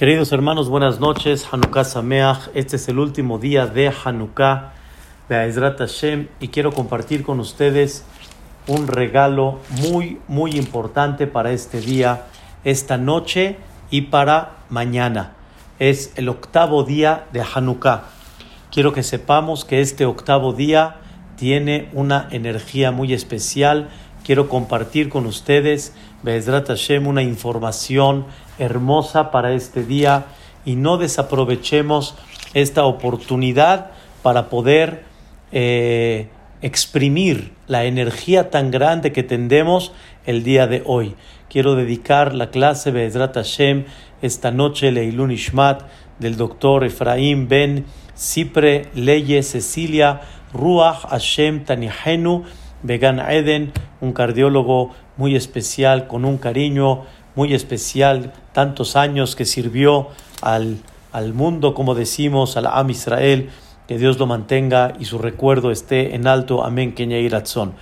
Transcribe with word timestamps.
Queridos 0.00 0.32
hermanos, 0.32 0.70
buenas 0.70 0.98
noches. 0.98 1.46
Hanukkah 1.52 1.84
Sameach. 1.84 2.48
Este 2.54 2.76
es 2.76 2.88
el 2.88 2.98
último 2.98 3.38
día 3.38 3.66
de 3.66 3.92
Hanukkah, 3.92 4.72
Be'ezrat 5.28 5.76
Hashem, 5.76 6.28
y 6.40 6.48
quiero 6.48 6.72
compartir 6.72 7.22
con 7.22 7.38
ustedes 7.38 8.06
un 8.66 8.86
regalo 8.86 9.58
muy, 9.68 10.18
muy 10.26 10.52
importante 10.52 11.26
para 11.26 11.52
este 11.52 11.82
día, 11.82 12.24
esta 12.64 12.96
noche 12.96 13.58
y 13.90 14.00
para 14.00 14.52
mañana. 14.70 15.34
Es 15.78 16.14
el 16.16 16.30
octavo 16.30 16.82
día 16.84 17.26
de 17.34 17.42
Hanukkah. 17.42 18.04
Quiero 18.72 18.94
que 18.94 19.02
sepamos 19.02 19.66
que 19.66 19.82
este 19.82 20.06
octavo 20.06 20.54
día 20.54 20.96
tiene 21.36 21.90
una 21.92 22.26
energía 22.30 22.90
muy 22.90 23.12
especial. 23.12 23.90
Quiero 24.24 24.48
compartir 24.48 25.10
con 25.10 25.26
ustedes, 25.26 25.94
Be'ezrat 26.22 26.68
Hashem, 26.68 27.06
una 27.06 27.22
información 27.22 28.26
hermosa 28.58 29.30
para 29.30 29.52
este 29.52 29.84
día 29.84 30.26
y 30.64 30.76
no 30.76 30.98
desaprovechemos 30.98 32.14
esta 32.52 32.84
oportunidad 32.84 33.92
para 34.22 34.48
poder 34.50 35.04
eh, 35.52 36.28
exprimir 36.60 37.52
la 37.66 37.84
energía 37.84 38.50
tan 38.50 38.70
grande 38.70 39.12
que 39.12 39.22
tendemos 39.22 39.92
el 40.26 40.44
día 40.44 40.66
de 40.66 40.82
hoy. 40.84 41.14
Quiero 41.48 41.74
dedicar 41.74 42.34
la 42.34 42.50
clase 42.50 42.90
Be'ezrat 42.90 43.34
Hashem 43.34 43.86
esta 44.20 44.50
noche 44.50 44.92
Leilun 44.92 45.30
Ishmat 45.30 45.82
del 46.18 46.36
doctor 46.36 46.84
Efraín 46.84 47.48
Ben 47.48 47.86
Cipre 48.14 48.88
Leye 48.94 49.42
Cecilia 49.42 50.20
Ruach 50.52 51.08
Hashem 51.08 51.64
Tanihenu 51.64 52.44
Began 52.82 53.18
Eden, 53.18 53.72
un 54.00 54.12
cardiólogo 54.12 54.94
muy 55.20 55.36
especial 55.36 56.06
con 56.06 56.24
un 56.24 56.38
cariño 56.38 57.02
muy 57.34 57.52
especial, 57.52 58.32
tantos 58.54 58.96
años 58.96 59.36
que 59.36 59.44
sirvió 59.44 60.08
al, 60.40 60.78
al 61.12 61.34
mundo, 61.34 61.74
como 61.74 61.94
decimos, 61.94 62.56
al 62.56 62.66
Am 62.66 62.88
Israel, 62.88 63.50
que 63.86 63.98
Dios 63.98 64.18
lo 64.18 64.26
mantenga 64.26 64.94
y 64.98 65.04
su 65.04 65.18
recuerdo 65.18 65.70
esté 65.70 66.14
en 66.14 66.26
alto. 66.26 66.64
Amén, 66.64 66.94
Ratzon. 67.30 67.74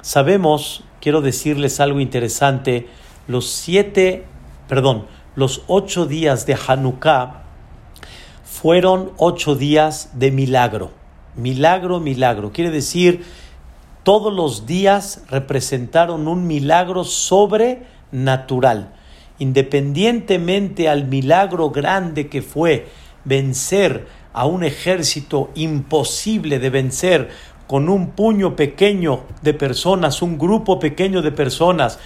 Sabemos, 0.00 0.84
quiero 1.00 1.22
decirles 1.22 1.80
algo 1.80 1.98
interesante, 1.98 2.86
los 3.26 3.50
siete, 3.50 4.24
perdón, 4.68 5.06
los 5.34 5.62
ocho 5.66 6.06
días 6.06 6.46
de 6.46 6.56
Hanukkah 6.68 7.42
fueron 8.44 9.10
ocho 9.16 9.56
días 9.56 10.10
de 10.14 10.30
milagro. 10.30 10.92
Milagro, 11.34 11.98
milagro. 11.98 12.52
Quiere 12.52 12.70
decir, 12.70 13.24
todos 14.06 14.32
los 14.32 14.66
días 14.66 15.24
representaron 15.30 16.28
un 16.28 16.46
milagro 16.46 17.02
sobre 17.02 17.82
natural. 18.12 18.92
Independientemente 19.40 20.88
al 20.88 21.08
milagro 21.08 21.70
grande 21.70 22.28
que 22.28 22.40
fue 22.40 22.86
vencer 23.24 24.06
a 24.32 24.46
un 24.46 24.62
ejército 24.62 25.50
imposible 25.56 26.60
de 26.60 26.70
vencer 26.70 27.30
con 27.66 27.88
un 27.88 28.10
puño 28.10 28.54
pequeño 28.54 29.24
de 29.42 29.54
personas, 29.54 30.22
un 30.22 30.38
grupo 30.38 30.78
pequeño 30.78 31.20
de 31.20 31.32
personas, 31.32 31.98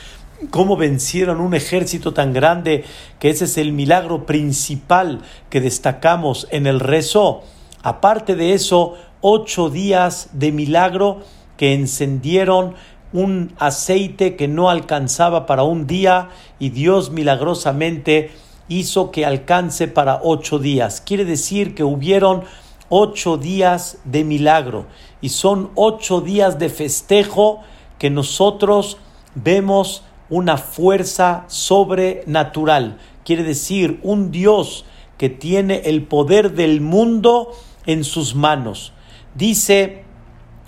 cómo 0.49 0.79
vencieron 0.79 1.39
un 1.39 1.53
ejército 1.53 2.15
tan 2.15 2.33
grande, 2.33 2.83
que 3.19 3.29
ese 3.29 3.45
es 3.45 3.59
el 3.59 3.75
milagro 3.75 4.25
principal 4.25 5.21
que 5.51 5.61
destacamos 5.61 6.49
en 6.51 6.67
el 6.67 6.81
rezo. 6.81 7.43
Aparte 7.83 8.37
de 8.37 8.55
eso, 8.55 8.95
ocho 9.21 9.69
días 9.69 10.31
de 10.33 10.51
milagro 10.51 11.21
que 11.61 11.75
encendieron 11.75 12.73
un 13.13 13.53
aceite 13.59 14.35
que 14.35 14.49
no 14.49 14.71
alcanzaba 14.71 15.45
para 15.45 15.63
un 15.63 15.87
día 15.87 16.31
y 16.59 16.71
Dios 16.71 17.11
milagrosamente 17.11 18.31
hizo 18.69 19.11
que 19.11 19.27
alcance 19.27 19.87
para 19.87 20.21
ocho 20.23 20.59
días. 20.59 21.03
Quiere 21.03 21.27
decir 21.27 21.75
que 21.75 21.85
hubieron 21.85 22.45
ocho 22.89 23.37
días 23.37 23.99
de 24.05 24.25
milagro 24.25 24.87
y 25.21 25.29
son 25.29 25.71
ocho 25.75 26.23
días 26.23 26.59
de 26.59 26.71
festejo 26.71 27.61
que 27.99 28.09
nosotros 28.09 28.97
vemos 29.35 30.03
una 30.31 30.57
fuerza 30.57 31.45
sobrenatural. 31.49 32.97
Quiere 33.23 33.43
decir 33.43 34.01
un 34.03 34.31
Dios 34.31 34.87
que 35.19 35.29
tiene 35.29 35.83
el 35.85 36.05
poder 36.05 36.55
del 36.55 36.81
mundo 36.81 37.53
en 37.85 38.03
sus 38.03 38.35
manos. 38.35 38.95
Dice 39.35 40.05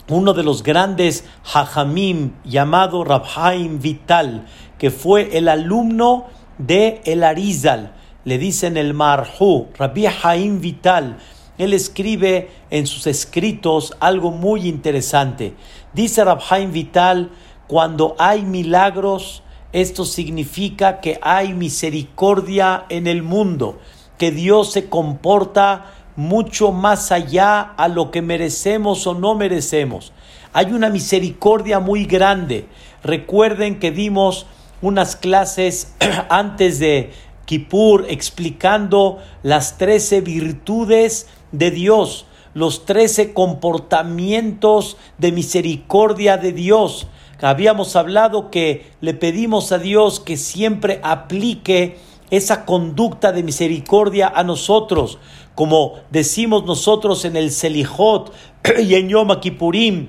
uno 0.09 0.33
de 0.35 0.43
los 0.43 0.63
grandes 0.63 1.25
hajamim 1.45 2.33
llamado 2.45 3.05
Rabhaim 3.05 3.81
Vital, 3.81 4.47
que 4.79 4.91
fue 4.91 5.37
el 5.39 5.49
alumno 5.49 6.27
de 6.59 7.01
El 7.05 7.25
Arizal, 7.25 7.93
le 8.25 8.39
dicen 8.39 8.77
el 8.77 8.95
Marhu, 8.95 9.69
Rabbi 9.77 10.07
Haim 10.07 10.61
Vital. 10.61 11.19
Él 11.59 11.75
escribe 11.75 12.51
en 12.71 12.87
sus 12.87 13.07
escritos 13.07 13.95
algo 14.01 14.31
muy 14.31 14.69
interesante. 14.69 15.55
Dice 15.93 16.25
Rabhaim 16.25 16.73
Vital, 16.73 17.31
cuando 17.67 18.15
hay 18.19 18.43
milagros, 18.43 19.43
esto 19.73 20.05
significa 20.05 21.01
que 21.01 21.19
hay 21.23 21.53
misericordia 21.53 22.85
en 22.89 23.07
el 23.07 23.23
mundo, 23.23 23.81
que 24.19 24.31
Dios 24.31 24.73
se 24.73 24.89
comporta 24.89 25.93
mucho 26.17 26.73
más 26.73 27.13
allá 27.13 27.61
a 27.61 27.89
lo 27.89 28.11
que 28.11 28.23
merecemos 28.23 29.07
o 29.07 29.15
no 29.15 29.35
merecemos. 29.35 30.13
Hay 30.53 30.73
una 30.73 30.91
misericordia 30.91 31.81
muy 31.81 32.05
grande. 32.05 32.67
Recuerden 33.03 33.79
que 33.79 33.91
dimos 33.91 34.47
unas 34.83 35.17
clases 35.17 35.95
antes 36.29 36.79
de 36.79 37.13
Kippur 37.47 38.07
explicando 38.09 39.19
las 39.43 39.79
trece 39.79 40.21
virtudes 40.21 41.29
de 41.53 41.71
Dios, 41.71 42.27
los 42.55 42.85
trece 42.85 43.33
comportamientos 43.33 44.97
de 45.19 45.33
misericordia 45.33 46.37
de 46.37 46.53
Dios. 46.53 47.07
Habíamos 47.41 47.97
hablado 47.97 48.51
que 48.51 48.87
le 49.01 49.15
pedimos 49.15 49.73
a 49.73 49.79
Dios 49.79 50.21
que 50.21 50.37
siempre 50.37 51.01
aplique 51.03 51.99
esa 52.33 52.65
conducta 52.65 53.31
de 53.31 53.45
misericordia 53.45 54.33
a 54.35 54.43
nosotros 54.43 55.19
como 55.55 56.01
decimos 56.11 56.65
nosotros 56.65 57.25
en 57.25 57.37
el 57.37 57.51
Selijot 57.51 58.33
y 58.79 58.95
en 58.95 59.09
Yom 59.09 59.29
Kippurim, 59.41 60.09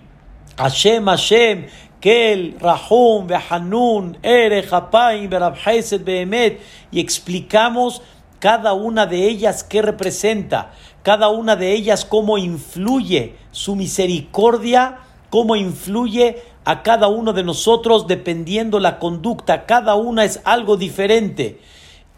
Hashem, 0.58 1.06
Hashem, 1.06 1.68
Kel, 2.00 2.58
Rahum, 2.60 3.28
Behanun, 3.28 4.18
Ere, 4.22 4.64
Hapaim, 4.70 5.30
Berabhesed, 5.30 6.04
Behemet, 6.04 6.62
y 6.92 7.00
explicamos 7.00 8.02
cada 8.40 8.74
una 8.74 9.06
de 9.06 9.28
ellas 9.28 9.64
qué 9.64 9.82
representa, 9.82 10.72
cada 11.02 11.30
una 11.30 11.56
de 11.56 11.74
ellas 11.74 12.06
cómo 12.06 12.38
influye 12.38 13.36
su 13.52 13.76
misericordia, 13.76 15.00
cómo 15.30 15.56
influye 15.56 16.42
a 16.66 16.84
cada 16.84 17.08
uno 17.08 17.34
de 17.34 17.44
nosotros 17.44 18.08
dependiendo 18.08 18.80
la 18.80 19.00
conducta, 19.00 19.66
cada 19.66 19.96
una 19.96 20.24
es 20.24 20.40
algo 20.46 20.78
diferente. 20.78 21.60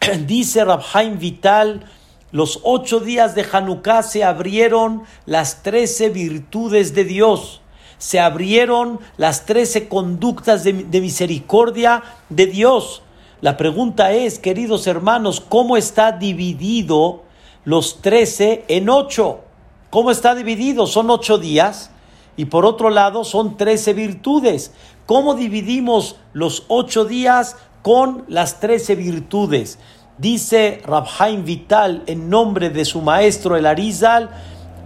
Dice 0.27 0.63
Rabhaim 0.63 1.17
Vital, 1.19 1.85
los 2.31 2.59
ocho 2.63 2.99
días 2.99 3.35
de 3.35 3.45
Hanukkah 3.49 4.03
se 4.03 4.23
abrieron 4.23 5.03
las 5.25 5.63
trece 5.63 6.09
virtudes 6.09 6.93
de 6.93 7.05
Dios, 7.05 7.61
se 7.97 8.19
abrieron 8.19 8.99
las 9.17 9.45
trece 9.45 9.87
conductas 9.87 10.63
de, 10.63 10.73
misericordia 10.73 12.03
de 12.29 12.45
Dios. 12.47 13.01
La 13.41 13.57
pregunta 13.57 14.11
es, 14.11 14.39
queridos 14.39 14.87
hermanos, 14.87 15.41
¿cómo 15.41 15.77
está 15.77 16.11
dividido 16.11 17.23
los 17.63 18.01
trece 18.01 18.65
en 18.67 18.89
ocho? 18.89 19.41
¿Cómo 19.89 20.11
está 20.11 20.35
dividido? 20.35 20.87
Son 20.87 21.09
ocho 21.09 21.37
días 21.37 21.89
y 22.37 22.45
por 22.45 22.65
otro 22.65 22.89
lado 22.89 23.23
son 23.23 23.57
trece 23.57 23.93
virtudes. 23.93 24.71
¿Cómo 25.05 25.35
dividimos 25.35 26.17
los 26.33 26.63
ocho 26.67 27.05
días 27.05 27.55
con 27.81 28.25
las 28.27 28.59
trece 28.59 28.95
virtudes? 28.95 29.79
Dice 30.17 30.81
Rabhaim 30.85 31.43
Vital 31.43 32.03
en 32.07 32.29
nombre 32.29 32.69
de 32.69 32.85
su 32.85 33.01
maestro 33.01 33.57
el 33.57 33.65
Arizal, 33.65 34.29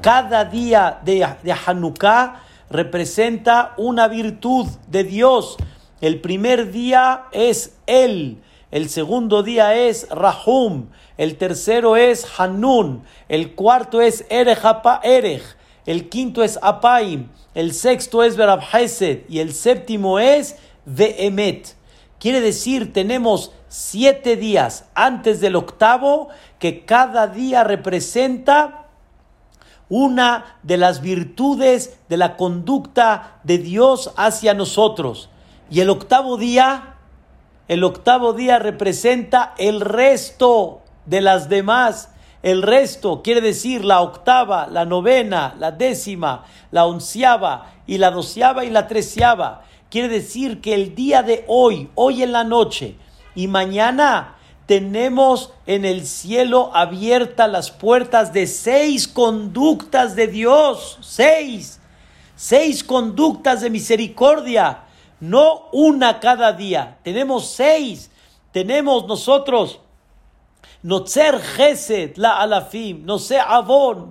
cada 0.01 0.45
día 0.45 0.99
de, 1.05 1.27
de 1.43 1.53
Hanukkah 1.53 2.41
representa 2.71 3.73
una 3.77 4.07
virtud 4.07 4.67
de 4.87 5.03
Dios. 5.03 5.57
El 6.01 6.19
primer 6.19 6.71
día 6.71 7.25
es 7.31 7.75
Él, 7.85 8.39
el 8.71 8.89
segundo 8.89 9.43
día 9.43 9.75
es 9.75 10.07
Rahum, 10.09 10.87
el 11.17 11.37
tercero 11.37 11.95
es 11.95 12.25
Hanun, 12.39 13.03
el 13.27 13.53
cuarto 13.53 14.01
es 14.01 14.25
Erejapa 14.29 14.99
Erej, 15.03 15.43
el 15.85 16.09
quinto 16.09 16.43
es 16.43 16.57
Apaim, 16.61 17.27
el 17.53 17.73
sexto 17.73 18.23
es 18.23 18.35
Berabhesed 18.35 19.29
y 19.29 19.39
el 19.39 19.53
séptimo 19.53 20.17
es 20.17 20.55
Vehemet. 20.85 21.75
Quiere 22.19 22.41
decir, 22.41 22.93
tenemos 22.93 23.51
siete 23.69 24.35
días 24.35 24.89
antes 24.95 25.39
del 25.39 25.55
octavo, 25.55 26.29
que 26.57 26.85
cada 26.85 27.27
día 27.27 27.63
representa 27.63 28.87
una 29.87 30.57
de 30.61 30.77
las 30.77 31.01
virtudes 31.01 31.97
de 32.09 32.17
la 32.17 32.35
conducta 32.35 33.39
de 33.43 33.57
Dios 33.57 34.13
hacia 34.17 34.53
nosotros. 34.53 35.29
Y 35.69 35.81
el 35.81 35.89
octavo 35.89 36.37
día, 36.37 36.95
el 37.67 37.83
octavo 37.83 38.33
día 38.33 38.59
representa 38.59 39.53
el 39.57 39.81
resto 39.81 40.81
de 41.05 41.21
las 41.21 41.49
demás. 41.49 42.11
El 42.41 42.61
resto 42.61 43.21
quiere 43.21 43.41
decir 43.41 43.83
la 43.83 44.01
octava, 44.01 44.67
la 44.67 44.85
novena, 44.85 45.55
la 45.59 45.71
décima, 45.71 46.45
la 46.71 46.85
onceava 46.85 47.71
y 47.85 47.97
la 47.97 48.11
doceava 48.11 48.65
y 48.65 48.69
la 48.69 48.87
treceava. 48.87 49.63
Quiere 49.89 50.07
decir 50.07 50.61
que 50.61 50.75
el 50.75 50.95
día 50.95 51.23
de 51.23 51.43
hoy, 51.47 51.89
hoy 51.95 52.23
en 52.23 52.31
la 52.31 52.43
noche 52.43 52.95
y 53.35 53.47
mañana 53.47 54.35
tenemos 54.69 55.51
en 55.65 55.83
el 55.83 56.05
cielo 56.05 56.69
abiertas 56.75 57.49
las 57.49 57.71
puertas 57.71 58.33
de 58.33 58.45
seis 58.45 59.07
conductas 59.07 60.15
de 60.15 60.27
Dios. 60.27 60.99
Seis. 61.01 61.79
Seis 62.35 62.83
conductas 62.83 63.61
de 63.61 63.71
misericordia. 63.71 64.83
No 65.19 65.69
una 65.71 66.19
cada 66.19 66.53
día. 66.53 66.99
Tenemos 67.03 67.49
seis. 67.49 68.11
Tenemos 68.51 69.07
nosotros. 69.07 69.79
La 70.83 72.39
alafim, 72.39 73.05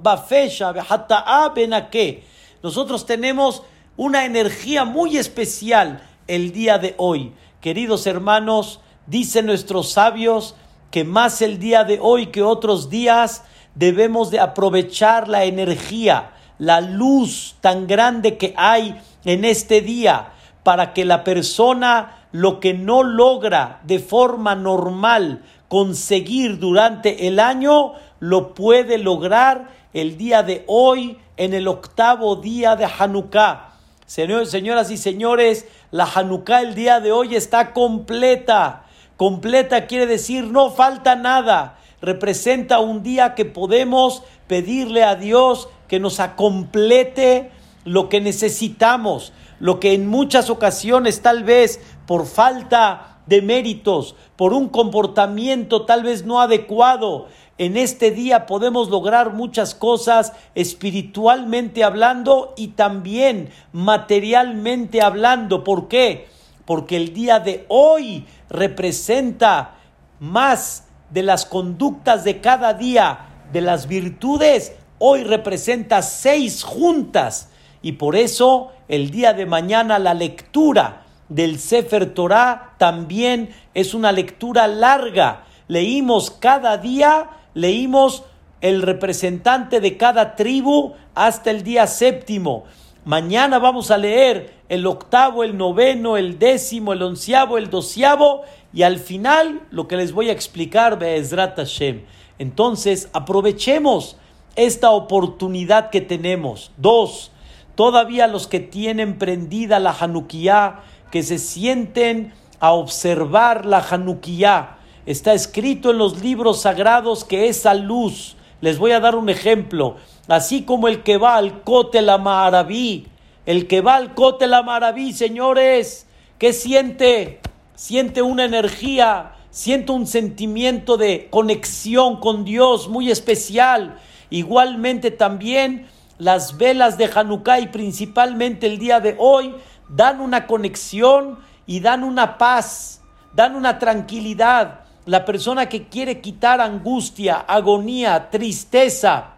bafesha, 0.02 0.72
behata'a 0.72 1.48
benake. 1.50 2.24
Nosotros 2.64 3.06
tenemos 3.06 3.62
una 3.96 4.24
energía 4.24 4.84
muy 4.84 5.18
especial 5.18 6.02
el 6.26 6.52
día 6.52 6.78
de 6.78 6.94
hoy. 6.98 7.32
Queridos 7.60 8.06
hermanos, 8.06 8.80
dicen 9.08 9.46
nuestros 9.46 9.90
sabios 9.90 10.54
que 10.90 11.02
más 11.02 11.42
el 11.42 11.58
día 11.58 11.84
de 11.84 11.98
hoy 12.00 12.26
que 12.26 12.42
otros 12.42 12.88
días 12.90 13.42
debemos 13.74 14.30
de 14.30 14.40
aprovechar 14.40 15.28
la 15.28 15.44
energía, 15.44 16.30
la 16.58 16.80
luz 16.80 17.56
tan 17.60 17.86
grande 17.86 18.36
que 18.36 18.54
hay 18.56 19.00
en 19.24 19.44
este 19.44 19.80
día 19.80 20.32
para 20.62 20.92
que 20.92 21.04
la 21.04 21.24
persona 21.24 22.26
lo 22.32 22.60
que 22.60 22.74
no 22.74 23.02
logra 23.02 23.80
de 23.84 23.98
forma 23.98 24.54
normal 24.54 25.42
conseguir 25.68 26.58
durante 26.58 27.26
el 27.26 27.40
año, 27.40 27.92
lo 28.20 28.54
puede 28.54 28.98
lograr 28.98 29.68
el 29.94 30.18
día 30.18 30.42
de 30.42 30.64
hoy 30.66 31.18
en 31.36 31.54
el 31.54 31.68
octavo 31.68 32.36
día 32.36 32.76
de 32.76 32.86
Hanukkah. 32.86 33.70
señoras 34.06 34.90
y 34.90 34.96
señores, 34.96 35.66
la 35.90 36.04
Hanukkah 36.04 36.60
el 36.60 36.74
día 36.74 37.00
de 37.00 37.12
hoy 37.12 37.36
está 37.36 37.72
completa. 37.72 38.84
Completa 39.18 39.88
quiere 39.88 40.06
decir 40.06 40.44
no 40.44 40.70
falta 40.70 41.16
nada. 41.16 41.80
Representa 42.00 42.78
un 42.78 43.02
día 43.02 43.34
que 43.34 43.44
podemos 43.44 44.22
pedirle 44.46 45.02
a 45.02 45.16
Dios 45.16 45.68
que 45.88 45.98
nos 45.98 46.20
acomplete 46.20 47.50
lo 47.84 48.08
que 48.08 48.20
necesitamos, 48.20 49.32
lo 49.58 49.80
que 49.80 49.92
en 49.92 50.06
muchas 50.06 50.50
ocasiones 50.50 51.20
tal 51.20 51.42
vez 51.42 51.80
por 52.06 52.26
falta 52.26 53.18
de 53.26 53.42
méritos, 53.42 54.14
por 54.36 54.52
un 54.52 54.68
comportamiento 54.68 55.84
tal 55.84 56.04
vez 56.04 56.24
no 56.24 56.40
adecuado, 56.40 57.26
en 57.58 57.76
este 57.76 58.12
día 58.12 58.46
podemos 58.46 58.88
lograr 58.88 59.32
muchas 59.32 59.74
cosas 59.74 60.32
espiritualmente 60.54 61.82
hablando 61.82 62.54
y 62.56 62.68
también 62.68 63.50
materialmente 63.72 65.02
hablando. 65.02 65.64
¿Por 65.64 65.88
qué? 65.88 66.28
Porque 66.68 66.98
el 66.98 67.14
día 67.14 67.40
de 67.40 67.64
hoy 67.68 68.26
representa 68.50 69.76
más 70.20 70.86
de 71.08 71.22
las 71.22 71.46
conductas 71.46 72.24
de 72.24 72.42
cada 72.42 72.74
día, 72.74 73.20
de 73.50 73.62
las 73.62 73.88
virtudes, 73.88 74.74
hoy 74.98 75.24
representa 75.24 76.02
seis 76.02 76.62
juntas. 76.62 77.48
Y 77.80 77.92
por 77.92 78.16
eso 78.16 78.70
el 78.86 79.10
día 79.10 79.32
de 79.32 79.46
mañana 79.46 79.98
la 79.98 80.12
lectura 80.12 81.06
del 81.30 81.58
Sefer 81.58 82.12
Torah 82.12 82.74
también 82.76 83.48
es 83.72 83.94
una 83.94 84.12
lectura 84.12 84.66
larga. 84.66 85.44
Leímos 85.68 86.30
cada 86.30 86.76
día 86.76 87.30
leímos 87.54 88.24
el 88.60 88.82
representante 88.82 89.80
de 89.80 89.96
cada 89.96 90.36
tribu 90.36 90.92
hasta 91.14 91.50
el 91.50 91.62
día 91.62 91.86
séptimo. 91.86 92.64
Mañana 93.08 93.58
vamos 93.58 93.90
a 93.90 93.96
leer 93.96 94.52
el 94.68 94.86
octavo, 94.86 95.42
el 95.42 95.56
noveno, 95.56 96.18
el 96.18 96.38
décimo, 96.38 96.92
el 96.92 97.02
onceavo, 97.02 97.56
el 97.56 97.70
doceavo 97.70 98.42
y 98.70 98.82
al 98.82 98.98
final 98.98 99.62
lo 99.70 99.88
que 99.88 99.96
les 99.96 100.12
voy 100.12 100.28
a 100.28 100.32
explicar, 100.32 100.98
Be'ezrat 100.98 101.56
Hashem. 101.56 102.02
Entonces, 102.38 103.08
aprovechemos 103.14 104.18
esta 104.56 104.90
oportunidad 104.90 105.88
que 105.88 106.02
tenemos. 106.02 106.70
Dos, 106.76 107.30
todavía 107.76 108.26
los 108.26 108.46
que 108.46 108.60
tienen 108.60 109.16
prendida 109.16 109.78
la 109.78 109.96
Hanukkah, 109.98 110.82
que 111.10 111.22
se 111.22 111.38
sienten 111.38 112.34
a 112.60 112.72
observar 112.72 113.64
la 113.64 113.78
Hanukkah, 113.78 114.76
Está 115.06 115.32
escrito 115.32 115.92
en 115.92 115.96
los 115.96 116.20
libros 116.20 116.60
sagrados 116.60 117.24
que 117.24 117.48
esa 117.48 117.72
luz, 117.72 118.36
les 118.60 118.78
voy 118.78 118.90
a 118.90 119.00
dar 119.00 119.16
un 119.16 119.30
ejemplo, 119.30 119.96
así 120.28 120.62
como 120.62 120.88
el 120.88 121.02
que 121.02 121.16
va 121.16 121.36
al 121.36 121.62
Cote 121.62 122.02
la 122.02 122.18
Maraví, 122.18 123.06
el 123.46 123.66
que 123.66 123.80
va 123.80 123.96
al 123.96 124.14
Cote 124.14 124.46
la 124.46 124.62
Maraví, 124.62 125.12
señores, 125.12 126.06
¿qué 126.38 126.52
siente? 126.52 127.40
Siente 127.74 128.22
una 128.22 128.44
energía, 128.44 129.32
siente 129.50 129.92
un 129.92 130.06
sentimiento 130.06 130.96
de 130.96 131.28
conexión 131.30 132.20
con 132.20 132.44
Dios 132.44 132.88
muy 132.88 133.10
especial. 133.10 133.98
Igualmente 134.30 135.10
también 135.10 135.88
las 136.18 136.58
velas 136.58 136.98
de 136.98 137.10
Hanukkah 137.12 137.60
y 137.60 137.68
principalmente 137.68 138.66
el 138.66 138.78
día 138.78 139.00
de 139.00 139.16
hoy 139.18 139.54
dan 139.88 140.20
una 140.20 140.46
conexión 140.46 141.38
y 141.66 141.80
dan 141.80 142.04
una 142.04 142.36
paz, 142.36 143.00
dan 143.34 143.56
una 143.56 143.78
tranquilidad 143.78 144.80
la 145.08 145.24
persona 145.24 145.70
que 145.70 145.88
quiere 145.88 146.20
quitar 146.20 146.60
angustia, 146.60 147.36
agonía, 147.38 148.28
tristeza, 148.28 149.37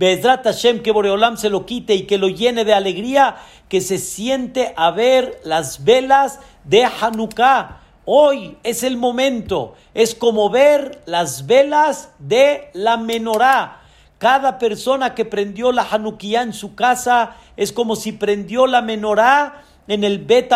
Bezrat 0.00 0.44
Hashem, 0.44 0.80
que 0.80 0.92
Boreolam 0.92 1.36
se 1.36 1.50
lo 1.50 1.66
quite 1.66 1.94
y 1.94 2.06
que 2.06 2.16
lo 2.16 2.28
llene 2.28 2.64
de 2.64 2.72
alegría, 2.72 3.36
que 3.68 3.82
se 3.82 3.98
siente 3.98 4.72
a 4.74 4.92
ver 4.92 5.38
las 5.44 5.84
velas 5.84 6.40
de 6.64 6.86
Hanukkah. 6.86 7.82
Hoy 8.06 8.56
es 8.62 8.82
el 8.82 8.96
momento, 8.96 9.74
es 9.92 10.14
como 10.14 10.48
ver 10.48 11.02
las 11.04 11.46
velas 11.46 12.14
de 12.18 12.70
la 12.72 12.96
menorá. 12.96 13.82
Cada 14.16 14.58
persona 14.58 15.14
que 15.14 15.26
prendió 15.26 15.70
la 15.70 15.82
Hanukkah 15.82 16.44
en 16.44 16.54
su 16.54 16.74
casa 16.74 17.36
es 17.58 17.70
como 17.70 17.94
si 17.94 18.12
prendió 18.12 18.66
la 18.66 18.80
menorá 18.80 19.64
en 19.86 20.02
el 20.02 20.20
Bet. 20.20 20.50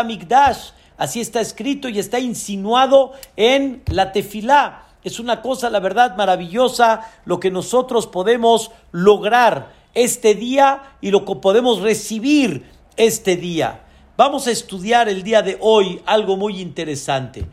Así 0.96 1.20
está 1.20 1.42
escrito 1.42 1.90
y 1.90 1.98
está 1.98 2.18
insinuado 2.18 3.12
en 3.36 3.82
la 3.90 4.10
tefilá. 4.10 4.83
Es 5.04 5.20
una 5.20 5.42
cosa, 5.42 5.68
la 5.68 5.80
verdad, 5.80 6.16
maravillosa 6.16 7.12
lo 7.26 7.38
que 7.38 7.50
nosotros 7.50 8.06
podemos 8.06 8.70
lograr 8.90 9.72
este 9.92 10.34
día 10.34 10.96
y 11.02 11.10
lo 11.10 11.26
que 11.26 11.36
podemos 11.36 11.80
recibir 11.80 12.64
este 12.96 13.36
día. 13.36 13.82
Vamos 14.16 14.46
a 14.46 14.50
estudiar 14.50 15.10
el 15.10 15.22
día 15.22 15.42
de 15.42 15.58
hoy 15.60 16.00
algo 16.06 16.38
muy 16.38 16.60
interesante. 16.60 17.46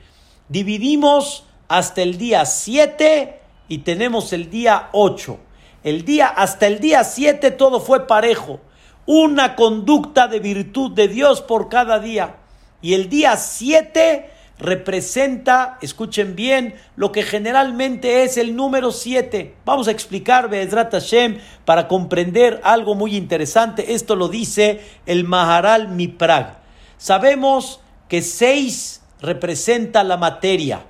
Dividimos 0.47 1.43
hasta 1.67 2.01
el 2.01 2.17
día 2.17 2.45
7 2.45 3.39
y 3.67 3.79
tenemos 3.79 4.31
el 4.31 4.49
día 4.49 4.89
8. 4.93 5.37
El 5.83 6.05
día 6.05 6.27
hasta 6.27 6.67
el 6.67 6.79
día 6.79 7.03
7 7.03 7.51
todo 7.51 7.81
fue 7.81 8.07
parejo. 8.07 8.61
Una 9.05 9.55
conducta 9.55 10.27
de 10.27 10.39
virtud 10.39 10.91
de 10.91 11.09
Dios 11.09 11.41
por 11.41 11.67
cada 11.67 11.99
día. 11.99 12.37
Y 12.81 12.93
el 12.93 13.09
día 13.09 13.35
7 13.35 14.29
representa, 14.61 15.77
escuchen 15.81 16.35
bien, 16.35 16.75
lo 16.95 17.11
que 17.11 17.23
generalmente 17.23 18.23
es 18.23 18.37
el 18.37 18.55
número 18.55 18.91
7. 18.91 19.55
Vamos 19.65 19.87
a 19.87 19.91
explicar 19.91 20.49
Be'ezrat 20.49 20.91
Hashem 20.91 21.39
para 21.65 21.87
comprender 21.87 22.61
algo 22.63 22.95
muy 22.95 23.15
interesante. 23.15 23.93
Esto 23.93 24.15
lo 24.15 24.27
dice 24.27 24.81
el 25.05 25.23
Maharal 25.23 25.89
Miprag. 25.89 26.59
Sabemos 26.97 27.81
que 28.07 28.21
6 28.21 29.01
representa 29.21 30.03
la 30.03 30.17
materia. 30.17 30.85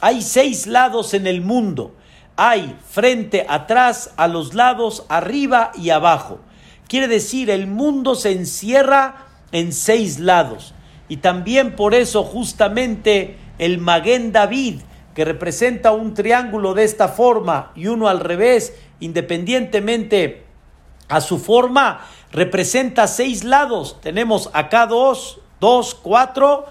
Hay 0.00 0.22
seis 0.22 0.66
lados 0.66 1.14
en 1.14 1.26
el 1.26 1.40
mundo. 1.40 1.94
Hay 2.36 2.76
frente, 2.90 3.46
atrás, 3.48 4.10
a 4.16 4.26
los 4.26 4.54
lados, 4.54 5.04
arriba 5.08 5.70
y 5.76 5.90
abajo. 5.90 6.40
Quiere 6.88 7.08
decir, 7.08 7.48
el 7.48 7.66
mundo 7.66 8.14
se 8.14 8.32
encierra 8.32 9.28
en 9.52 9.72
seis 9.72 10.18
lados. 10.18 10.74
Y 11.08 11.18
también 11.18 11.76
por 11.76 11.94
eso 11.94 12.22
justamente 12.22 13.38
el 13.58 13.78
Maguen 13.78 14.32
David, 14.32 14.80
que 15.14 15.24
representa 15.24 15.92
un 15.92 16.14
triángulo 16.14 16.74
de 16.74 16.84
esta 16.84 17.08
forma 17.08 17.72
y 17.76 17.86
uno 17.86 18.08
al 18.08 18.20
revés, 18.20 18.74
independientemente 19.00 20.44
a 21.08 21.20
su 21.20 21.38
forma, 21.38 22.00
representa 22.32 23.06
seis 23.06 23.44
lados. 23.44 24.00
Tenemos 24.00 24.50
acá 24.52 24.86
dos, 24.86 25.40
dos, 25.60 25.94
cuatro, 25.94 26.66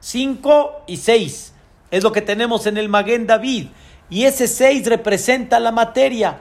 cinco 0.00 0.82
y 0.86 0.96
seis. 0.96 1.54
Es 1.90 2.02
lo 2.02 2.12
que 2.12 2.22
tenemos 2.22 2.66
en 2.66 2.76
el 2.78 2.88
Maguen 2.88 3.26
David. 3.26 3.68
Y 4.08 4.24
ese 4.24 4.48
seis 4.48 4.86
representa 4.86 5.60
la 5.60 5.70
materia. 5.70 6.40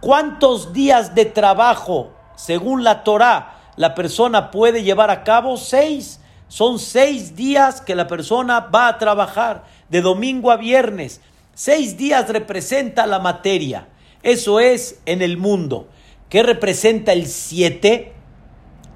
¿Cuántos 0.00 0.72
días 0.72 1.14
de 1.14 1.24
trabajo, 1.24 2.12
según 2.36 2.84
la 2.84 3.04
Torah, 3.04 3.72
la 3.76 3.94
persona 3.94 4.50
puede 4.50 4.82
llevar 4.82 5.10
a 5.10 5.24
cabo? 5.24 5.56
Seis. 5.56 6.20
Son 6.54 6.78
seis 6.78 7.34
días 7.34 7.80
que 7.80 7.96
la 7.96 8.06
persona 8.06 8.60
va 8.60 8.86
a 8.86 8.98
trabajar, 8.98 9.64
de 9.88 10.00
domingo 10.00 10.52
a 10.52 10.56
viernes. 10.56 11.20
Seis 11.52 11.96
días 11.96 12.28
representa 12.28 13.08
la 13.08 13.18
materia. 13.18 13.88
Eso 14.22 14.60
es 14.60 15.00
en 15.04 15.20
el 15.20 15.36
mundo. 15.36 15.88
¿Qué 16.28 16.44
representa 16.44 17.12
el 17.12 17.26
siete? 17.26 18.12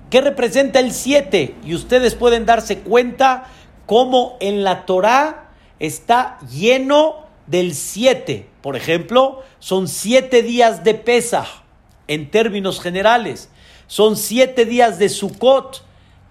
¿Qué 0.09 0.21
representa 0.21 0.79
el 0.79 0.93
siete? 0.93 1.57
Y 1.65 1.75
ustedes 1.75 2.15
pueden 2.15 2.47
darse 2.47 2.79
cuenta 2.79 3.49
cómo 3.87 4.37
en 4.39 4.63
la 4.63 4.87
Torah 4.87 5.51
está 5.81 6.39
lleno 6.49 7.27
del 7.49 7.75
siete. 7.75 8.49
Por 8.63 8.77
ejemplo, 8.77 9.43
son 9.59 9.89
siete 9.89 10.45
días 10.45 10.85
de 10.85 10.95
Pesach 10.95 11.65
en 12.07 12.31
términos 12.31 12.81
generales. 12.81 13.51
Son 13.89 14.17
siete 14.17 14.65
días 14.65 15.01
de 15.01 15.09
Sukkot. 15.09 15.88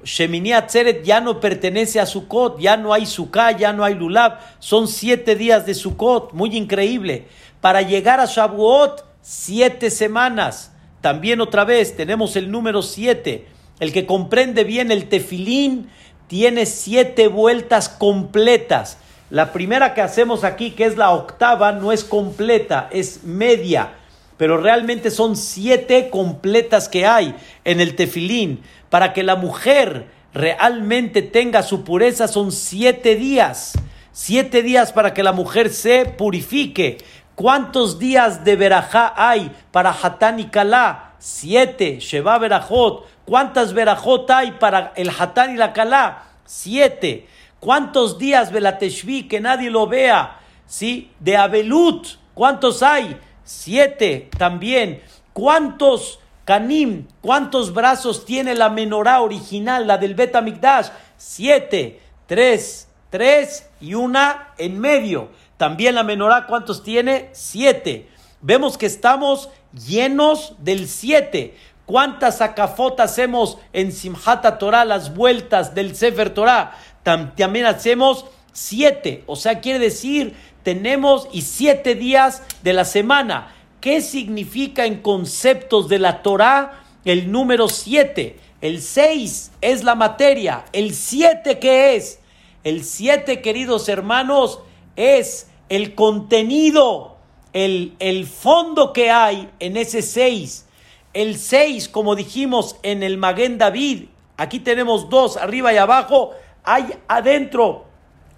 Shemini 0.08 0.54
Atzeret 0.54 1.04
ya 1.04 1.20
no 1.20 1.42
pertenece 1.42 2.00
a 2.00 2.06
Sukkot, 2.06 2.60
ya 2.60 2.78
no 2.78 2.94
hay 2.94 3.06
Sukkah, 3.06 3.52
ya 3.52 3.74
no 3.74 3.84
hay 3.84 3.94
Lulab. 3.94 4.40
Son 4.60 4.88
siete 4.88 5.36
días 5.36 5.66
de 5.66 5.74
Sukkot, 5.74 6.32
muy 6.32 6.56
increíble. 6.56 7.28
Para 7.60 7.82
llegar 7.82 8.22
a 8.22 8.26
Shavuot, 8.26 9.04
siete 9.22 9.90
semanas. 9.92 10.72
También 11.02 11.42
otra 11.42 11.66
vez 11.66 11.98
tenemos 11.98 12.38
el 12.38 12.50
número 12.50 12.82
siete. 12.82 13.48
El 13.82 13.92
que 13.92 14.06
comprende 14.06 14.64
bien 14.64 14.92
el 14.92 15.10
tefilín 15.10 15.90
tiene 16.28 16.66
siete 16.66 17.28
vueltas 17.28 17.90
completas. 17.90 19.00
La 19.30 19.52
primera 19.52 19.94
que 19.94 20.02
hacemos 20.02 20.46
aquí, 20.46 20.72
que 20.72 20.86
es 20.86 20.96
la 20.96 21.12
octava, 21.12 21.74
no 21.74 21.92
es 21.92 22.06
completa, 22.06 22.88
es 22.94 23.26
media 23.26 23.92
pero 24.38 24.58
realmente 24.58 25.12
son 25.12 25.36
siete 25.36 26.10
completas 26.10 26.88
que 26.88 27.06
hay 27.06 27.36
en 27.66 27.82
el 27.82 27.96
tefilín. 27.96 28.62
Para 28.90 29.12
que 29.12 29.24
la 29.24 29.36
mujer 29.36 30.08
realmente 30.34 31.22
tenga 31.22 31.64
su 31.64 31.84
pureza 31.84 32.28
son 32.28 32.52
siete 32.52 33.16
días. 33.16 33.74
Siete 34.12 34.62
días 34.62 34.94
para 34.94 35.14
que 35.14 35.24
la 35.24 35.34
mujer 35.34 35.70
se 35.70 36.06
purifique. 36.06 37.00
¿Cuántos 37.36 38.00
días 38.00 38.44
de 38.46 38.56
verajá 38.56 39.14
hay 39.16 39.52
para 39.72 39.92
Hatán 39.92 40.40
y 40.40 40.46
Kalá? 40.46 41.14
Siete. 41.20 42.00
Sheba 42.00 42.38
verajot. 42.38 43.06
¿Cuántas 43.26 43.74
verajot 43.74 44.30
hay 44.32 44.52
para 44.54 44.94
el 44.96 45.10
Hatán 45.10 45.54
y 45.54 45.58
la 45.58 45.74
Kalá? 45.74 46.24
Siete. 46.46 47.28
¿Cuántos 47.60 48.20
días 48.20 48.52
Belateshvi 48.52 49.28
que 49.28 49.40
nadie 49.40 49.70
lo 49.70 49.88
vea? 49.88 50.40
¿Sí? 50.68 51.12
De 51.20 51.36
Abelut. 51.36 52.08
¿Cuántos 52.34 52.84
hay? 52.84 53.18
Siete 53.48 54.30
también. 54.38 55.02
¿Cuántos 55.32 56.20
canim, 56.44 57.08
cuántos 57.22 57.74
brazos 57.74 58.26
tiene 58.26 58.56
la 58.56 58.70
menorá 58.70 59.22
original, 59.22 59.88
la 59.88 59.98
del 59.98 60.16
Betamigdash? 60.16 60.90
Siete. 61.16 62.02
Tres, 62.26 62.90
tres 63.10 63.70
y 63.80 63.94
una 63.94 64.50
en 64.58 64.78
medio. 64.78 65.30
También 65.56 65.96
la 65.96 66.04
menorá, 66.04 66.46
¿cuántos 66.46 66.84
tiene? 66.84 67.30
Siete. 67.32 68.10
Vemos 68.42 68.78
que 68.78 68.86
estamos 68.86 69.50
llenos 69.72 70.56
del 70.60 70.90
siete. 70.90 71.56
¿Cuántas 71.86 72.42
acafotas 72.42 73.12
hacemos 73.12 73.60
en 73.72 73.94
Simhata 73.94 74.58
Torah, 74.58 74.84
las 74.84 75.16
vueltas 75.16 75.74
del 75.74 75.96
Sefer 75.96 76.34
Torah? 76.34 76.76
También 77.04 77.66
hacemos 77.66 78.26
siete. 78.58 79.24
O 79.28 79.36
sea, 79.36 79.62
quiere 79.62 79.78
decir 79.78 80.34
tenemos 80.64 81.30
y 81.32 81.44
siete 81.44 81.96
días 81.96 82.42
de 82.64 82.74
la 82.74 82.86
semana. 82.86 83.56
¿Qué 83.80 84.02
significa 84.02 84.86
en 84.86 85.02
conceptos 85.02 85.88
de 85.88 86.00
la 86.00 86.24
Torah 86.24 86.84
el 87.06 87.32
número 87.32 87.70
siete? 87.70 88.40
El 88.60 88.82
seis 88.82 89.52
es 89.62 89.84
la 89.84 89.94
materia. 89.94 90.66
¿El 90.74 90.96
siete 90.96 91.60
qué 91.60 91.96
es? 91.96 92.20
El 92.64 92.84
siete, 92.84 93.42
queridos 93.42 93.88
hermanos, 93.88 94.60
es 94.96 95.50
el 95.70 95.94
contenido, 95.94 97.18
el, 97.54 97.94
el 98.00 98.26
fondo 98.26 98.92
que 98.92 99.12
hay 99.12 99.50
en 99.60 99.78
ese 99.78 100.02
seis. 100.02 100.66
El 101.14 101.38
seis, 101.38 101.88
como 101.88 102.16
dijimos 102.16 102.76
en 102.82 103.04
el 103.04 103.18
Maguen 103.18 103.58
David, 103.58 104.06
aquí 104.36 104.60
tenemos 104.60 105.10
dos, 105.10 105.38
arriba 105.38 105.72
y 105.72 105.78
abajo, 105.78 106.32
hay 106.64 106.90
adentro 107.08 107.87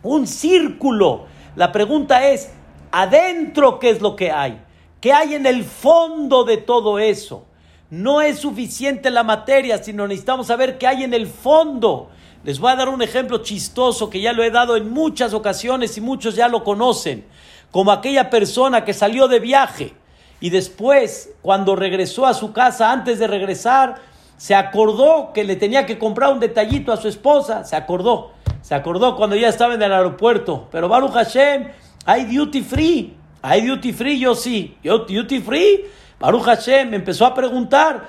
un 0.03 0.27
círculo 0.27 1.27
la 1.59 1.71
pregunta 1.73 2.29
es, 2.29 2.51
adentro, 2.91 3.79
¿qué 3.79 3.89
es 3.89 4.01
lo 4.01 4.15
que 4.15 4.31
hay? 4.31 4.61
¿Qué 5.01 5.11
hay 5.11 5.35
en 5.35 5.45
el 5.45 5.63
fondo 5.63 6.43
de 6.43 6.57
todo 6.57 6.99
eso? 6.99 7.45
No 7.89 8.21
es 8.21 8.39
suficiente 8.39 9.09
la 9.09 9.23
materia, 9.23 9.83
sino 9.83 10.07
necesitamos 10.07 10.47
saber 10.47 10.77
qué 10.77 10.87
hay 10.87 11.03
en 11.03 11.13
el 11.13 11.27
fondo. 11.27 12.09
Les 12.43 12.59
voy 12.59 12.71
a 12.71 12.77
dar 12.77 12.87
un 12.87 13.01
ejemplo 13.01 13.39
chistoso 13.39 14.09
que 14.09 14.21
ya 14.21 14.31
lo 14.31 14.43
he 14.43 14.51
dado 14.51 14.77
en 14.77 14.89
muchas 14.89 15.33
ocasiones 15.33 15.97
y 15.97 16.01
muchos 16.01 16.35
ya 16.35 16.47
lo 16.47 16.63
conocen, 16.63 17.25
como 17.71 17.91
aquella 17.91 18.29
persona 18.29 18.85
que 18.85 18.93
salió 18.93 19.27
de 19.27 19.39
viaje 19.39 19.93
y 20.39 20.51
después, 20.51 21.33
cuando 21.41 21.75
regresó 21.75 22.25
a 22.25 22.33
su 22.33 22.53
casa, 22.53 22.93
antes 22.93 23.19
de 23.19 23.27
regresar, 23.27 23.95
se 24.37 24.55
acordó 24.55 25.33
que 25.33 25.43
le 25.43 25.57
tenía 25.57 25.85
que 25.85 25.99
comprar 25.99 26.31
un 26.31 26.39
detallito 26.39 26.93
a 26.93 26.97
su 26.97 27.09
esposa, 27.09 27.65
se 27.65 27.75
acordó. 27.75 28.31
Se 28.69 28.75
acordó 28.75 29.15
cuando 29.15 29.35
ya 29.35 29.47
estaba 29.47 29.73
en 29.73 29.81
el 29.81 29.91
aeropuerto. 29.91 30.67
Pero 30.71 30.87
Baruch 30.87 31.13
Hashem, 31.13 31.71
hay 32.05 32.25
duty 32.25 32.61
free. 32.61 33.17
Hay 33.41 33.65
duty 33.65 33.93
free, 33.93 34.19
yo 34.19 34.35
sí. 34.35 34.77
Yo 34.83 35.07
duty 35.07 35.39
free. 35.39 35.85
Baruch 36.19 36.43
Hashem 36.43 36.91
me 36.91 36.97
empezó 36.97 37.25
a 37.25 37.33
preguntar. 37.33 38.07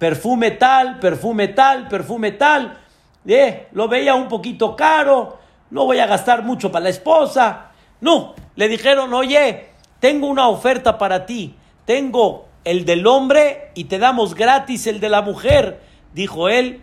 Perfume 0.00 0.50
tal, 0.50 0.98
perfume 0.98 1.46
tal, 1.46 1.86
perfume 1.86 2.32
tal. 2.32 2.76
Eh, 3.24 3.68
lo 3.70 3.86
veía 3.86 4.16
un 4.16 4.26
poquito 4.26 4.74
caro. 4.74 5.38
No 5.70 5.84
voy 5.84 6.00
a 6.00 6.08
gastar 6.08 6.42
mucho 6.42 6.72
para 6.72 6.82
la 6.82 6.90
esposa. 6.90 7.70
No, 8.00 8.34
le 8.56 8.66
dijeron, 8.66 9.14
oye, 9.14 9.68
tengo 10.00 10.26
una 10.26 10.48
oferta 10.48 10.98
para 10.98 11.24
ti. 11.24 11.54
Tengo 11.84 12.48
el 12.64 12.84
del 12.84 13.06
hombre 13.06 13.70
y 13.76 13.84
te 13.84 14.00
damos 14.00 14.34
gratis 14.34 14.88
el 14.88 14.98
de 14.98 15.08
la 15.08 15.22
mujer. 15.22 15.80
Dijo 16.14 16.48
él, 16.48 16.82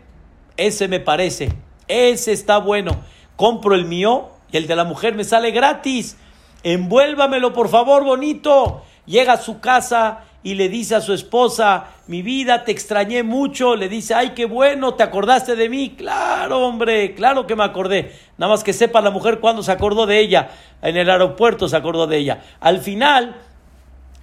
ese 0.56 0.88
me 0.88 1.02
parece. 1.02 1.52
Ese 1.90 2.32
está 2.32 2.60
bueno. 2.60 3.04
Compro 3.38 3.76
el 3.76 3.86
mío 3.86 4.30
y 4.52 4.58
el 4.58 4.68
de 4.68 4.76
la 4.76 4.84
mujer 4.84 5.16
me 5.16 5.24
sale 5.24 5.52
gratis. 5.52 6.18
Envuélvamelo, 6.64 7.54
por 7.54 7.70
favor, 7.70 8.04
bonito. 8.04 8.84
Llega 9.06 9.34
a 9.34 9.38
su 9.38 9.60
casa 9.60 10.26
y 10.44 10.56
le 10.56 10.70
dice 10.70 10.96
a 10.96 11.02
su 11.02 11.14
esposa, 11.14 11.86
mi 12.08 12.22
vida, 12.24 12.64
te 12.64 12.72
extrañé 12.72 13.22
mucho. 13.22 13.76
Le 13.76 13.90
dice, 13.90 14.16
ay, 14.16 14.32
qué 14.32 14.46
bueno, 14.46 14.96
¿te 14.96 15.04
acordaste 15.04 15.56
de 15.56 15.70
mí? 15.70 15.96
Claro, 15.98 16.66
hombre, 16.66 17.14
claro 17.14 17.46
que 17.46 17.56
me 17.56 17.64
acordé. 17.64 18.12
Nada 18.38 18.54
más 18.54 18.64
que 18.64 18.74
sepa 18.74 19.02
la 19.02 19.12
mujer 19.12 19.40
cuándo 19.40 19.62
se 19.62 19.72
acordó 19.72 20.08
de 20.08 20.20
ella. 20.20 20.50
En 20.82 20.98
el 20.98 21.10
aeropuerto 21.10 21.68
se 21.68 21.78
acordó 21.78 22.08
de 22.08 22.18
ella. 22.18 22.42
Al 22.60 22.80
final, 22.80 23.36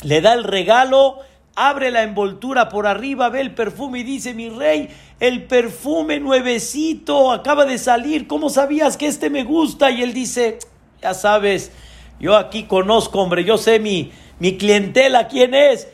le 0.02 0.20
da 0.20 0.32
el 0.32 0.44
regalo 0.44 1.20
abre 1.56 1.90
la 1.90 2.02
envoltura 2.02 2.68
por 2.68 2.86
arriba, 2.86 3.28
ve 3.28 3.40
el 3.40 3.54
perfume 3.54 4.00
y 4.00 4.04
dice, 4.04 4.34
mi 4.34 4.48
rey, 4.48 4.88
el 5.20 5.44
perfume 5.44 6.20
nuevecito 6.20 7.32
acaba 7.32 7.64
de 7.64 7.78
salir, 7.78 8.26
¿cómo 8.26 8.50
sabías 8.50 8.96
que 8.96 9.06
este 9.06 9.30
me 9.30 9.44
gusta? 9.44 9.90
Y 9.90 10.02
él 10.02 10.12
dice, 10.12 10.58
ya 11.00 11.14
sabes, 11.14 11.72
yo 12.18 12.36
aquí 12.36 12.64
conozco, 12.64 13.20
hombre, 13.20 13.44
yo 13.44 13.58
sé 13.58 13.78
mi, 13.78 14.12
mi 14.38 14.56
clientela, 14.56 15.28
¿quién 15.28 15.54
es? 15.54 15.88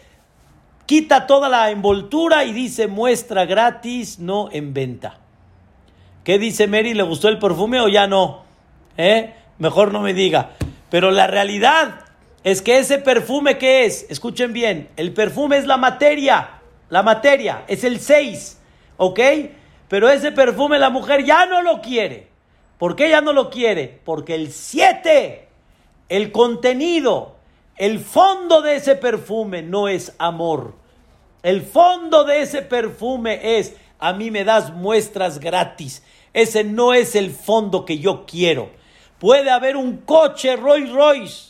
Quita 0.86 1.26
toda 1.26 1.48
la 1.48 1.70
envoltura 1.70 2.44
y 2.44 2.52
dice, 2.52 2.86
muestra 2.88 3.44
gratis, 3.44 4.18
no 4.18 4.48
en 4.50 4.74
venta. 4.74 5.18
¿Qué 6.24 6.38
dice 6.38 6.66
Mary? 6.66 6.94
¿Le 6.94 7.02
gustó 7.02 7.28
el 7.28 7.38
perfume 7.38 7.80
o 7.80 7.88
ya 7.88 8.06
no? 8.06 8.44
¿Eh? 8.96 9.34
Mejor 9.58 9.92
no 9.92 10.00
me 10.00 10.14
diga. 10.14 10.50
Pero 10.90 11.10
la 11.10 11.26
realidad 11.26 12.04
es 12.42 12.62
que 12.62 12.78
ese 12.78 12.98
perfume 12.98 13.58
que 13.58 13.84
es, 13.84 14.06
escuchen 14.08 14.52
bien, 14.52 14.88
el 14.96 15.12
perfume 15.12 15.58
es 15.58 15.66
la 15.66 15.76
materia, 15.76 16.60
la 16.88 17.02
materia, 17.02 17.64
es 17.68 17.84
el 17.84 18.00
6, 18.00 18.58
¿ok? 18.96 19.20
Pero 19.88 20.08
ese 20.08 20.32
perfume 20.32 20.78
la 20.78 20.90
mujer 20.90 21.24
ya 21.24 21.46
no 21.46 21.62
lo 21.62 21.80
quiere. 21.82 22.28
¿Por 22.78 22.96
qué 22.96 23.10
ya 23.10 23.20
no 23.20 23.34
lo 23.34 23.50
quiere? 23.50 24.00
Porque 24.04 24.34
el 24.34 24.52
7, 24.52 25.48
el 26.08 26.32
contenido, 26.32 27.36
el 27.76 27.98
fondo 27.98 28.62
de 28.62 28.76
ese 28.76 28.96
perfume 28.96 29.62
no 29.62 29.88
es 29.88 30.14
amor. 30.18 30.74
El 31.42 31.60
fondo 31.62 32.24
de 32.24 32.40
ese 32.42 32.62
perfume 32.62 33.58
es, 33.58 33.76
a 33.98 34.14
mí 34.14 34.30
me 34.30 34.44
das 34.44 34.72
muestras 34.72 35.40
gratis. 35.40 36.02
Ese 36.32 36.64
no 36.64 36.94
es 36.94 37.16
el 37.16 37.32
fondo 37.32 37.84
que 37.84 37.98
yo 37.98 38.24
quiero. 38.26 38.70
Puede 39.18 39.50
haber 39.50 39.76
un 39.76 39.98
coche 39.98 40.56
Rolls 40.56 40.90
Royce 40.90 41.49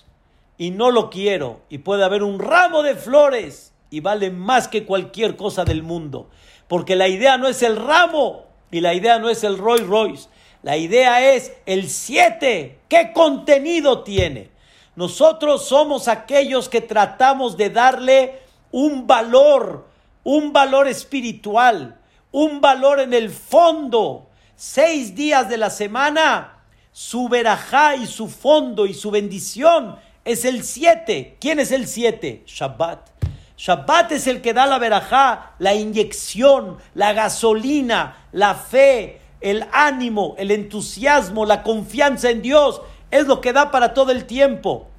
y 0.61 0.73
no 0.73 0.91
lo 0.91 1.09
quiero. 1.09 1.63
Y 1.71 1.79
puede 1.79 2.05
haber 2.05 2.23
un 2.23 2.39
ramo 2.39 2.83
de 2.83 2.95
flores 2.95 3.73
y 3.89 4.01
vale 4.01 4.31
más 4.31 4.69
que 4.69 4.85
cualquier 4.85 5.35
cosa 5.35 5.65
del 5.65 5.83
mundo. 5.83 6.29
Porque 6.69 6.97
la 6.97 7.09
idea 7.09 7.39
no 7.39 7.49
es 7.49 7.63
el 7.63 7.77
ramo 7.77 8.45
y 8.71 8.83
la 8.83 8.93
idea 8.93 9.19
no 9.19 9.31
es 9.31 9.43
el 9.43 9.57
Rolls 9.57 9.87
Royce. 9.87 10.29
La 10.63 10.77
idea 10.77 11.33
es 11.33 11.55
el 11.65 11.89
7. 11.89 12.79
¿Qué 12.91 13.13
contenido 13.15 14.03
tiene? 14.03 14.51
Nosotros 14.97 15.65
somos 15.65 16.09
aquellos 16.09 16.69
que 16.69 16.83
tratamos 16.83 17.57
de 17.57 17.71
darle 17.71 18.41
un 18.71 19.07
valor, 19.07 19.89
un 20.25 20.53
valor 20.53 20.89
espiritual, 20.89 21.99
un 22.33 22.61
valor 22.61 23.01
en 23.01 23.15
el 23.15 23.31
fondo. 23.31 24.29
Seis 24.57 25.15
días 25.15 25.49
de 25.49 25.57
la 25.57 25.71
semana, 25.71 26.59
su 26.93 27.31
verajá 27.31 27.97
y 27.97 28.07
su 28.07 28.29
fondo 28.29 28.85
y 28.85 28.93
su 28.93 29.11
bendición 29.11 29.97
es 30.25 30.45
el 30.45 30.65
7. 30.65 31.37
¿Quién 31.41 31.61
es 31.61 31.73
el 31.73 31.87
7? 31.87 32.45
Shabbat. 32.47 33.09
Shabbat 33.57 34.13
es 34.13 34.27
el 34.27 34.41
que 34.41 34.55
da 34.55 34.67
la 34.67 34.79
verajá, 34.79 35.53
la 35.59 35.75
inyección, 35.75 36.79
la 36.95 37.13
gasolina, 37.13 38.27
la 38.33 38.55
fe, 38.55 39.21
el 39.41 39.67
ánimo, 39.73 40.35
el 40.39 40.51
entusiasmo, 40.51 41.45
la 41.45 41.63
confianza 41.63 42.31
en 42.31 42.43
Dios. 42.43 42.81
Es 43.11 43.27
lo 43.27 43.41
que 43.41 43.53
da 43.53 43.71
para 43.71 43.93
todo 43.93 44.13
el 44.13 44.25
tiempo. 44.25 44.91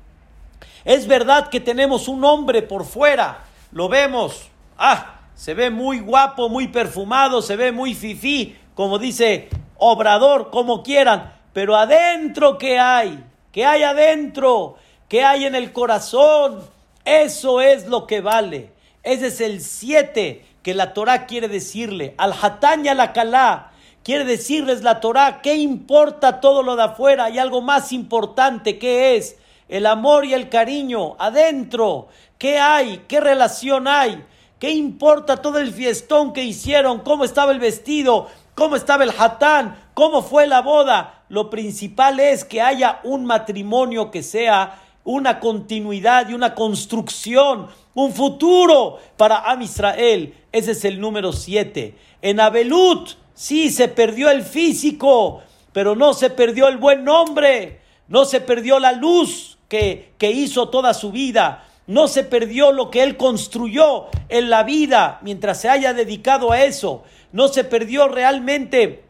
Es 0.85 1.07
verdad 1.07 1.49
que 1.49 1.59
tenemos 1.59 2.07
un 2.07 2.23
hombre 2.23 2.61
por 2.63 2.85
fuera, 2.85 3.43
lo 3.71 3.87
vemos, 3.87 4.49
ah, 4.77 5.19
se 5.35 5.53
ve 5.53 5.69
muy 5.69 5.99
guapo, 5.99 6.49
muy 6.49 6.67
perfumado, 6.69 7.41
se 7.41 7.55
ve 7.55 7.71
muy 7.71 7.93
fifí, 7.93 8.57
como 8.73 8.97
dice 8.97 9.49
Obrador, 9.77 10.49
como 10.49 10.81
quieran, 10.81 11.33
pero 11.53 11.75
adentro, 11.75 12.57
¿qué 12.57 12.79
hay? 12.79 13.23
¿Qué 13.51 13.65
hay 13.65 13.83
adentro? 13.83 14.77
¿Qué 15.11 15.25
hay 15.25 15.43
en 15.43 15.55
el 15.55 15.73
corazón? 15.73 16.61
Eso 17.03 17.59
es 17.59 17.85
lo 17.85 18.07
que 18.07 18.21
vale. 18.21 18.71
Ese 19.03 19.27
es 19.27 19.41
el 19.41 19.59
siete 19.59 20.45
que 20.63 20.73
la 20.73 20.93
Torah 20.93 21.25
quiere 21.25 21.49
decirle. 21.49 22.15
Al 22.17 22.31
hatán 22.31 22.85
y 22.85 22.87
al 22.87 23.11
kalá. 23.11 23.73
Quiere 24.05 24.23
decirles 24.23 24.83
la 24.83 25.01
Torah, 25.01 25.41
¿qué 25.41 25.55
importa 25.55 26.39
todo 26.39 26.63
lo 26.63 26.77
de 26.77 26.83
afuera? 26.83 27.25
Hay 27.25 27.39
algo 27.39 27.59
más 27.59 27.91
importante 27.91 28.79
que 28.79 29.17
es 29.17 29.35
el 29.67 29.85
amor 29.85 30.23
y 30.23 30.33
el 30.33 30.47
cariño 30.47 31.17
adentro. 31.19 32.07
¿Qué 32.37 32.57
hay? 32.57 33.03
¿Qué 33.09 33.19
relación 33.19 33.89
hay? 33.89 34.23
¿Qué 34.59 34.69
importa 34.69 35.41
todo 35.41 35.59
el 35.59 35.73
fiestón 35.73 36.31
que 36.31 36.45
hicieron? 36.45 36.99
¿Cómo 36.99 37.25
estaba 37.25 37.51
el 37.51 37.59
vestido? 37.59 38.29
¿Cómo 38.55 38.77
estaba 38.77 39.03
el 39.03 39.13
hatán? 39.17 39.75
¿Cómo 39.93 40.21
fue 40.21 40.47
la 40.47 40.61
boda? 40.61 41.25
Lo 41.27 41.49
principal 41.49 42.21
es 42.21 42.45
que 42.45 42.61
haya 42.61 43.01
un 43.03 43.25
matrimonio 43.25 44.09
que 44.09 44.23
sea 44.23 44.80
una 45.03 45.39
continuidad 45.39 46.29
y 46.29 46.33
una 46.33 46.53
construcción, 46.53 47.67
un 47.93 48.13
futuro 48.13 48.99
para 49.17 49.39
Am 49.49 49.61
Israel. 49.61 50.35
Ese 50.51 50.71
es 50.71 50.85
el 50.85 50.99
número 50.99 51.33
siete. 51.33 51.95
En 52.21 52.39
Abelut, 52.39 53.11
sí, 53.33 53.69
se 53.69 53.87
perdió 53.87 54.29
el 54.29 54.43
físico, 54.43 55.41
pero 55.73 55.95
no 55.95 56.13
se 56.13 56.29
perdió 56.29 56.67
el 56.67 56.77
buen 56.77 57.03
nombre, 57.03 57.81
no 58.07 58.25
se 58.25 58.41
perdió 58.41 58.79
la 58.79 58.91
luz 58.91 59.57
que, 59.67 60.31
hizo 60.33 60.69
toda 60.69 60.93
su 60.93 61.11
vida. 61.11 61.65
No 61.87 62.07
se 62.07 62.23
perdió 62.23 62.71
lo 62.71 62.91
que 62.91 63.03
él 63.03 63.17
construyó 63.17 64.07
en 64.29 64.49
la 64.49 64.63
vida 64.63 65.19
mientras 65.23 65.59
se 65.59 65.69
haya 65.69 65.93
dedicado 65.93 66.51
a 66.51 66.63
eso. 66.63 67.03
No 67.31 67.47
se 67.47 67.63
perdió 67.63 68.07
realmente 68.07 69.03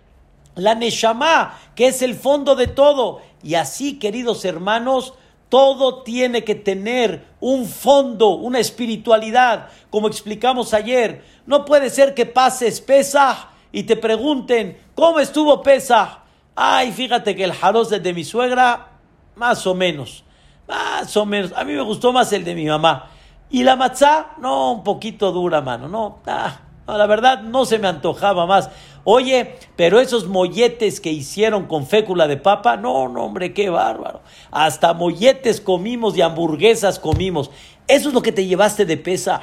la 0.55 0.75
Neshama, 0.75 1.59
que 1.75 1.87
es 1.87 2.01
el 2.01 2.15
fondo 2.15 2.55
de 2.55 2.67
todo. 2.67 3.21
Y 3.43 3.55
así, 3.55 3.99
queridos 3.99 4.45
hermanos, 4.45 5.15
todo 5.51 6.01
tiene 6.03 6.45
que 6.45 6.55
tener 6.55 7.25
un 7.41 7.67
fondo, 7.67 8.29
una 8.29 8.59
espiritualidad, 8.59 9.67
como 9.89 10.07
explicamos 10.07 10.73
ayer. 10.73 11.25
No 11.45 11.65
puede 11.65 11.89
ser 11.89 12.13
que 12.13 12.25
pases 12.25 12.79
Pesach 12.79 13.49
y 13.73 13.83
te 13.83 13.97
pregunten, 13.97 14.77
¿cómo 14.95 15.19
estuvo 15.19 15.61
Pesach? 15.61 16.19
Ay, 16.55 16.93
fíjate 16.93 17.35
que 17.35 17.43
el 17.43 17.51
jaroz 17.51 17.89
de 17.89 18.13
mi 18.13 18.23
suegra, 18.23 18.91
más 19.35 19.67
o 19.67 19.75
menos. 19.75 20.23
Más 20.69 21.17
o 21.17 21.25
menos. 21.25 21.51
A 21.53 21.65
mí 21.65 21.73
me 21.73 21.81
gustó 21.81 22.13
más 22.13 22.31
el 22.31 22.45
de 22.45 22.55
mi 22.55 22.67
mamá. 22.67 23.09
Y 23.49 23.65
la 23.65 23.75
matzá, 23.75 24.35
no, 24.37 24.71
un 24.71 24.83
poquito 24.85 25.33
dura, 25.33 25.59
mano. 25.59 25.89
No, 25.89 26.19
ah, 26.27 26.61
no, 26.87 26.97
la 26.97 27.07
verdad 27.07 27.41
no 27.41 27.65
se 27.65 27.77
me 27.77 27.89
antojaba 27.89 28.45
más. 28.45 28.69
Oye, 29.03 29.55
pero 29.75 29.99
esos 29.99 30.27
molletes 30.27 30.99
que 30.99 31.11
hicieron 31.11 31.65
con 31.65 31.87
fécula 31.87 32.27
de 32.27 32.37
papa, 32.37 32.77
no, 32.77 33.07
no, 33.07 33.25
hombre, 33.25 33.53
qué 33.53 33.69
bárbaro. 33.69 34.21
Hasta 34.51 34.93
molletes 34.93 35.59
comimos 35.59 36.15
y 36.15 36.21
hamburguesas 36.21 36.99
comimos. 36.99 37.49
Eso 37.87 38.09
es 38.09 38.13
lo 38.13 38.21
que 38.21 38.31
te 38.31 38.45
llevaste 38.45 38.85
de 38.85 38.97
pesa. 38.97 39.41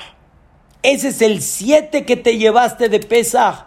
Ese 0.83 1.09
es 1.09 1.23
el 1.23 1.43
siete 1.43 2.05
que 2.05 2.17
te 2.17 2.39
llevaste 2.39 2.89
de 2.89 3.01
pesa. 3.01 3.67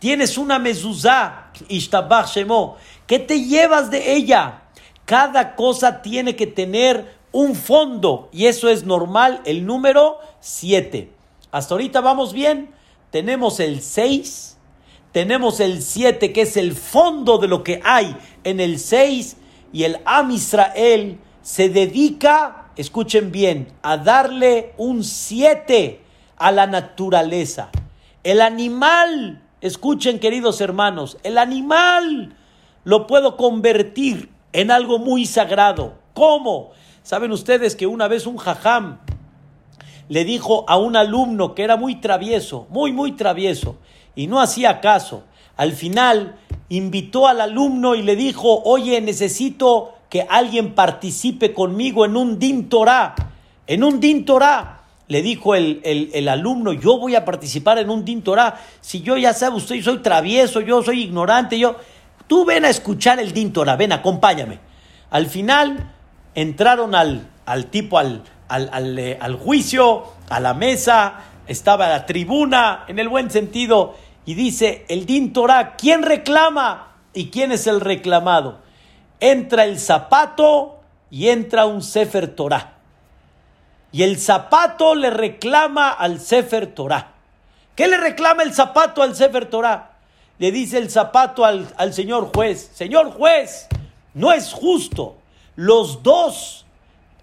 Tienes 0.00 0.38
una 0.38 0.58
mezuzá, 0.58 1.50
Ishtabach 1.68 2.34
Shemo. 2.34 2.76
¿Qué 3.06 3.18
te 3.18 3.44
llevas 3.44 3.90
de 3.90 4.14
ella? 4.14 4.62
Cada 5.04 5.54
cosa 5.56 6.02
tiene 6.02 6.36
que 6.36 6.46
tener 6.46 7.16
un 7.32 7.54
fondo 7.54 8.28
y 8.32 8.46
eso 8.46 8.68
es 8.68 8.84
normal, 8.84 9.40
el 9.44 9.64
número 9.64 10.18
7. 10.40 11.10
Hasta 11.50 11.74
ahorita 11.74 12.00
vamos 12.00 12.32
bien. 12.32 12.70
Tenemos 13.10 13.60
el 13.60 13.80
6, 13.80 14.57
tenemos 15.18 15.58
el 15.58 15.82
7 15.82 16.32
que 16.32 16.42
es 16.42 16.56
el 16.56 16.74
fondo 16.74 17.38
de 17.38 17.48
lo 17.48 17.64
que 17.64 17.80
hay 17.82 18.16
en 18.44 18.60
el 18.60 18.78
6 18.78 19.36
y 19.72 19.82
el 19.82 19.98
Am 20.04 20.30
Israel 20.30 21.18
se 21.42 21.68
dedica, 21.68 22.70
escuchen 22.76 23.32
bien, 23.32 23.66
a 23.82 23.96
darle 23.96 24.74
un 24.76 25.02
7 25.02 26.00
a 26.36 26.52
la 26.52 26.68
naturaleza. 26.68 27.70
El 28.22 28.40
animal, 28.40 29.42
escuchen 29.60 30.20
queridos 30.20 30.60
hermanos, 30.60 31.18
el 31.24 31.36
animal 31.38 32.36
lo 32.84 33.08
puedo 33.08 33.36
convertir 33.36 34.30
en 34.52 34.70
algo 34.70 35.00
muy 35.00 35.26
sagrado. 35.26 35.94
¿Cómo? 36.14 36.70
Saben 37.02 37.32
ustedes 37.32 37.74
que 37.74 37.88
una 37.88 38.06
vez 38.06 38.24
un 38.24 38.36
jajam 38.36 39.00
le 40.08 40.24
dijo 40.24 40.64
a 40.68 40.76
un 40.76 40.94
alumno 40.94 41.56
que 41.56 41.64
era 41.64 41.76
muy 41.76 41.96
travieso, 41.96 42.68
muy, 42.70 42.92
muy 42.92 43.16
travieso, 43.16 43.78
y 44.14 44.26
no 44.26 44.40
hacía 44.40 44.80
caso. 44.80 45.24
Al 45.56 45.72
final 45.72 46.36
invitó 46.68 47.26
al 47.26 47.40
alumno 47.40 47.94
y 47.94 48.02
le 48.02 48.16
dijo, 48.16 48.62
oye, 48.64 49.00
necesito 49.00 49.94
que 50.08 50.26
alguien 50.28 50.74
participe 50.74 51.52
conmigo 51.52 52.04
en 52.04 52.16
un 52.16 52.38
din 52.38 52.68
Torah, 52.68 53.14
en 53.66 53.84
un 53.84 54.00
din 54.00 54.24
Torah. 54.24 54.74
Le 55.08 55.22
dijo 55.22 55.54
el, 55.54 55.80
el, 55.84 56.28
alumno, 56.28 56.74
yo 56.74 56.98
voy 56.98 57.14
a 57.14 57.24
participar 57.24 57.78
en 57.78 57.88
un 57.88 58.04
din 58.04 58.20
Torah. 58.20 58.60
Si 58.82 59.00
yo 59.00 59.16
ya 59.16 59.32
sabe 59.32 59.56
usted, 59.56 59.80
soy 59.82 59.98
travieso, 59.98 60.60
yo 60.60 60.82
soy 60.82 61.02
ignorante, 61.02 61.58
yo... 61.58 61.76
Tú 62.28 62.44
ven 62.44 62.66
a 62.66 62.68
escuchar 62.68 63.18
el 63.18 63.32
Dintora, 63.32 63.74
ven, 63.74 63.90
acompáñame. 63.90 64.58
Al 65.10 65.26
final 65.26 65.90
entraron 66.34 66.94
al, 66.94 67.26
al 67.46 67.66
tipo, 67.66 67.98
al, 67.98 68.22
al, 68.48 68.98
eh, 68.98 69.18
al, 69.18 69.36
juicio, 69.36 70.04
a 70.28 70.38
la 70.38 70.52
mesa, 70.52 71.20
estaba 71.48 71.88
la 71.88 72.06
tribuna, 72.06 72.84
en 72.86 72.98
el 72.98 73.08
buen 73.08 73.30
sentido, 73.30 73.96
y 74.24 74.34
dice 74.34 74.84
el 74.88 75.06
Din 75.06 75.32
¿quién 75.76 76.02
reclama? 76.02 76.92
¿Y 77.12 77.30
quién 77.30 77.50
es 77.50 77.66
el 77.66 77.80
reclamado? 77.80 78.60
Entra 79.18 79.64
el 79.64 79.80
zapato 79.80 80.80
y 81.10 81.28
entra 81.28 81.66
un 81.66 81.82
Sefer 81.82 82.28
Torah. 82.36 82.74
Y 83.90 84.02
el 84.02 84.18
zapato 84.18 84.94
le 84.94 85.10
reclama 85.10 85.90
al 85.90 86.20
Sefer 86.20 86.66
Torah. 86.74 87.14
¿Qué 87.74 87.88
le 87.88 87.96
reclama 87.96 88.42
el 88.42 88.52
zapato 88.52 89.02
al 89.02 89.16
Sefer 89.16 89.46
Torah? 89.46 89.98
le 90.38 90.52
dice 90.52 90.78
el 90.78 90.90
zapato 90.90 91.44
al, 91.44 91.92
señor 91.92 92.30
juez, 92.34 92.70
señor 92.72 93.12
juez, 93.12 93.66
no 94.14 94.32
es 94.32 94.52
justo. 94.52 95.16
Los 95.56 96.02
dos, 96.02 96.64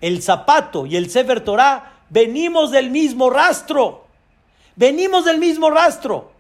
el 0.02 0.22
zapato 0.22 0.86
y 0.86 0.98
el 0.98 1.10
Sefer 1.10 1.42
Torah, 1.42 1.94
venimos 2.10 2.72
del 2.72 2.92
mismo 2.92 3.30
rastro. 3.30 4.05
Venimos 4.76 5.26
del 5.26 5.40
mismo 5.40 5.70
rastro. 5.70 6.32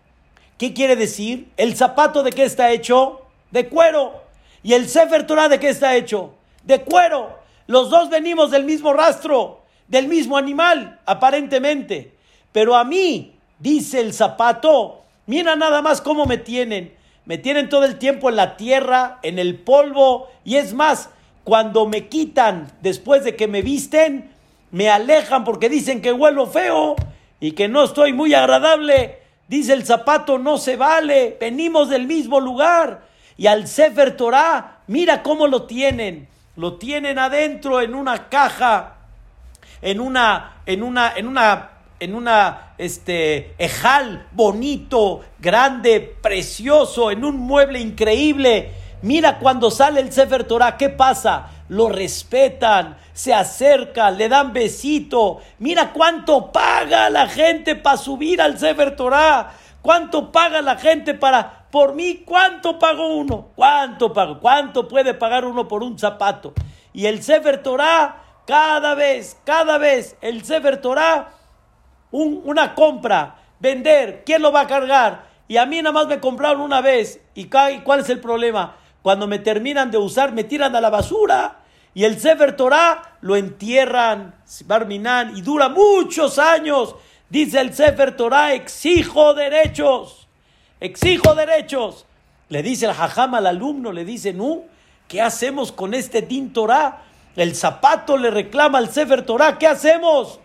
¿Qué 0.57 0.73
quiere 0.73 0.95
decir? 0.95 1.49
¿El 1.57 1.75
zapato 1.75 2.23
de 2.23 2.31
qué 2.31 2.43
está 2.43 2.71
hecho? 2.71 3.21
De 3.51 3.67
cuero. 3.69 4.23
¿Y 4.63 4.73
el 4.73 4.89
Sefer 4.89 5.25
Torah 5.25 5.47
de 5.47 5.59
qué 5.59 5.69
está 5.69 5.95
hecho? 5.95 6.33
De 6.63 6.81
cuero. 6.81 7.39
Los 7.67 7.89
dos 7.89 8.09
venimos 8.09 8.51
del 8.51 8.63
mismo 8.63 8.93
rastro, 8.93 9.61
del 9.87 10.07
mismo 10.07 10.37
animal, 10.37 10.99
aparentemente. 11.05 12.13
Pero 12.51 12.75
a 12.75 12.83
mí, 12.83 13.35
dice 13.59 13.99
el 14.01 14.13
zapato, 14.13 15.05
Mira 15.27 15.55
nada 15.55 15.81
más 15.81 16.01
cómo 16.01 16.25
me 16.25 16.37
tienen. 16.37 16.93
Me 17.25 17.37
tienen 17.37 17.69
todo 17.69 17.85
el 17.85 17.97
tiempo 17.97 18.29
en 18.29 18.35
la 18.35 18.57
tierra, 18.57 19.19
en 19.23 19.39
el 19.39 19.55
polvo. 19.55 20.27
Y 20.43 20.57
es 20.57 20.73
más, 20.73 21.09
cuando 21.43 21.87
me 21.87 22.07
quitan 22.07 22.71
después 22.81 23.23
de 23.23 23.35
que 23.35 23.47
me 23.47 23.63
visten, 23.63 24.31
me 24.71 24.89
alejan 24.89 25.43
porque 25.43 25.69
dicen 25.69 26.01
que 26.01 26.13
huelo 26.13 26.45
feo 26.45 26.95
y 27.45 27.51
que 27.51 27.67
no 27.67 27.83
estoy 27.83 28.11
muy 28.11 28.33
agradable. 28.33 29.19
Dice 29.47 29.73
el 29.73 29.85
zapato, 29.85 30.39
no 30.39 30.57
se 30.57 30.77
vale. 30.77 31.37
Venimos 31.39 31.89
del 31.89 32.07
mismo 32.07 32.39
lugar. 32.39 33.03
Y 33.37 33.45
al 33.45 33.67
Sefer 33.67 34.17
Torah, 34.17 34.79
mira 34.87 35.21
cómo 35.21 35.45
lo 35.45 35.61
tienen. 35.67 36.27
Lo 36.55 36.77
tienen 36.77 37.19
adentro 37.19 37.81
en 37.81 37.93
una 37.93 38.29
caja, 38.29 38.95
en 39.83 39.99
una, 39.99 40.63
en 40.65 40.81
una, 40.81 41.13
en 41.15 41.27
una 41.27 41.69
en 41.99 42.15
una 42.15 42.73
este 42.79 43.53
ejal 43.59 44.25
bonito, 44.31 45.23
grande, 45.37 46.01
precioso, 46.01 47.11
en 47.11 47.23
un 47.23 47.37
mueble 47.37 47.79
increíble. 47.79 48.71
Mira 49.05 49.37
cuando 49.37 49.69
sale 49.69 50.01
el 50.01 50.11
Sefer 50.11 50.45
Torah, 50.45 50.77
¿qué 50.77 50.89
pasa? 50.89 51.51
Lo 51.69 51.89
respetan, 51.89 52.97
se 53.13 53.35
acercan, 53.35 54.17
le 54.17 54.27
dan 54.27 54.51
besito. 54.51 55.41
Mira 55.59 55.93
cuánto 55.93 56.51
paga 56.51 57.11
la 57.11 57.27
gente 57.27 57.75
para 57.75 57.97
subir 57.97 58.41
al 58.41 58.57
Sefer 58.57 58.95
Torah. 58.95 59.51
¿Cuánto 59.83 60.31
paga 60.31 60.63
la 60.63 60.77
gente 60.77 61.13
para 61.13 61.67
por 61.69 61.93
mí? 61.93 62.23
¿Cuánto 62.25 62.79
pagó 62.79 63.15
uno? 63.15 63.49
¿Cuánto 63.55 64.11
pago? 64.11 64.39
¿Cuánto 64.39 64.87
puede 64.87 65.13
pagar 65.13 65.45
uno 65.45 65.67
por 65.67 65.83
un 65.83 65.99
zapato? 65.99 66.55
Y 66.91 67.05
el 67.05 67.21
Sefer 67.21 67.61
Torah 67.61 68.23
cada 68.47 68.95
vez, 68.95 69.39
cada 69.43 69.77
vez 69.77 70.17
el 70.19 70.43
Sefer 70.43 70.81
Torah, 70.81 71.29
una 72.09 72.73
compra, 72.73 73.35
vender, 73.59 74.23
¿quién 74.25 74.41
lo 74.41 74.51
va 74.51 74.61
a 74.61 74.67
cargar? 74.67 75.25
Y 75.47 75.57
a 75.57 75.67
mí 75.67 75.79
nada 75.79 75.93
más 75.93 76.07
me 76.07 76.19
compraron 76.19 76.61
una 76.61 76.81
vez. 76.81 77.21
¿Y 77.35 77.49
cuál 77.49 77.99
es 77.99 78.09
el 78.09 78.19
problema? 78.19 78.77
Cuando 79.05 79.27
me 79.27 79.37
terminan 79.37 79.91
de 79.91 79.99
usar, 79.99 80.31
me 80.31 80.45
tiran 80.45 80.75
a 80.75 80.81
la 80.81 80.89
basura. 80.89 81.59
Y 81.93 82.05
el 82.05 82.19
Sefer 82.19 82.55
Torah 82.55 83.17
lo 83.21 83.35
entierran, 83.35 84.33
Barminan, 84.65 85.37
y 85.37 85.43
dura 85.43 85.69
muchos 85.69 86.39
años. 86.39 86.95
Dice 87.29 87.61
el 87.61 87.71
Sefer 87.75 88.17
Torah, 88.17 88.55
exijo 88.55 89.35
derechos, 89.35 90.27
exijo 90.79 91.35
derechos. 91.35 92.07
Le 92.49 92.63
dice 92.63 92.85
el 92.85 92.93
Hajam 92.93 93.35
al 93.35 93.45
alumno, 93.45 93.91
le 93.91 94.05
dice, 94.05 94.33
no, 94.33 94.63
¿qué 95.07 95.21
hacemos 95.21 95.71
con 95.71 95.93
este 95.93 96.23
Din 96.23 96.51
Torah? 96.51 97.03
El 97.35 97.55
zapato 97.55 98.17
le 98.17 98.31
reclama 98.31 98.79
al 98.79 98.89
Sefer 98.89 99.23
Torah, 99.23 99.59
¿qué 99.59 99.67
hacemos? 99.67 100.39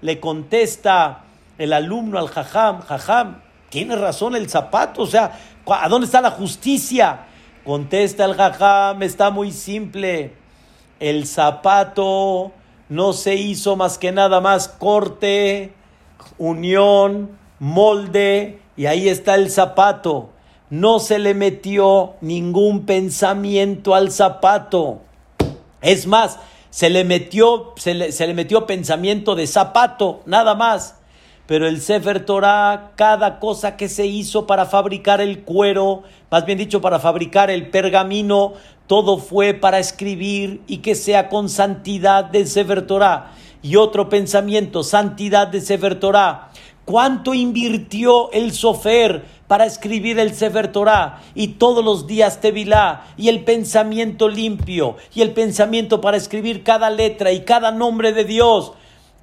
Le 0.00 0.20
contesta 0.20 1.24
el 1.58 1.72
alumno 1.72 2.20
al 2.20 2.28
Jajam, 2.28 2.82
Jajam, 2.82 3.42
tiene 3.68 3.96
razón 3.96 4.36
el 4.36 4.48
zapato, 4.48 5.02
o 5.02 5.06
sea, 5.08 5.36
¿a 5.66 5.88
dónde 5.88 6.04
está 6.04 6.20
la 6.20 6.30
justicia? 6.30 7.26
Contesta 7.66 8.24
el 8.24 8.34
Jajam, 8.34 9.02
está 9.02 9.30
muy 9.30 9.52
simple 9.52 10.32
el 11.00 11.26
zapato 11.26 12.52
no 12.88 13.12
se 13.12 13.34
hizo 13.34 13.76
más 13.76 13.98
que 13.98 14.12
nada 14.12 14.40
más 14.40 14.68
corte, 14.68 15.72
unión, 16.38 17.36
molde, 17.58 18.60
y 18.76 18.86
ahí 18.86 19.08
está 19.08 19.34
el 19.34 19.50
zapato. 19.50 20.30
No 20.70 20.98
se 20.98 21.18
le 21.18 21.34
metió 21.34 22.14
ningún 22.20 22.86
pensamiento 22.86 23.94
al 23.94 24.10
zapato. 24.10 25.00
Es 25.80 26.06
más, 26.06 26.38
se 26.70 26.90
le 26.90 27.04
metió, 27.04 27.72
se 27.76 27.94
le, 27.94 28.12
se 28.12 28.26
le 28.26 28.34
metió 28.34 28.66
pensamiento 28.66 29.34
de 29.34 29.46
zapato, 29.46 30.22
nada 30.26 30.54
más. 30.54 30.96
Pero 31.46 31.68
el 31.68 31.80
Sefer 31.80 32.24
Torah, 32.24 32.92
cada 32.96 33.38
cosa 33.38 33.76
que 33.76 33.88
se 33.88 34.06
hizo 34.06 34.46
para 34.46 34.66
fabricar 34.66 35.20
el 35.20 35.42
cuero, 35.42 36.02
más 36.30 36.44
bien 36.44 36.58
dicho, 36.58 36.80
para 36.80 36.98
fabricar 36.98 37.50
el 37.50 37.68
pergamino, 37.68 38.54
todo 38.88 39.18
fue 39.18 39.54
para 39.54 39.78
escribir 39.78 40.60
y 40.66 40.78
que 40.78 40.94
sea 40.96 41.28
con 41.28 41.48
santidad 41.48 42.24
de 42.24 42.46
Sefer 42.46 42.86
Torah. 42.86 43.32
Y 43.62 43.76
otro 43.76 44.08
pensamiento, 44.08 44.82
santidad 44.82 45.46
de 45.46 45.60
Sefer 45.60 46.00
Torah. 46.00 46.50
¿Cuánto 46.84 47.34
invirtió 47.34 48.30
el 48.30 48.52
Sofer 48.52 49.24
para 49.48 49.66
escribir 49.66 50.20
el 50.20 50.34
Sefer 50.34 50.70
Torah? 50.70 51.20
Y 51.34 51.48
todos 51.48 51.84
los 51.84 52.06
días 52.06 52.40
Tevilá, 52.40 53.06
y 53.16 53.28
el 53.28 53.42
pensamiento 53.44 54.28
limpio, 54.28 54.96
y 55.12 55.22
el 55.22 55.32
pensamiento 55.32 56.00
para 56.00 56.16
escribir 56.16 56.62
cada 56.62 56.90
letra 56.90 57.32
y 57.32 57.40
cada 57.40 57.72
nombre 57.72 58.12
de 58.12 58.24
Dios. 58.24 58.72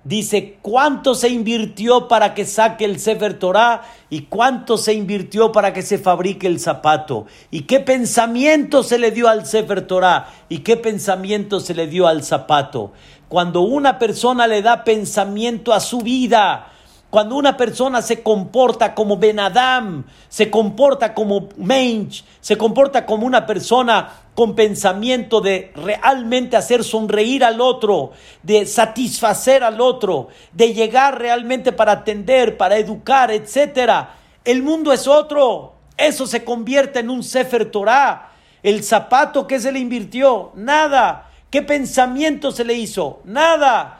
Dice 0.05 0.57
cuánto 0.61 1.15
se 1.15 1.29
invirtió 1.29 2.09
para 2.09 2.33
que 2.33 2.45
saque 2.45 2.83
el 2.83 2.99
Sefer 2.99 3.39
Torah 3.39 3.83
y 4.09 4.23
cuánto 4.23 4.77
se 4.77 4.93
invirtió 4.93 5.53
para 5.53 5.71
que 5.71 5.81
se 5.81 5.97
fabrique 5.97 6.45
el 6.45 6.59
zapato. 6.59 7.25
Y 7.51 7.61
qué 7.61 7.79
pensamiento 7.79 8.83
se 8.83 8.97
le 8.97 9.11
dio 9.11 9.29
al 9.29 9.45
Sefer 9.45 9.87
Torah 9.87 10.27
y 10.49 10.59
qué 10.59 10.75
pensamiento 10.75 11.61
se 11.61 11.73
le 11.73 11.87
dio 11.87 12.07
al 12.07 12.21
zapato. 12.23 12.91
Cuando 13.29 13.61
una 13.61 13.97
persona 13.97 14.45
le 14.45 14.61
da 14.61 14.83
pensamiento 14.83 15.71
a 15.71 15.79
su 15.79 16.01
vida, 16.01 16.72
cuando 17.13 17.35
una 17.35 17.55
persona 17.55 18.01
se 18.01 18.23
comporta 18.23 18.95
como 18.95 19.17
Ben 19.17 19.39
Adam, 19.39 20.03
se 20.29 20.49
comporta 20.49 21.13
como 21.13 21.47
Mensch, 21.57 22.23
se 22.41 22.57
comporta 22.57 23.05
como 23.05 23.27
una 23.27 23.45
persona 23.45 24.09
con 24.33 24.55
pensamiento 24.55 25.39
de 25.39 25.71
realmente 25.75 26.57
hacer 26.57 26.83
sonreír 26.83 27.43
al 27.43 27.61
otro, 27.61 28.13
de 28.41 28.65
satisfacer 28.65 29.63
al 29.63 29.79
otro, 29.79 30.29
de 30.53 30.73
llegar 30.73 31.19
realmente 31.19 31.71
para 31.71 31.91
atender, 31.91 32.57
para 32.57 32.77
educar, 32.77 33.29
etc. 33.29 34.07
El 34.43 34.63
mundo 34.63 34.91
es 34.91 35.07
otro. 35.07 35.75
Eso 35.95 36.25
se 36.25 36.43
convierte 36.43 37.01
en 37.01 37.11
un 37.11 37.21
Sefer 37.21 37.69
Torah. 37.69 38.31
El 38.63 38.83
zapato 38.83 39.45
que 39.45 39.59
se 39.59 39.71
le 39.71 39.77
invirtió, 39.77 40.51
nada. 40.55 41.29
¿Qué 41.51 41.61
pensamiento 41.61 42.51
se 42.51 42.65
le 42.65 42.73
hizo? 42.73 43.21
Nada. 43.23 43.99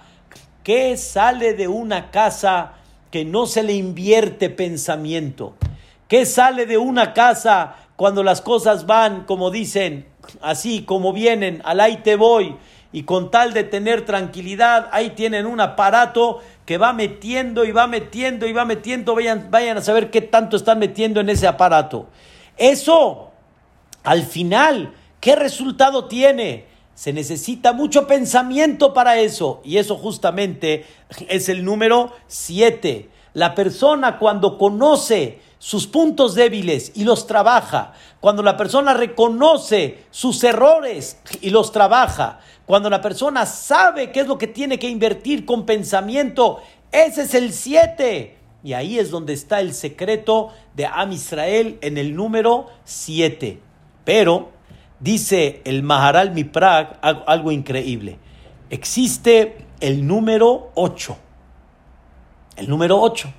¿Qué 0.63 0.97
sale 0.97 1.53
de 1.53 1.67
una 1.67 2.09
casa? 2.09 2.77
Que 3.13 3.25
no 3.25 3.45
se 3.45 3.61
le 3.61 3.73
invierte 3.73 4.49
pensamiento. 4.49 5.53
¿Qué 6.07 6.25
sale 6.25 6.65
de 6.65 6.79
una 6.79 7.13
casa 7.13 7.75
cuando 7.95 8.23
las 8.23 8.41
cosas 8.41 8.87
van, 8.87 9.25
como 9.25 9.51
dicen, 9.51 10.07
así 10.41 10.81
como 10.81 11.13
vienen, 11.13 11.61
al 11.63 11.79
ahí 11.79 11.97
te 11.97 12.15
voy? 12.15 12.55
Y 12.91 13.03
con 13.03 13.29
tal 13.29 13.53
de 13.53 13.65
tener 13.65 14.03
tranquilidad, 14.03 14.89
ahí 14.91 15.11
tienen 15.11 15.45
un 15.45 15.61
aparato 15.61 16.41
que 16.65 16.79
va 16.79 16.91
metiendo 16.91 17.65
y 17.65 17.71
va 17.71 17.85
metiendo 17.85 18.47
y 18.47 18.51
va 18.51 18.65
metiendo. 18.65 19.13
Vayan, 19.13 19.51
vayan 19.51 19.77
a 19.77 19.81
saber 19.81 20.09
qué 20.09 20.21
tanto 20.21 20.57
están 20.57 20.79
metiendo 20.79 21.19
en 21.19 21.29
ese 21.29 21.45
aparato. 21.45 22.07
Eso, 22.57 23.29
al 24.03 24.23
final, 24.23 24.91
¿qué 25.19 25.35
resultado 25.35 26.05
tiene? 26.05 26.65
Se 26.95 27.11
necesita 27.11 27.73
mucho 27.73 28.07
pensamiento 28.07 28.93
para 28.93 29.19
eso. 29.19 29.61
Y 29.63 29.77
eso 29.77 29.97
justamente 29.97 30.85
es 31.27 31.49
el 31.49 31.65
número 31.65 32.11
7. 32.27 33.09
La 33.33 33.55
persona 33.55 34.19
cuando 34.19 34.57
conoce 34.57 35.39
sus 35.57 35.87
puntos 35.87 36.35
débiles 36.35 36.91
y 36.93 37.03
los 37.03 37.25
trabaja, 37.25 37.93
cuando 38.19 38.43
la 38.43 38.57
persona 38.57 38.93
reconoce 38.93 40.03
sus 40.11 40.43
errores 40.43 41.17
y 41.41 41.49
los 41.49 41.71
trabaja, 41.71 42.39
cuando 42.65 42.89
la 42.89 43.01
persona 43.01 43.45
sabe 43.45 44.11
qué 44.11 44.21
es 44.21 44.27
lo 44.27 44.37
que 44.37 44.47
tiene 44.47 44.77
que 44.77 44.89
invertir 44.89 45.45
con 45.45 45.65
pensamiento, 45.65 46.61
ese 46.91 47.23
es 47.23 47.33
el 47.33 47.53
7. 47.53 48.37
Y 48.63 48.73
ahí 48.73 48.97
es 48.97 49.09
donde 49.09 49.33
está 49.33 49.59
el 49.59 49.73
secreto 49.73 50.49
de 50.73 50.85
Am 50.85 51.11
Israel 51.11 51.77
en 51.81 51.97
el 51.97 52.15
número 52.15 52.67
7. 52.85 53.59
Pero 54.05 54.52
Dice 55.03 55.61
el 55.65 55.83
Maharal 55.83 56.31
Miprag 56.31 56.97
algo 57.01 57.51
increíble. 57.51 58.19
Existe 58.69 59.65
el 59.81 60.07
número 60.07 60.71
8. 60.75 61.17
El 62.55 62.69
número 62.69 63.01
8. 63.01 63.33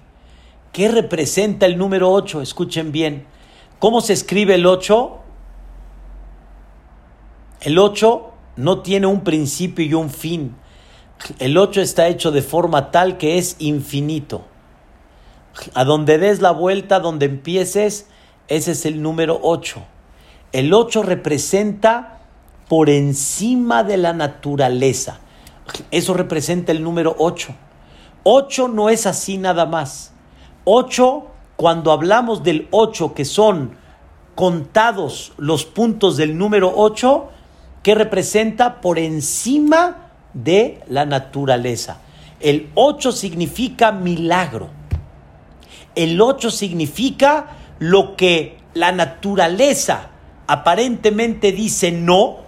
¿Qué 0.73 0.89
representa 0.89 1.65
el 1.65 1.79
número 1.79 2.13
8? 2.13 2.43
Escuchen 2.43 2.93
bien. 2.93 3.25
¿Cómo 3.79 4.03
se 4.03 4.13
escribe 4.13 4.57
el 4.57 4.67
8? 4.67 5.21
El 7.63 7.79
8 7.79 8.33
no 8.57 8.83
tiene 8.83 9.07
un 9.07 9.25
principio 9.25 9.87
y 9.87 9.95
un 9.95 10.11
fin. 10.11 10.55
El 11.39 11.57
8 11.57 11.81
está 11.81 12.09
hecho 12.09 12.31
de 12.31 12.43
forma 12.43 12.91
tal 12.91 13.17
que 13.17 13.39
es 13.39 13.57
infinito. 13.59 14.45
A 15.73 15.85
donde 15.85 16.19
des 16.19 16.43
la 16.43 16.51
vuelta, 16.51 17.01
donde 17.01 17.25
empieces, 17.25 18.07
ese 18.49 18.73
es 18.73 18.85
el 18.85 19.01
número 19.01 19.41
8. 19.43 19.94
El 20.55 20.73
8 20.73 21.03
representa 21.03 22.21
por 22.69 22.89
encima 22.89 23.83
de 23.83 23.97
la 23.97 24.13
naturaleza. 24.13 25.19
Eso 25.91 26.15
representa 26.15 26.71
el 26.71 26.81
número 26.81 27.17
8. 27.19 27.53
8 28.23 28.69
no 28.69 28.89
es 28.89 29.05
así 29.09 29.37
nada 29.37 29.67
más. 29.67 30.13
8, 30.63 31.27
cuando 31.57 31.91
hablamos 31.91 32.45
del 32.45 32.69
8, 32.71 33.15
que 33.15 33.25
son 33.25 33.73
contados 34.37 35.33
los 35.39 35.65
puntos 35.65 36.17
del 36.17 36.39
número 36.39 36.73
8, 36.77 37.31
que 37.83 37.97
representa 37.97 38.81
por 38.81 39.01
encima 39.01 40.13
de 40.35 40.85
la 40.87 41.05
naturaleza. 41.05 41.99
El 42.39 42.71
8 42.77 43.11
significa 43.11 43.91
milagro. 43.91 44.69
El 45.97 46.21
8 46.21 46.53
significa 46.53 47.57
lo 47.81 48.15
que 48.15 48.59
la 48.75 48.93
naturaleza 48.93 50.11
aparentemente 50.47 51.53
dice 51.53 51.93
no, 51.93 52.39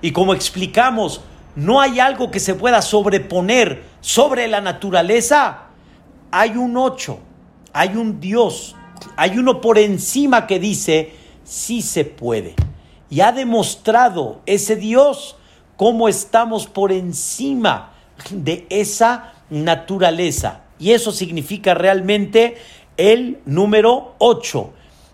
y 0.00 0.12
como 0.12 0.34
explicamos, 0.34 1.22
no 1.56 1.80
hay 1.80 1.98
algo 1.98 2.30
que 2.30 2.40
se 2.40 2.54
pueda 2.54 2.82
sobreponer 2.82 3.82
sobre 4.00 4.46
la 4.48 4.60
naturaleza, 4.60 5.64
hay 6.30 6.56
un 6.56 6.76
ocho, 6.76 7.18
hay 7.72 7.96
un 7.96 8.20
Dios, 8.20 8.76
hay 9.16 9.38
uno 9.38 9.60
por 9.60 9.78
encima 9.78 10.46
que 10.46 10.58
dice, 10.58 11.12
sí 11.44 11.82
se 11.82 12.04
puede. 12.04 12.54
Y 13.10 13.20
ha 13.20 13.32
demostrado 13.32 14.40
ese 14.46 14.76
Dios 14.76 15.36
cómo 15.76 16.08
estamos 16.08 16.66
por 16.66 16.92
encima 16.92 17.92
de 18.30 18.66
esa 18.68 19.32
naturaleza. 19.50 20.62
Y 20.78 20.92
eso 20.92 21.10
significa 21.10 21.74
realmente 21.74 22.58
el 22.96 23.38
número 23.46 24.14
ocho. 24.18 24.72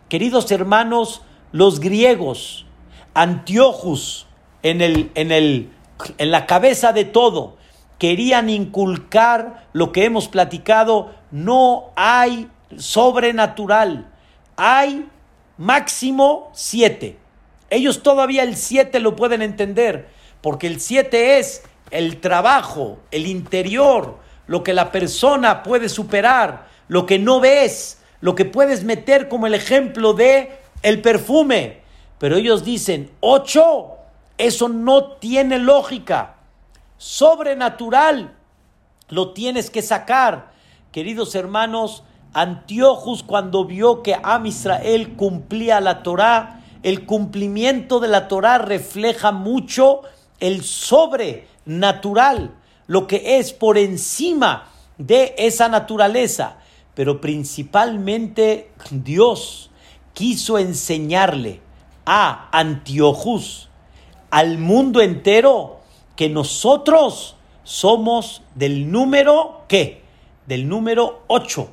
Queridos 0.09 0.51
hermanos, 0.51 1.23
los 1.55 1.79
griegos, 1.79 2.67
Antiochus, 3.15 4.27
en, 4.65 4.81
el, 4.81 5.13
en, 5.15 5.31
el, 5.31 5.71
en 6.19 6.33
la 6.33 6.47
cabeza 6.47 6.93
de 6.93 7.05
todo, 7.05 7.59
querían 7.97 8.51
inculcar 8.51 9.69
lo 9.73 9.93
que 9.93 10.05
hemos 10.05 10.27
platicado, 10.27 11.15
no 11.31 11.93
hay 11.95 12.49
sobrenatural, 12.77 14.11
hay 14.57 15.09
máximo 15.57 16.51
siete. 16.55 17.19
Ellos 17.71 18.03
todavía 18.03 18.43
el 18.43 18.57
siete 18.57 18.99
lo 18.99 19.15
pueden 19.15 19.41
entender, 19.41 20.09
porque 20.41 20.67
el 20.67 20.81
siete 20.81 21.39
es 21.39 21.63
el 21.93 22.21
trabajo, 22.21 22.99
el 23.13 23.29
interior, 23.29 24.19
lo 24.49 24.65
que 24.65 24.75
la 24.75 24.91
persona 24.91 25.63
puede 25.63 25.89
superar, 25.89 26.67
lo 26.89 27.07
que 27.07 27.21
no 27.21 27.39
ves, 27.39 28.03
lo 28.21 28.35
que 28.35 28.45
puedes 28.45 28.83
meter 28.83 29.29
como 29.29 29.47
el 29.47 29.55
ejemplo 29.55 30.15
de 30.15 30.64
el 30.85 31.03
perfume. 31.03 31.83
Pero 32.19 32.37
ellos 32.37 32.65
dicen, 32.65 33.11
ocho, 33.19 33.97
eso 34.39 34.69
no 34.69 35.13
tiene 35.15 35.59
lógica. 35.59 36.37
Sobrenatural, 36.97 38.37
lo 39.09 39.33
tienes 39.33 39.71
que 39.71 39.83
sacar. 39.83 40.53
Queridos 40.93 41.35
hermanos, 41.35 42.05
Antiochus 42.33 43.25
cuando 43.25 43.65
vio 43.65 44.03
que 44.03 44.17
Am 44.23 44.47
Israel 44.47 45.15
cumplía 45.17 45.81
la 45.81 46.03
Torá, 46.03 46.61
el 46.83 47.07
cumplimiento 47.07 47.99
de 47.99 48.09
la 48.09 48.29
Torá 48.29 48.59
refleja 48.59 49.33
mucho 49.33 50.03
el 50.39 50.63
sobrenatural, 50.63 52.55
lo 52.87 53.07
que 53.07 53.39
es 53.39 53.53
por 53.53 53.79
encima 53.79 54.69
de 54.99 55.35
esa 55.39 55.69
naturaleza. 55.69 56.59
Pero 56.95 57.21
principalmente 57.21 58.71
Dios 58.91 59.71
quiso 60.15 60.59
enseñarle 60.59 61.61
a 62.07 62.49
Antiochus, 62.53 63.69
al 64.31 64.59
mundo 64.59 65.03
entero, 65.03 65.81
que 66.17 66.29
nosotros 66.29 67.37
somos 67.65 68.43
del 68.55 68.91
número, 68.91 69.65
¿qué? 69.69 70.03
Del 70.47 70.69
número 70.69 71.23
8. 71.27 71.69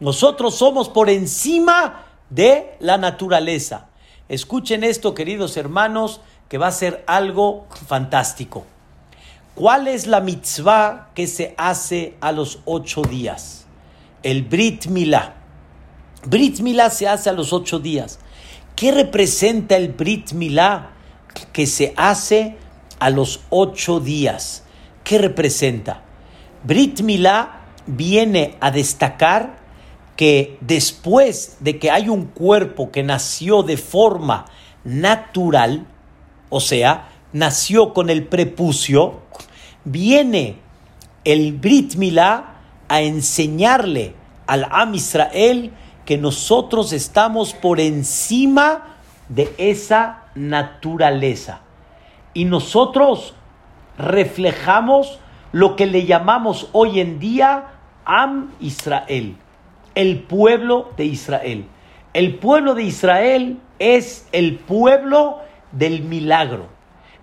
Nosotros 0.00 0.54
somos 0.54 0.88
por 0.88 1.08
encima 1.08 2.06
de 2.30 2.76
la 2.80 2.98
naturaleza. 2.98 3.88
Escuchen 4.28 4.84
esto, 4.84 5.14
queridos 5.14 5.56
hermanos, 5.56 6.20
que 6.48 6.58
va 6.58 6.68
a 6.68 6.72
ser 6.72 7.04
algo 7.06 7.66
fantástico. 7.86 8.64
¿Cuál 9.54 9.88
es 9.88 10.06
la 10.06 10.20
mitzvah 10.20 11.10
que 11.14 11.26
se 11.26 11.54
hace 11.56 12.16
a 12.20 12.32
los 12.32 12.60
ocho 12.66 13.02
días? 13.02 13.66
El 14.22 14.42
Brit 14.42 14.86
Milá. 14.86 15.34
Brit 16.26 16.58
Milá 16.58 16.90
se 16.90 17.06
hace 17.06 17.30
a 17.30 17.32
los 17.32 17.52
ocho 17.52 17.78
días. 17.78 18.18
¿Qué 18.74 18.90
representa 18.90 19.76
el 19.76 19.88
Brit 19.92 20.32
Milá 20.32 20.90
que 21.52 21.66
se 21.66 21.94
hace 21.96 22.56
a 22.98 23.10
los 23.10 23.42
ocho 23.48 24.00
días? 24.00 24.64
¿Qué 25.04 25.18
representa? 25.18 26.02
Brit 26.64 27.00
Milá 27.00 27.60
viene 27.86 28.56
a 28.60 28.72
destacar 28.72 29.58
que 30.16 30.58
después 30.60 31.58
de 31.60 31.78
que 31.78 31.92
hay 31.92 32.08
un 32.08 32.24
cuerpo 32.24 32.90
que 32.90 33.04
nació 33.04 33.62
de 33.62 33.76
forma 33.76 34.46
natural, 34.82 35.86
o 36.48 36.60
sea, 36.60 37.08
nació 37.32 37.94
con 37.94 38.10
el 38.10 38.26
prepucio, 38.26 39.20
viene 39.84 40.58
el 41.24 41.52
Brit 41.52 41.94
Milá 41.94 42.56
a 42.88 43.00
enseñarle 43.00 44.14
al 44.48 44.66
Am 44.70 44.94
Israel 44.94 45.72
que 46.06 46.16
nosotros 46.16 46.92
estamos 46.92 47.52
por 47.52 47.80
encima 47.80 48.96
de 49.28 49.52
esa 49.58 50.22
naturaleza. 50.34 51.60
Y 52.32 52.44
nosotros 52.44 53.34
reflejamos 53.98 55.18
lo 55.52 55.74
que 55.74 55.86
le 55.86 56.06
llamamos 56.06 56.68
hoy 56.72 57.00
en 57.00 57.18
día 57.18 57.72
Am 58.04 58.52
Israel, 58.60 59.36
el 59.94 60.20
pueblo 60.20 60.90
de 60.96 61.06
Israel. 61.06 61.66
El 62.14 62.36
pueblo 62.36 62.74
de 62.74 62.84
Israel 62.84 63.58
es 63.78 64.28
el 64.32 64.58
pueblo 64.58 65.40
del 65.72 66.02
milagro. 66.02 66.68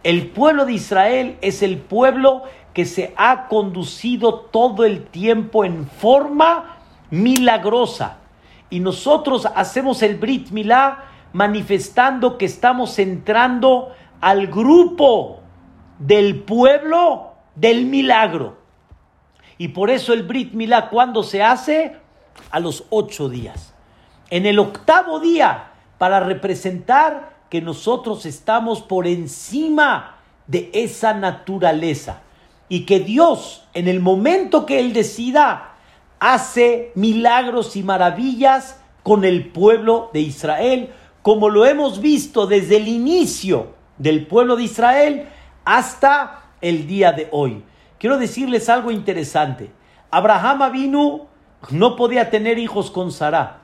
El 0.03 0.27
pueblo 0.27 0.65
de 0.65 0.73
Israel 0.73 1.37
es 1.41 1.63
el 1.63 1.77
pueblo 1.77 2.43
que 2.73 2.85
se 2.85 3.13
ha 3.15 3.47
conducido 3.47 4.33
todo 4.35 4.83
el 4.83 5.05
tiempo 5.05 5.63
en 5.63 5.87
forma 5.87 6.77
milagrosa. 7.09 8.17
Y 8.73 8.79
nosotros 8.79 9.47
hacemos 9.53 10.01
el 10.01 10.15
Brit 10.15 10.49
Milá 10.49 11.03
manifestando 11.31 12.39
que 12.39 12.45
estamos 12.45 12.97
entrando 12.97 13.93
al 14.19 14.47
grupo 14.47 15.41
del 15.99 16.39
pueblo 16.39 17.33
del 17.53 17.85
milagro. 17.85 18.57
Y 19.59 19.67
por 19.67 19.91
eso 19.91 20.11
el 20.11 20.23
Brit 20.23 20.53
Milá, 20.53 20.89
cuando 20.89 21.21
se 21.21 21.43
hace? 21.43 21.97
A 22.49 22.59
los 22.59 22.85
ocho 22.89 23.29
días. 23.29 23.75
En 24.31 24.47
el 24.47 24.57
octavo 24.57 25.19
día, 25.19 25.73
para 25.99 26.19
representar 26.21 27.29
que 27.51 27.61
nosotros 27.61 28.25
estamos 28.25 28.81
por 28.81 29.05
encima 29.05 30.15
de 30.47 30.71
esa 30.73 31.13
naturaleza. 31.13 32.23
Y 32.69 32.87
que 32.87 33.01
Dios, 33.01 33.67
en 33.75 33.87
el 33.87 33.99
momento 33.99 34.65
que 34.65 34.79
Él 34.79 34.93
decida, 34.93 35.72
hace 36.23 36.93
milagros 36.95 37.75
y 37.75 37.83
maravillas 37.83 38.81
con 39.03 39.25
el 39.25 39.49
pueblo 39.51 40.09
de 40.13 40.21
Israel, 40.21 40.93
como 41.21 41.49
lo 41.49 41.65
hemos 41.65 41.99
visto 41.99 42.47
desde 42.47 42.77
el 42.77 42.87
inicio 42.87 43.73
del 43.97 44.25
pueblo 44.25 44.55
de 44.55 44.63
Israel 44.63 45.27
hasta 45.65 46.45
el 46.61 46.87
día 46.87 47.11
de 47.11 47.27
hoy. 47.31 47.61
Quiero 47.99 48.17
decirles 48.17 48.69
algo 48.69 48.89
interesante. 48.89 49.69
Abraham 50.11 50.71
vino 50.71 51.27
no 51.71 51.97
podía 51.97 52.29
tener 52.29 52.57
hijos 52.57 52.89
con 52.89 53.11
Sara. 53.11 53.59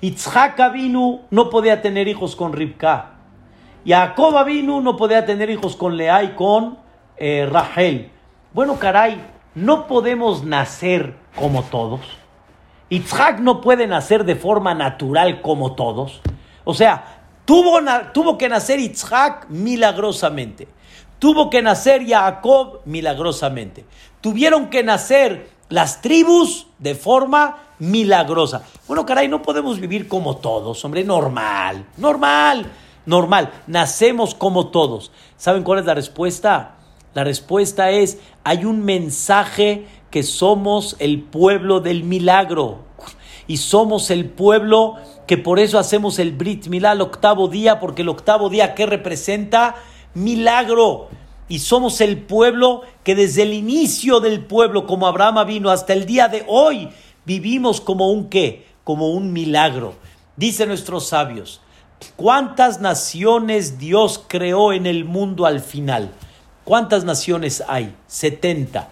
Itzhak 0.00 0.72
vino 0.72 1.20
no 1.30 1.48
podía 1.48 1.80
tener 1.80 2.08
hijos 2.08 2.34
con 2.34 2.52
Ribka. 2.52 3.12
Jacob 3.86 4.44
vino 4.46 4.80
no 4.80 4.96
podía 4.96 5.24
tener 5.24 5.48
hijos 5.48 5.76
con 5.76 5.96
Lea 5.96 6.24
y 6.24 6.30
con 6.30 6.76
eh, 7.16 7.46
Rachel. 7.48 8.10
Bueno, 8.52 8.80
caray, 8.80 9.20
no 9.54 9.86
podemos 9.86 10.42
nacer 10.42 11.19
como 11.34 11.62
todos. 11.64 12.00
Itzhak 12.88 13.38
no 13.38 13.60
puede 13.60 13.86
nacer 13.86 14.24
de 14.24 14.36
forma 14.36 14.74
natural 14.74 15.42
como 15.42 15.74
todos. 15.74 16.20
O 16.64 16.74
sea, 16.74 17.22
tuvo, 17.44 17.78
tuvo 18.12 18.36
que 18.36 18.48
nacer 18.48 18.80
Itzhak 18.80 19.48
milagrosamente. 19.48 20.68
Tuvo 21.18 21.50
que 21.50 21.62
nacer 21.62 22.06
Jacob 22.06 22.80
milagrosamente. 22.84 23.84
Tuvieron 24.20 24.70
que 24.70 24.82
nacer 24.82 25.50
las 25.68 26.02
tribus 26.02 26.66
de 26.78 26.94
forma 26.94 27.58
milagrosa. 27.78 28.62
Bueno, 28.86 29.06
caray, 29.06 29.28
no 29.28 29.42
podemos 29.42 29.80
vivir 29.80 30.08
como 30.08 30.36
todos, 30.36 30.84
hombre, 30.84 31.04
normal, 31.04 31.86
normal, 31.96 32.66
normal. 33.06 33.50
Nacemos 33.66 34.34
como 34.34 34.68
todos. 34.68 35.12
¿Saben 35.36 35.62
cuál 35.62 35.78
es 35.78 35.86
la 35.86 35.94
respuesta? 35.94 36.76
La 37.14 37.24
respuesta 37.24 37.90
es, 37.90 38.18
hay 38.44 38.64
un 38.64 38.84
mensaje 38.84 39.86
que 40.10 40.22
somos 40.22 40.96
el 40.98 41.22
pueblo 41.22 41.80
del 41.80 42.04
milagro. 42.04 42.78
Y 43.46 43.56
somos 43.56 44.10
el 44.10 44.26
pueblo 44.26 44.96
que 45.26 45.38
por 45.38 45.58
eso 45.58 45.78
hacemos 45.78 46.18
el 46.18 46.32
Brit 46.32 46.66
Milá 46.66 46.92
el 46.92 47.00
octavo 47.00 47.48
día, 47.48 47.80
porque 47.80 48.02
el 48.02 48.08
octavo 48.08 48.48
día 48.48 48.74
que 48.74 48.86
representa 48.86 49.76
milagro. 50.14 51.08
Y 51.48 51.60
somos 51.60 52.00
el 52.00 52.18
pueblo 52.18 52.82
que 53.02 53.14
desde 53.14 53.42
el 53.42 53.52
inicio 53.52 54.20
del 54.20 54.44
pueblo, 54.44 54.86
como 54.86 55.06
Abraham 55.06 55.46
vino 55.46 55.70
hasta 55.70 55.92
el 55.92 56.06
día 56.06 56.28
de 56.28 56.44
hoy, 56.46 56.90
vivimos 57.24 57.80
como 57.80 58.10
un 58.10 58.28
qué, 58.28 58.66
como 58.84 59.10
un 59.10 59.32
milagro. 59.32 59.94
Dicen 60.36 60.68
nuestros 60.68 61.08
sabios, 61.08 61.60
¿cuántas 62.16 62.80
naciones 62.80 63.78
Dios 63.78 64.24
creó 64.26 64.72
en 64.72 64.86
el 64.86 65.04
mundo 65.04 65.46
al 65.46 65.60
final? 65.60 66.12
¿Cuántas 66.64 67.04
naciones 67.04 67.62
hay? 67.66 67.94
70. 68.06 68.88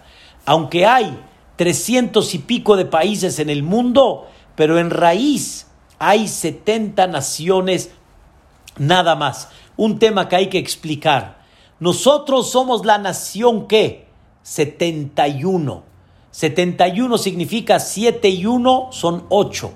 Aunque 0.49 0.87
hay 0.87 1.15
300 1.57 2.33
y 2.33 2.39
pico 2.39 2.75
de 2.75 2.85
países 2.85 3.37
en 3.37 3.51
el 3.51 3.61
mundo, 3.61 4.27
pero 4.55 4.79
en 4.79 4.89
raíz 4.89 5.67
hay 5.99 6.27
70 6.27 7.05
naciones 7.05 7.91
nada 8.79 9.15
más. 9.15 9.49
Un 9.77 9.99
tema 9.99 10.27
que 10.27 10.37
hay 10.37 10.49
que 10.49 10.57
explicar. 10.57 11.43
Nosotros 11.79 12.49
somos 12.49 12.83
la 12.83 12.97
nación 12.97 13.67
que 13.67 14.07
71. 14.41 15.83
71 16.31 17.17
significa 17.19 17.79
7 17.79 18.27
y 18.29 18.47
1 18.47 18.89
son 18.91 19.25
8. 19.29 19.71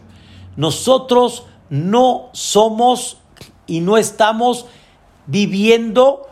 Nosotros 0.55 1.45
no 1.69 2.29
somos 2.31 3.17
y 3.67 3.81
no 3.81 3.97
estamos 3.97 4.65
viviendo 5.27 6.27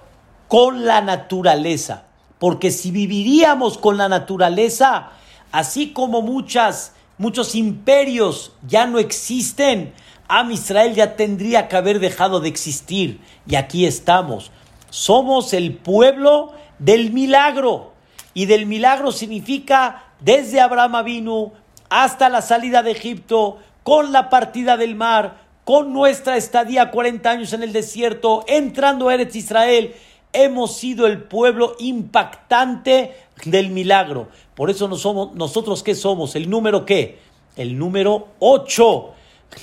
con 0.48 0.84
la 0.84 1.02
naturaleza. 1.02 2.06
Porque 2.42 2.72
si 2.72 2.90
viviríamos 2.90 3.78
con 3.78 3.98
la 3.98 4.10
naturaleza, 4.10 5.12
así 5.52 5.92
como 5.92 6.24
muchas, 6.24 6.94
muchos 7.20 7.54
imperios 7.54 8.54
ya 8.68 8.88
no 8.88 8.98
existen, 8.98 9.94
Am 10.28 10.50
Israel 10.50 10.96
ya 10.96 11.16
tendría 11.16 11.68
que 11.68 11.76
haber 11.76 12.00
dejado 12.00 12.40
de 12.40 12.50
existir. 12.50 13.22
Y 13.46 13.58
aquí 13.58 13.86
estamos. 13.86 14.50
Somos 14.90 15.54
el 15.54 15.76
pueblo 15.76 16.54
del 16.80 17.14
milagro. 17.14 17.94
Y 18.34 18.48
del 18.48 18.66
milagro 18.66 19.12
significa 19.12 20.06
desde 20.20 20.62
Abraham 20.62 21.06
vino 21.06 21.52
hasta 21.92 22.28
la 22.28 22.42
salida 22.42 22.82
de 22.82 22.90
Egipto, 22.90 23.60
con 23.84 24.12
la 24.12 24.32
partida 24.32 24.78
del 24.78 24.96
mar, 24.96 25.42
con 25.64 25.94
nuestra 25.94 26.38
estadía 26.38 26.90
40 26.90 27.30
años 27.30 27.54
en 27.54 27.62
el 27.62 27.72
desierto, 27.72 28.44
entrando 28.48 29.10
a 29.10 29.14
Eretz 29.14 29.36
Israel 29.36 29.94
hemos 30.34 30.76
sido 30.76 31.08
el 31.08 31.24
pueblo 31.24 31.76
impactante 31.80 33.16
del 33.46 33.70
milagro. 33.70 34.30
Por 34.56 34.70
eso 34.70 34.88
no 34.88 34.96
somos, 34.96 35.34
nosotros 35.36 35.84
qué 35.84 35.96
somos, 35.96 36.36
el 36.36 36.50
número 36.50 36.86
qué? 36.86 37.20
El 37.56 37.78
número 37.78 38.30
8 38.40 39.12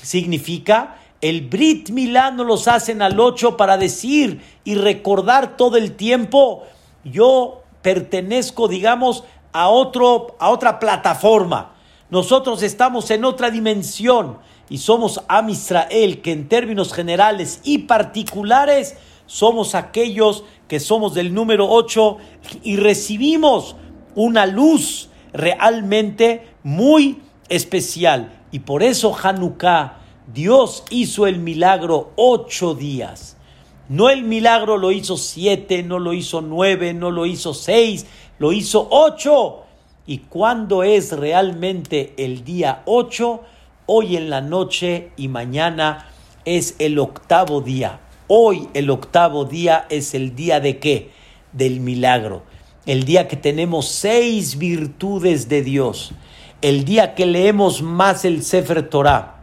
significa 0.02 0.98
el 1.20 1.48
Brit 1.48 1.90
Milá 1.90 2.30
no 2.30 2.44
los 2.44 2.68
hacen 2.68 3.02
al 3.02 3.18
8 3.18 3.56
para 3.56 3.76
decir 3.76 4.40
y 4.64 4.76
recordar 4.76 5.56
todo 5.56 5.76
el 5.76 5.96
tiempo, 5.96 6.64
yo 7.02 7.62
pertenezco, 7.82 8.68
digamos, 8.68 9.24
a, 9.52 9.68
otro, 9.68 10.36
a 10.38 10.50
otra 10.50 10.78
plataforma. 10.78 11.74
Nosotros 12.10 12.62
estamos 12.62 13.10
en 13.10 13.24
otra 13.24 13.50
dimensión 13.50 14.38
y 14.70 14.78
somos 14.78 15.22
Am 15.26 15.50
Israel, 15.50 16.22
que 16.22 16.30
en 16.30 16.48
términos 16.48 16.92
generales 16.92 17.60
y 17.64 17.78
particulares 17.78 18.96
somos 19.26 19.74
aquellos 19.74 20.44
que 20.68 20.78
somos 20.78 21.14
del 21.14 21.34
número 21.34 21.68
8 21.68 22.18
y 22.62 22.76
recibimos 22.76 23.74
una 24.14 24.46
luz 24.46 25.08
realmente 25.32 26.46
muy 26.62 27.22
especial. 27.48 28.42
Y 28.52 28.60
por 28.60 28.82
eso 28.82 29.16
Hanukkah, 29.20 29.98
Dios 30.32 30.84
hizo 30.90 31.26
el 31.26 31.38
milagro 31.38 32.12
ocho 32.16 32.74
días. 32.74 33.36
No 33.88 34.10
el 34.10 34.22
milagro 34.22 34.76
lo 34.76 34.92
hizo 34.92 35.16
siete, 35.16 35.82
no 35.82 35.98
lo 35.98 36.12
hizo 36.12 36.42
nueve, 36.42 36.92
no 36.92 37.10
lo 37.10 37.24
hizo 37.24 37.54
seis, 37.54 38.06
lo 38.38 38.52
hizo 38.52 38.86
ocho. 38.90 39.62
¿Y 40.06 40.18
cuándo 40.18 40.82
es 40.82 41.12
realmente 41.12 42.12
el 42.18 42.44
día 42.44 42.82
ocho? 42.84 43.42
Hoy 43.86 44.16
en 44.16 44.28
la 44.28 44.42
noche 44.42 45.12
y 45.16 45.28
mañana 45.28 46.06
es 46.44 46.76
el 46.78 46.98
octavo 46.98 47.62
día. 47.62 48.00
Hoy 48.30 48.68
el 48.74 48.90
octavo 48.90 49.46
día 49.46 49.86
es 49.88 50.12
el 50.12 50.36
día 50.36 50.60
de 50.60 50.78
qué? 50.78 51.10
Del 51.52 51.80
milagro. 51.80 52.42
El 52.84 53.04
día 53.04 53.26
que 53.26 53.36
tenemos 53.36 53.88
seis 53.88 54.58
virtudes 54.58 55.48
de 55.48 55.62
Dios. 55.62 56.12
El 56.60 56.84
día 56.84 57.14
que 57.14 57.24
leemos 57.24 57.80
más 57.80 58.26
el 58.26 58.42
Sefer 58.42 58.90
Torah. 58.90 59.36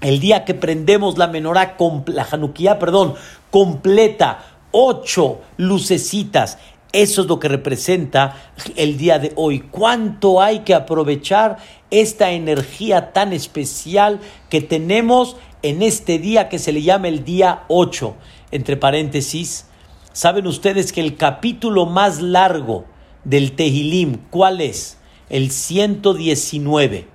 El 0.00 0.20
día 0.20 0.44
que 0.44 0.54
prendemos 0.54 1.18
la 1.18 1.26
menorá, 1.26 1.76
la 2.06 2.22
Hanukkah, 2.30 2.78
perdón, 2.78 3.14
completa. 3.50 4.44
Ocho 4.70 5.40
lucecitas. 5.56 6.58
Eso 6.92 7.22
es 7.22 7.26
lo 7.26 7.40
que 7.40 7.48
representa 7.48 8.36
el 8.76 8.96
día 8.96 9.18
de 9.18 9.32
hoy. 9.34 9.58
¿Cuánto 9.58 10.40
hay 10.40 10.60
que 10.60 10.74
aprovechar 10.74 11.56
esta 11.90 12.30
energía 12.30 13.12
tan 13.12 13.32
especial 13.32 14.20
que 14.48 14.60
tenemos 14.60 15.36
en 15.62 15.82
este 15.82 16.18
día 16.18 16.48
que 16.48 16.58
se 16.58 16.72
le 16.72 16.82
llama 16.82 17.08
el 17.08 17.24
día 17.24 17.64
8? 17.68 18.14
Entre 18.50 18.76
paréntesis, 18.76 19.66
¿saben 20.12 20.46
ustedes 20.46 20.92
que 20.92 21.00
el 21.00 21.16
capítulo 21.16 21.86
más 21.86 22.20
largo 22.20 22.84
del 23.24 23.52
Tehilim, 23.52 24.18
¿cuál 24.30 24.60
es? 24.60 24.98
El 25.28 25.50
119. 25.50 27.06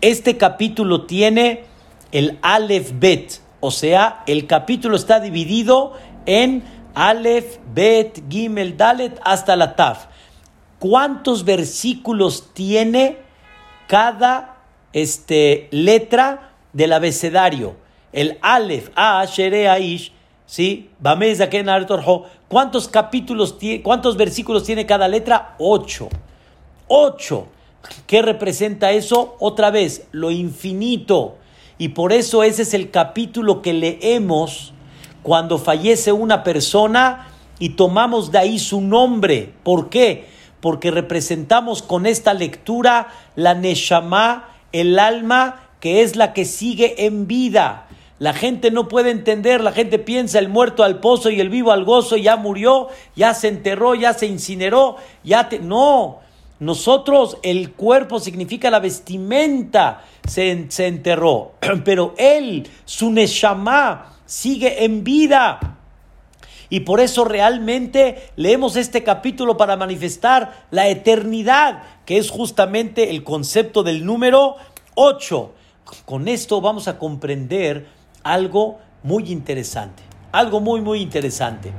Este 0.00 0.36
capítulo 0.36 1.06
tiene 1.06 1.64
el 2.12 2.38
Aleph 2.42 2.92
Bet, 2.94 3.40
o 3.60 3.70
sea, 3.70 4.22
el 4.26 4.46
capítulo 4.46 4.96
está 4.96 5.20
dividido 5.20 5.94
en 6.26 6.62
Aleph, 6.94 7.58
Bet, 7.72 8.22
Gimel, 8.28 8.76
Dalet 8.76 9.18
hasta 9.24 9.56
la 9.56 9.76
Taf. 9.76 10.06
¿Cuántos 10.78 11.44
versículos 11.44 12.52
tiene 12.54 13.18
cada 13.86 14.56
este, 14.92 15.68
letra 15.70 16.49
del 16.72 16.92
abecedario? 16.92 17.76
El 18.12 18.38
Aleph, 18.42 18.90
A, 18.94 19.24
Shere, 19.24 19.68
Aish, 19.68 20.12
¿sí? 20.46 20.90
¿Cuántos 22.48 22.88
capítulos, 22.88 23.56
cuántos 23.82 24.16
versículos 24.16 24.64
tiene 24.64 24.86
cada 24.86 25.08
letra? 25.08 25.54
Ocho. 25.58 26.08
Ocho. 26.88 27.48
¿Qué 28.06 28.20
representa 28.20 28.90
eso? 28.92 29.36
Otra 29.38 29.70
vez, 29.70 30.06
lo 30.12 30.30
infinito. 30.30 31.36
Y 31.78 31.88
por 31.88 32.12
eso 32.12 32.42
ese 32.42 32.62
es 32.62 32.74
el 32.74 32.90
capítulo 32.90 33.62
que 33.62 33.72
leemos 33.72 34.74
cuando 35.22 35.58
fallece 35.58 36.12
una 36.12 36.42
persona 36.42 37.28
y 37.58 37.70
tomamos 37.70 38.32
de 38.32 38.38
ahí 38.38 38.58
su 38.58 38.80
nombre. 38.80 39.52
¿Por 39.62 39.88
qué? 39.88 40.26
Porque 40.60 40.90
representamos 40.90 41.82
con 41.82 42.04
esta 42.04 42.34
lectura 42.34 43.08
la 43.34 43.54
Neshama, 43.54 44.48
el 44.72 44.98
alma 44.98 45.69
que 45.80 46.02
es 46.02 46.16
la 46.16 46.32
que 46.32 46.44
sigue 46.44 47.06
en 47.06 47.26
vida. 47.26 47.86
La 48.18 48.34
gente 48.34 48.70
no 48.70 48.86
puede 48.86 49.10
entender, 49.10 49.62
la 49.62 49.72
gente 49.72 49.98
piensa 49.98 50.38
el 50.38 50.50
muerto 50.50 50.84
al 50.84 51.00
pozo 51.00 51.30
y 51.30 51.40
el 51.40 51.48
vivo 51.48 51.72
al 51.72 51.84
gozo, 51.84 52.18
ya 52.18 52.36
murió, 52.36 52.88
ya 53.16 53.32
se 53.32 53.48
enterró, 53.48 53.94
ya 53.94 54.12
se 54.12 54.26
incineró, 54.26 54.96
ya 55.24 55.48
te... 55.48 55.58
No, 55.58 56.18
nosotros 56.58 57.38
el 57.42 57.72
cuerpo 57.72 58.20
significa 58.20 58.70
la 58.70 58.78
vestimenta, 58.78 60.04
se, 60.28 60.66
se 60.68 60.86
enterró, 60.86 61.52
pero 61.84 62.14
él, 62.18 62.68
su 62.84 63.10
Neshama, 63.10 64.18
sigue 64.26 64.84
en 64.84 65.02
vida. 65.02 65.78
Y 66.68 66.80
por 66.80 67.00
eso 67.00 67.24
realmente 67.24 68.30
leemos 68.36 68.76
este 68.76 69.02
capítulo 69.02 69.56
para 69.56 69.76
manifestar 69.76 70.66
la 70.70 70.88
eternidad, 70.88 71.82
que 72.04 72.18
es 72.18 72.30
justamente 72.30 73.08
el 73.08 73.24
concepto 73.24 73.82
del 73.82 74.04
número 74.04 74.56
8. 74.94 75.54
Con 76.04 76.28
esto 76.28 76.60
vamos 76.60 76.88
a 76.88 76.98
comprender 76.98 77.88
algo 78.22 78.78
muy 79.02 79.30
interesante, 79.30 80.02
algo 80.32 80.60
muy, 80.60 80.80
muy 80.80 81.00
interesante. 81.00 81.72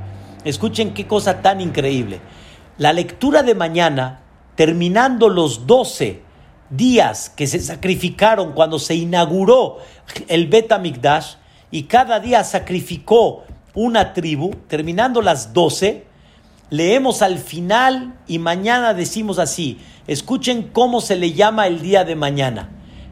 Escuchen 0.43 0.93
qué 0.93 1.07
cosa 1.07 1.41
tan 1.41 1.61
increíble. 1.61 2.19
La 2.77 2.93
lectura 2.93 3.43
de 3.43 3.55
mañana, 3.55 4.21
terminando 4.55 5.29
los 5.29 5.67
12 5.67 6.21
días 6.69 7.29
que 7.29 7.47
se 7.47 7.59
sacrificaron 7.59 8.53
cuando 8.53 8.79
se 8.79 8.95
inauguró 8.95 9.77
el 10.27 10.47
Bet 10.47 10.71
Mikdash, 10.79 11.35
y 11.69 11.83
cada 11.83 12.19
día 12.19 12.43
sacrificó 12.43 13.43
una 13.73 14.13
tribu, 14.13 14.51
terminando 14.67 15.21
las 15.21 15.53
doce, 15.53 16.05
leemos 16.69 17.21
al 17.21 17.37
final 17.37 18.15
y 18.27 18.39
mañana 18.39 18.93
decimos 18.93 19.39
así, 19.39 19.79
escuchen 20.07 20.63
cómo 20.63 20.99
se 20.99 21.15
le 21.15 21.33
llama 21.33 21.67
el 21.67 21.81
día 21.81 22.03
de 22.03 22.15
mañana. 22.15 22.69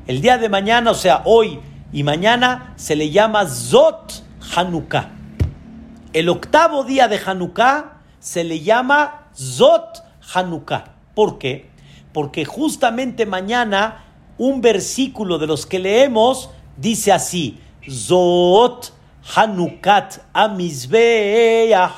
El 0.09 0.21
día 0.21 0.39
de 0.39 0.49
mañana, 0.49 0.89
o 0.89 0.95
sea, 0.95 1.21
hoy 1.25 1.59
y 1.93 2.01
mañana, 2.01 2.73
se 2.77 2.95
le 2.95 3.11
llama 3.11 3.45
Zot 3.45 4.23
Hanukkah. 4.55 5.11
El 6.13 6.29
octavo 6.29 6.83
día 6.83 7.07
de 7.07 7.19
Hanukkah 7.23 7.99
se 8.19 8.43
le 8.43 8.61
llama 8.61 9.27
Zot 9.37 10.03
Hanukkah. 10.33 10.95
¿Por 11.13 11.37
qué? 11.37 11.69
Porque 12.11 12.43
justamente 12.43 13.27
mañana 13.27 14.03
un 14.39 14.61
versículo 14.61 15.37
de 15.37 15.45
los 15.45 15.67
que 15.67 15.77
leemos 15.77 16.49
dice 16.75 17.11
así, 17.11 17.59
Zot 17.87 18.91
Hanukat 19.35 20.23
Amizbeach. 20.33 21.91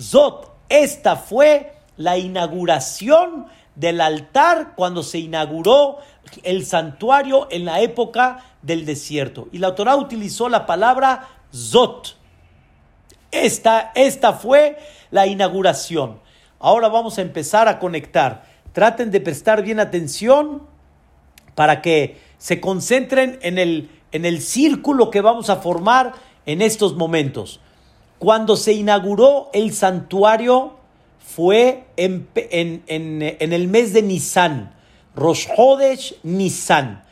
Zot, 0.00 0.48
esta 0.68 1.16
fue 1.16 1.72
la 1.96 2.16
inauguración 2.18 3.48
del 3.74 4.00
altar 4.00 4.74
cuando 4.76 5.02
se 5.02 5.18
inauguró 5.18 5.98
el 6.42 6.64
santuario 6.66 7.48
en 7.50 7.64
la 7.64 7.80
época 7.80 8.44
del 8.62 8.84
desierto. 8.84 9.48
Y 9.52 9.58
la 9.58 9.74
Torah 9.74 9.96
utilizó 9.96 10.48
la 10.48 10.66
palabra 10.66 11.28
Zot. 11.54 12.16
Esta, 13.30 13.92
esta 13.94 14.32
fue 14.34 14.78
la 15.10 15.26
inauguración. 15.26 16.20
Ahora 16.58 16.88
vamos 16.88 17.18
a 17.18 17.22
empezar 17.22 17.68
a 17.68 17.78
conectar. 17.78 18.44
Traten 18.72 19.10
de 19.10 19.20
prestar 19.20 19.62
bien 19.62 19.80
atención 19.80 20.62
para 21.54 21.82
que 21.82 22.20
se 22.38 22.60
concentren 22.60 23.38
en 23.42 23.58
el 23.58 23.90
en 24.12 24.26
el 24.26 24.40
círculo 24.40 25.10
que 25.10 25.22
vamos 25.22 25.50
a 25.50 25.56
formar 25.56 26.12
en 26.46 26.62
estos 26.62 26.94
momentos. 26.94 27.60
Cuando 28.18 28.56
se 28.56 28.74
inauguró 28.74 29.50
el 29.52 29.72
santuario 29.72 30.76
fue 31.18 31.84
en, 31.96 32.28
el 32.36 33.68
mes 33.68 33.92
de 33.92 34.02
Nisan, 34.02 34.74
Rosh 35.14 35.46
Hodesh 35.56 36.14
Nisan. 36.22 37.02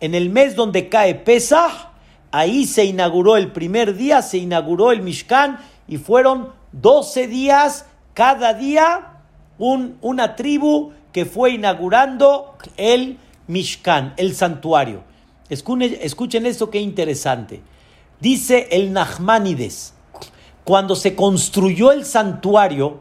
En 0.00 0.14
el 0.14 0.30
mes 0.30 0.56
donde 0.56 0.88
cae 0.88 1.14
Pesach, 1.14 1.90
ahí 2.30 2.66
se 2.66 2.84
inauguró 2.84 3.36
el 3.36 3.52
primer 3.52 3.96
día, 3.96 4.22
se 4.22 4.38
inauguró 4.38 4.92
el 4.92 5.02
Mishkan 5.02 5.58
y 5.86 5.98
fueron 5.98 6.52
12 6.72 7.26
días, 7.26 7.86
cada 8.14 8.54
día 8.54 9.18
un, 9.58 9.98
una 10.00 10.36
tribu 10.36 10.92
que 11.12 11.26
fue 11.26 11.52
inaugurando 11.52 12.56
el 12.76 13.18
Mishkan, 13.46 14.14
el 14.16 14.34
santuario. 14.34 15.02
Escuchen, 15.50 16.46
esto 16.46 16.70
qué 16.70 16.80
interesante. 16.80 17.60
Dice 18.20 18.68
el 18.70 18.92
Nachmanides, 18.92 19.94
cuando 20.62 20.94
se 20.94 21.16
construyó 21.16 21.90
el 21.90 22.04
santuario, 22.04 23.00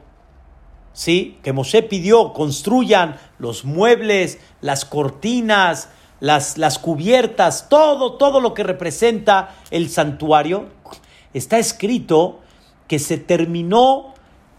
¿sí? 0.93 1.38
que 1.43 1.53
Moshe 1.53 1.84
pidió, 1.84 2.34
construyan 2.34 3.18
los 3.40 3.66
muebles, 3.66 4.38
las 4.62 4.86
cortinas, 4.86 5.90
las, 6.20 6.58
las 6.58 6.78
cubiertas, 6.78 7.70
todo, 7.70 8.18
todo 8.18 8.42
lo 8.42 8.54
que 8.54 8.64
representa 8.64 9.56
el 9.72 9.90
santuario, 9.90 10.68
está 11.34 11.58
escrito 11.58 12.40
que 12.88 13.00
se 13.00 13.18
terminó 13.18 14.14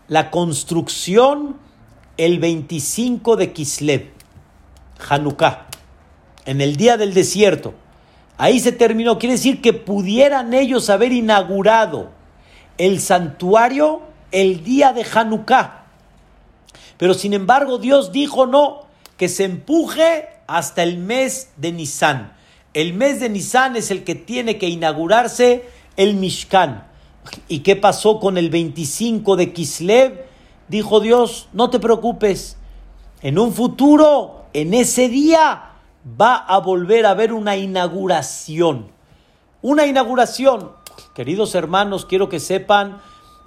la 0.09 0.31
construcción 0.31 1.57
el 2.17 2.39
25 2.39 3.37
de 3.37 3.53
Kislev, 3.53 4.11
Hanukkah, 5.09 5.67
en 6.47 6.61
el 6.61 6.77
día 6.77 6.97
del 6.97 7.15
desierto. 7.15 7.75
Ahí 8.37 8.59
se 8.59 8.73
terminó. 8.73 9.19
Quiere 9.19 9.35
decir 9.35 9.61
que 9.61 9.73
pudieran 9.73 10.55
ellos 10.55 10.91
haber 10.91 11.13
inaugurado 11.13 12.11
el 12.79 13.01
santuario 13.01 14.01
el 14.33 14.65
día 14.65 14.93
de 14.93 15.05
Hanukkah. 15.05 15.80
Pero 16.97 17.15
sin 17.15 17.33
embargo 17.33 17.79
Dios 17.79 18.13
dijo 18.13 18.47
no, 18.47 18.87
que 19.17 19.29
se 19.29 19.45
empuje 19.45 20.29
hasta 20.47 20.83
el 20.83 20.99
mes 20.99 21.51
de 21.57 21.73
Nisan. 21.73 22.33
El 22.73 22.95
mes 22.95 23.21
de 23.21 23.29
Nisan 23.29 23.77
es 23.77 23.91
el 23.91 24.05
que 24.05 24.15
tiene 24.15 24.59
que 24.59 24.69
inaugurarse 24.69 25.65
el 25.97 26.15
Mishkan. 26.15 26.87
¿Y 27.49 27.61
qué 27.61 27.77
pasó 27.77 28.19
con 28.21 28.39
el 28.39 28.51
25 28.51 29.37
de 29.37 29.53
Kislev? 29.53 30.25
Dijo 30.69 31.01
Dios, 31.01 31.49
no 31.53 31.69
te 31.71 31.79
preocupes. 31.79 32.57
En 33.23 33.39
un 33.39 33.53
futuro, 33.53 34.47
en 34.53 34.73
ese 34.73 35.09
día, 35.09 35.73
va 36.21 36.37
a 36.37 36.59
volver 36.59 37.07
a 37.07 37.11
haber 37.11 37.33
una 37.33 37.57
inauguración. 37.57 38.91
Una 39.63 39.87
inauguración. 39.87 40.73
Queridos 41.15 41.55
hermanos, 41.55 42.07
quiero 42.07 42.29
que 42.29 42.41
sepan 42.41 43.01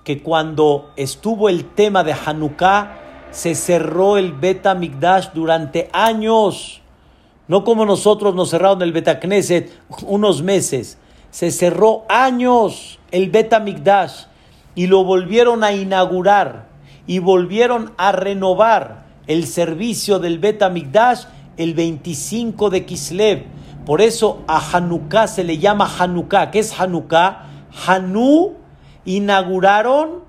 que 0.04 0.22
cuando 0.22 0.92
estuvo 0.96 1.50
el 1.50 1.66
tema 1.66 2.04
de 2.04 2.14
Hanukkah, 2.14 3.03
se 3.34 3.56
cerró 3.56 4.18
el 4.18 4.32
Beta 4.32 4.76
Mikdash 4.76 5.32
durante 5.34 5.90
años. 5.92 6.82
No 7.48 7.64
como 7.64 7.86
nosotros 7.86 8.34
nos 8.36 8.52
cerraron 8.52 8.82
el 8.84 8.94
Beta 8.94 9.20
Knesset 9.20 9.72
unos 10.04 10.42
meses. 10.42 10.98
Se 11.32 11.52
cerró 11.52 12.06
años 12.08 13.00
el 13.12 13.30
Beta 13.32 13.60
Mikdash 13.60 14.26
y 14.76 14.88
lo 14.88 15.04
volvieron 15.04 15.64
a 15.64 15.74
inaugurar 15.74 16.68
y 17.06 17.20
volvieron 17.20 17.94
a 17.98 18.12
renovar 18.12 19.04
el 19.28 19.48
servicio 19.48 20.20
del 20.20 20.40
Beta 20.40 20.70
Mikdash 20.70 21.26
el 21.58 21.74
25 21.74 22.70
de 22.70 22.86
Kislev. 22.86 23.46
Por 23.86 24.02
eso 24.02 24.42
a 24.48 24.60
Hanukkah 24.60 25.28
se 25.28 25.44
le 25.44 25.58
llama 25.58 25.90
Hanukkah. 26.00 26.52
¿Qué 26.52 26.60
es 26.60 26.80
Hanukkah? 26.80 27.50
Hanu 27.86 28.54
inauguraron 29.06 30.24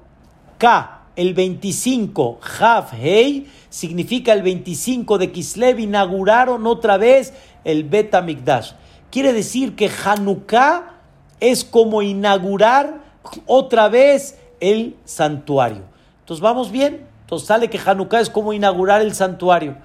K, 0.58 0.93
el 1.16 1.34
25, 1.34 2.40
Hav 2.58 2.88
Hei, 2.92 3.46
significa 3.70 4.32
el 4.32 4.42
25 4.42 5.18
de 5.18 5.32
Kislev, 5.32 5.78
inauguraron 5.78 6.66
otra 6.66 6.96
vez 6.96 7.32
el 7.64 7.84
Bet 7.84 8.14
Mikdash. 8.22 8.72
Quiere 9.10 9.32
decir 9.32 9.76
que 9.76 9.90
Hanukkah 10.04 10.94
es 11.40 11.64
como 11.64 12.02
inaugurar 12.02 13.02
otra 13.46 13.88
vez 13.88 14.38
el 14.60 14.96
santuario. 15.04 15.82
Entonces 16.20 16.42
vamos 16.42 16.70
bien. 16.70 17.06
Entonces 17.22 17.48
sale 17.48 17.70
que 17.70 17.78
Hanukkah 17.78 18.20
es 18.20 18.30
como 18.30 18.52
inaugurar 18.52 19.02
el 19.02 19.14
santuario. 19.14 19.76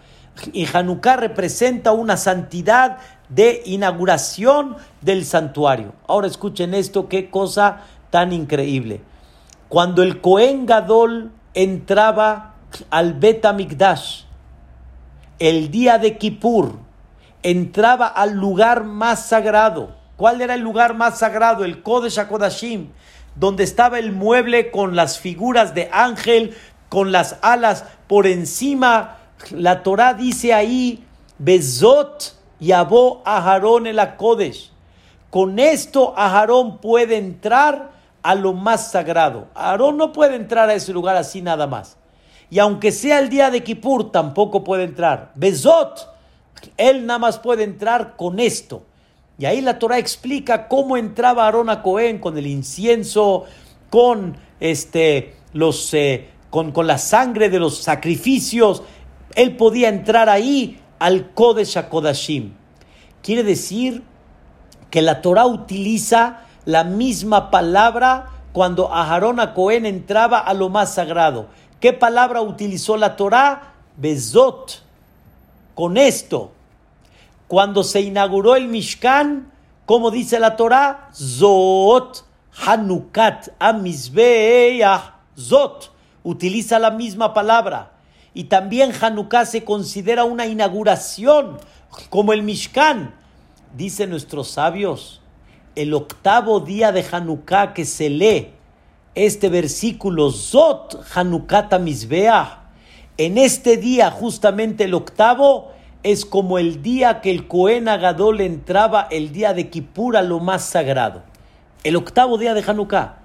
Y 0.54 0.68
Hanukkah 0.72 1.18
representa 1.18 1.92
una 1.92 2.18
santidad 2.18 2.98
de 3.30 3.62
inauguración 3.66 4.78
del 5.02 5.26
santuario. 5.26 5.94
Ahora 6.08 6.28
escuchen 6.28 6.74
esto, 6.74 7.08
qué 7.08 7.30
cosa 7.30 7.82
tan 8.10 8.34
increíble. 8.34 9.02
Cuando 9.70 10.02
el 10.02 10.20
Cohen 10.20 10.66
Gadol 10.66 11.32
entraba 11.54 12.56
al 12.90 13.14
Bet 13.14 13.46
Mikdash, 13.54 14.24
el 15.38 15.70
día 15.70 16.00
de 16.00 16.18
Kippur, 16.18 16.80
entraba 17.44 18.08
al 18.08 18.34
lugar 18.34 18.84
más 18.84 19.28
sagrado. 19.28 19.96
¿Cuál 20.18 20.42
era 20.42 20.56
el 20.56 20.62
lugar 20.62 20.96
más 20.96 21.20
sagrado? 21.20 21.66
El 21.66 21.84
Kodesh 21.84 22.18
HaKodashim, 22.18 22.90
donde 23.36 23.64
estaba 23.64 24.00
el 24.00 24.12
mueble 24.12 24.72
con 24.72 24.96
las 24.96 25.20
figuras 25.20 25.76
de 25.76 25.88
ángel, 25.94 26.58
con 26.90 27.12
las 27.12 27.38
alas 27.44 27.86
por 28.08 28.26
encima. 28.26 29.18
La 29.52 29.84
Torah 29.84 30.16
dice 30.16 30.52
ahí, 30.52 31.06
Bezot 31.38 32.36
Yabó 32.60 33.22
Aharón 33.24 33.86
el 33.86 34.00
Kodesh. 34.18 34.72
Con 35.30 35.60
esto 35.60 36.16
Aharón 36.18 36.80
puede 36.80 37.18
entrar 37.18 37.99
a 38.24 38.36
lo 38.36 38.54
más 38.54 38.92
sagrado. 38.92 39.48
Aarón 39.56 39.98
no 39.98 40.12
puede 40.12 40.36
entrar 40.36 40.70
a 40.70 40.74
ese 40.74 40.94
lugar 40.94 41.16
así 41.16 41.42
nada 41.42 41.68
más. 41.68 41.98
Y 42.50 42.60
aunque 42.60 42.92
sea 42.92 43.20
el 43.20 43.30
día 43.30 43.52
de 43.52 43.64
Kippur, 43.64 44.12
tampoco 44.12 44.64
puede 44.64 44.84
entrar. 44.84 45.32
Bezot, 45.36 46.10
él 46.78 47.06
nada 47.06 47.20
más 47.20 47.38
puede 47.40 47.64
entrar 47.64 48.16
con 48.16 48.40
esto. 48.40 48.84
Y 49.38 49.46
ahí 49.46 49.62
la 49.62 49.80
Torah 49.80 50.00
explica 50.00 50.68
cómo 50.68 50.98
entraba 50.98 51.46
Aarón 51.46 51.70
a 51.70 51.82
Cohen 51.82 52.20
con 52.20 52.38
el 52.38 52.48
incienso, 52.48 53.46
con 53.90 54.36
este, 54.60 55.36
los, 55.54 55.94
eh, 55.94 56.30
con, 56.50 56.72
con, 56.72 56.88
la 56.88 56.98
sangre 56.98 57.50
de 57.50 57.60
los 57.60 57.78
sacrificios. 57.78 58.84
Él 59.36 59.56
podía 59.56 59.88
entrar 59.88 60.28
ahí 60.28 60.80
al 60.98 61.32
Kodesh 61.34 61.78
HaKodashim. 61.78 62.54
Quiere 63.22 63.44
decir 63.44 64.04
que 64.90 65.02
la 65.02 65.22
Torah 65.22 65.46
utiliza 65.46 66.42
la 66.70 66.84
misma 66.84 67.50
palabra 67.50 68.30
cuando 68.54 68.94
Aharón 68.94 69.40
a 69.40 69.56
Cohen 69.56 69.88
entraba 69.88 70.38
a 70.38 70.54
lo 70.54 70.70
más 70.70 70.94
sagrado. 70.94 71.48
¿Qué 71.80 71.94
palabra 71.94 72.42
utilizó 72.42 72.96
la 72.96 73.16
Torah? 73.16 73.74
Bezot. 73.98 74.84
Con 75.74 75.98
esto. 75.98 76.52
Cuando 77.48 77.84
se 77.84 78.02
inauguró 78.02 78.56
el 78.56 78.68
Mishkan, 78.68 79.52
como 79.88 80.12
dice 80.12 80.40
la 80.40 80.56
Torah, 80.56 81.10
Zot, 81.12 82.24
Hanukat, 82.64 83.50
Amizbeach, 83.58 85.14
Zot. 85.36 85.92
Utiliza 86.22 86.78
la 86.78 86.92
misma 86.92 87.34
palabra. 87.34 87.94
Y 88.36 88.44
también 88.44 88.92
Hanukkah 88.94 89.48
se 89.48 89.64
considera 89.64 90.24
una 90.24 90.46
inauguración, 90.46 91.58
como 92.12 92.32
el 92.32 92.44
Mishkan. 92.44 93.16
Dicen 93.76 94.12
nuestros 94.12 94.50
sabios, 94.50 95.20
el 95.76 95.94
octavo 95.94 96.60
día 96.60 96.92
de 96.92 97.06
Hanukkah 97.10 97.74
que 97.74 97.86
se 97.86 98.10
lee 98.10 98.50
este 99.16 99.50
versículo, 99.50 100.32
Zot 100.32 101.06
Hanukkah 101.14 101.78
Misbeah. 101.80 102.70
En 103.18 103.38
este 103.38 103.78
día, 103.78 104.12
justamente 104.12 104.86
el 104.86 104.94
octavo, 104.94 105.72
es 106.04 106.26
como 106.26 106.58
el 106.58 106.82
día 106.82 107.22
que 107.22 107.32
el 107.32 107.48
Cohen 107.48 107.90
Agadol 107.90 108.42
entraba 108.42 109.08
el 109.12 109.32
día 109.32 109.54
de 109.54 109.70
Kippur 109.70 110.24
lo 110.24 110.40
más 110.40 110.64
sagrado. 110.64 111.24
El 111.84 111.96
octavo 111.96 112.38
día 112.38 112.54
de 112.54 112.64
Hanukkah. 112.66 113.18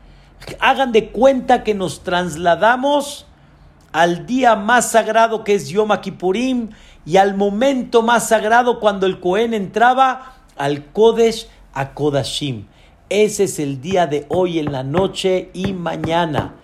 Hagan 0.61 0.92
de 0.92 1.11
cuenta 1.11 1.62
que 1.62 1.74
nos 1.74 2.03
trasladamos 2.03 3.26
al 3.92 4.26
día 4.26 4.57
más 4.57 4.90
sagrado 4.90 5.45
que 5.45 5.55
es 5.55 5.68
Yom 5.68 5.90
Kippurim 6.01 6.70
y 7.07 7.16
al 7.16 7.36
momento 7.36 8.03
más 8.03 8.28
sagrado 8.28 8.80
cuando 8.80 9.07
el 9.07 9.20
Cohen 9.20 9.55
entraba 9.55 10.34
al 10.57 10.86
Kodesh 10.86 11.49
a 11.75 11.93
Kodashim. 11.93 12.66
Ese 13.09 13.45
es 13.45 13.59
el 13.59 13.81
día 13.81 14.07
de 14.07 14.27
hoy 14.29 14.59
en 14.59 14.72
la 14.72 14.83
noche 14.83 15.51
y 15.53 15.72
mañana. 15.72 16.55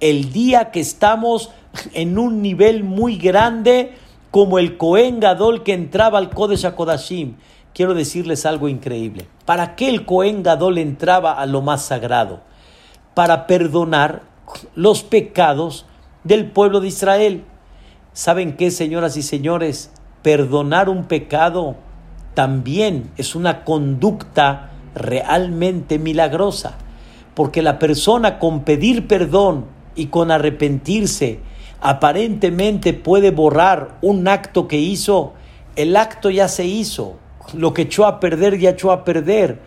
El 0.00 0.32
día 0.32 0.70
que 0.70 0.80
estamos 0.80 1.50
en 1.92 2.18
un 2.18 2.40
nivel 2.40 2.84
muy 2.84 3.16
grande 3.16 3.94
como 4.30 4.58
el 4.58 4.76
Cohen 4.76 5.20
Gadol 5.20 5.62
que 5.62 5.74
entraba 5.74 6.18
al 6.18 6.30
Kodesh 6.30 6.64
a 6.64 6.74
Kodashim. 6.74 7.34
Quiero 7.74 7.94
decirles 7.94 8.46
algo 8.46 8.68
increíble. 8.68 9.26
¿Para 9.44 9.76
qué 9.76 9.88
el 9.88 10.06
Cohen 10.06 10.42
Gadol 10.42 10.78
entraba 10.78 11.32
a 11.32 11.46
lo 11.46 11.60
más 11.60 11.82
sagrado? 11.82 12.40
Para 13.14 13.46
perdonar 13.46 14.22
los 14.74 15.02
pecados 15.02 15.86
del 16.24 16.50
pueblo 16.50 16.80
de 16.80 16.88
Israel. 16.88 17.44
¿Saben 18.12 18.56
qué, 18.56 18.70
señoras 18.70 19.16
y 19.16 19.22
señores? 19.22 19.92
Perdonar 20.22 20.88
un 20.88 21.04
pecado 21.04 21.76
también 22.34 23.10
es 23.16 23.34
una 23.34 23.64
conducta 23.64 24.70
realmente 24.94 25.98
milagrosa, 25.98 26.76
porque 27.34 27.62
la 27.62 27.78
persona 27.78 28.38
con 28.38 28.64
pedir 28.64 29.06
perdón 29.06 29.66
y 29.94 30.06
con 30.06 30.30
arrepentirse 30.30 31.40
aparentemente 31.80 32.92
puede 32.92 33.30
borrar 33.30 33.96
un 34.02 34.28
acto 34.28 34.68
que 34.68 34.78
hizo, 34.78 35.32
el 35.76 35.96
acto 35.96 36.30
ya 36.30 36.48
se 36.48 36.66
hizo, 36.66 37.16
lo 37.54 37.72
que 37.72 37.82
echó 37.82 38.06
a 38.06 38.20
perder 38.20 38.58
ya 38.58 38.70
echó 38.70 38.92
a 38.92 39.04
perder. 39.04 39.60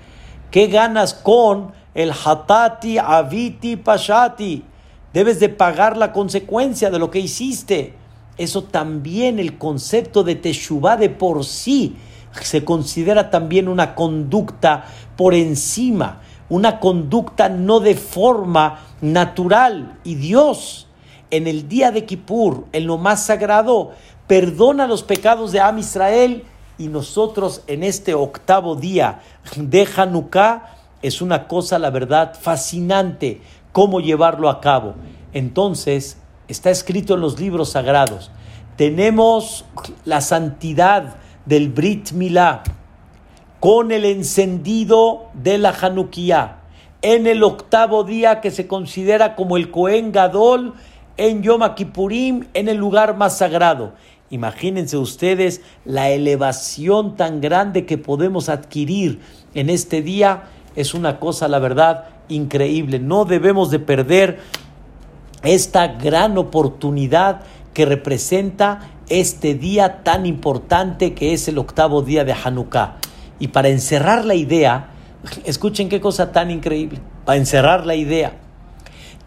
¿Qué 0.51 0.67
ganas 0.67 1.13
con 1.13 1.71
el 1.95 2.11
hatati, 2.11 2.97
aviti, 2.99 3.75
pashati? 3.75 4.63
Debes 5.11 5.39
de 5.39 5.49
pagar 5.49 5.97
la 5.97 6.11
consecuencia 6.11 6.91
de 6.91 6.99
lo 6.99 7.09
que 7.09 7.19
hiciste. 7.19 7.95
Eso 8.37 8.63
también 8.63 9.39
el 9.39 9.57
concepto 9.57 10.23
de 10.23 10.35
Teshuvah 10.35 10.97
de 10.97 11.09
por 11.09 11.43
sí 11.45 11.95
se 12.41 12.65
considera 12.65 13.29
también 13.29 13.67
una 13.67 13.95
conducta 13.95 14.85
por 15.15 15.33
encima, 15.33 16.21
una 16.49 16.79
conducta 16.79 17.49
no 17.49 17.79
de 17.79 17.95
forma 17.95 18.79
natural. 19.01 19.99
Y 20.03 20.15
Dios, 20.15 20.87
en 21.31 21.47
el 21.47 21.67
día 21.67 21.91
de 21.91 22.05
Kippur, 22.05 22.65
en 22.71 22.87
lo 22.87 22.97
más 22.97 23.25
sagrado, 23.25 23.91
perdona 24.27 24.87
los 24.87 25.03
pecados 25.03 25.51
de 25.51 25.59
Am 25.59 25.77
Israel 25.79 26.43
y 26.77 26.87
nosotros 26.87 27.61
en 27.67 27.83
este 27.83 28.13
octavo 28.13 28.75
día 28.75 29.21
de 29.55 29.87
Hanukkah 29.95 30.77
es 31.01 31.21
una 31.21 31.47
cosa, 31.47 31.77
la 31.79 31.89
verdad, 31.89 32.33
fascinante 32.39 33.41
cómo 33.71 33.99
llevarlo 33.99 34.49
a 34.49 34.61
cabo. 34.61 34.95
Entonces, 35.33 36.17
está 36.47 36.69
escrito 36.69 37.15
en 37.15 37.21
los 37.21 37.39
libros 37.39 37.69
sagrados. 37.69 38.31
Tenemos 38.77 39.65
la 40.05 40.21
santidad 40.21 41.17
del 41.45 41.69
Brit 41.69 42.11
Milá 42.11 42.63
con 43.59 43.91
el 43.91 44.05
encendido 44.05 45.29
de 45.33 45.57
la 45.57 45.69
Hanukkah 45.69 46.63
en 47.01 47.27
el 47.27 47.43
octavo 47.43 48.03
día 48.05 48.41
que 48.41 48.49
se 48.49 48.65
considera 48.65 49.35
como 49.35 49.57
el 49.57 49.71
Cohen 49.71 50.11
Gadol 50.11 50.73
en 51.17 51.43
Yom 51.43 51.61
Kippurim, 51.75 52.45
en 52.53 52.69
el 52.69 52.77
lugar 52.77 53.17
más 53.17 53.37
sagrado. 53.37 53.93
Imagínense 54.29 54.97
ustedes 54.97 55.61
la 55.85 56.09
elevación 56.09 57.15
tan 57.15 57.39
grande 57.39 57.85
que 57.85 57.97
podemos 57.97 58.49
adquirir 58.49 59.19
en 59.53 59.69
este 59.69 60.01
día. 60.01 60.45
Es 60.75 60.93
una 60.93 61.19
cosa, 61.19 61.47
la 61.47 61.59
verdad, 61.59 62.05
increíble. 62.29 62.99
No 62.99 63.25
debemos 63.25 63.69
de 63.69 63.79
perder 63.79 64.39
esta 65.43 65.87
gran 65.87 66.37
oportunidad 66.37 67.41
que 67.73 67.85
representa 67.85 68.92
este 69.09 69.53
día 69.55 70.03
tan 70.03 70.25
importante 70.25 71.13
que 71.13 71.33
es 71.33 71.47
el 71.47 71.57
octavo 71.57 72.01
día 72.01 72.23
de 72.23 72.33
Hanukkah. 72.33 72.97
Y 73.39 73.49
para 73.49 73.69
encerrar 73.69 74.25
la 74.25 74.35
idea, 74.35 74.89
escuchen 75.45 75.89
qué 75.89 76.01
cosa 76.01 76.31
tan 76.31 76.51
increíble, 76.51 76.99
para 77.25 77.37
encerrar 77.37 77.85
la 77.85 77.95
idea, 77.95 78.39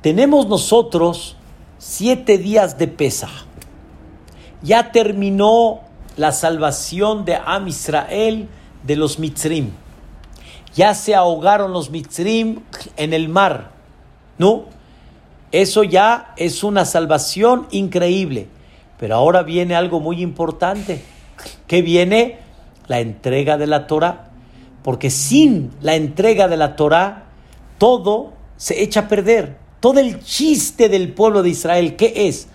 tenemos 0.01 0.47
nosotros 0.47 1.37
siete 1.79 2.39
días 2.39 2.79
de 2.79 2.89
pesa. 2.89 3.29
Ya 4.63 4.93
terminó 4.93 5.81
la 6.17 6.33
salvación 6.33 7.25
de 7.25 7.37
Am 7.37 7.69
Israel 7.69 8.49
de 8.85 8.97
los 8.97 9.19
Mitzrim. 9.19 9.71
Ya 10.75 10.95
se 10.95 11.15
ahogaron 11.15 11.73
los 11.73 11.91
Mitzrim 11.91 12.61
en 12.97 13.13
el 13.13 13.29
mar. 13.29 13.73
¿No? 14.39 14.65
Eso 15.53 15.85
ya 15.85 16.35
es 16.37 16.63
una 16.65 16.85
salvación 16.85 17.67
increíble. 17.71 18.49
Pero 18.99 19.15
ahora 19.15 19.43
viene 19.43 19.75
algo 19.75 20.01
muy 20.01 20.23
importante. 20.23 21.03
¿Qué 21.67 21.83
viene? 21.83 22.39
La 22.87 23.01
entrega 23.01 23.59
de 23.59 23.67
la 23.67 23.87
Torah. 23.87 24.31
Porque 24.83 25.11
sin 25.11 25.73
la 25.81 25.95
entrega 25.95 26.49
de 26.49 26.57
la 26.57 26.77
Torah, 26.77 27.25
todo 27.79 28.33
se 28.57 28.83
echa 28.83 29.01
a 29.01 29.09
perder. 29.09 29.59
Todo 29.81 30.01
el 30.01 30.21
chiste 30.21 30.89
del 30.89 31.13
pueblo 31.13 31.43
de 31.43 31.51
Israel, 31.51 31.97
¿qué 31.97 32.29
es? 32.29 32.49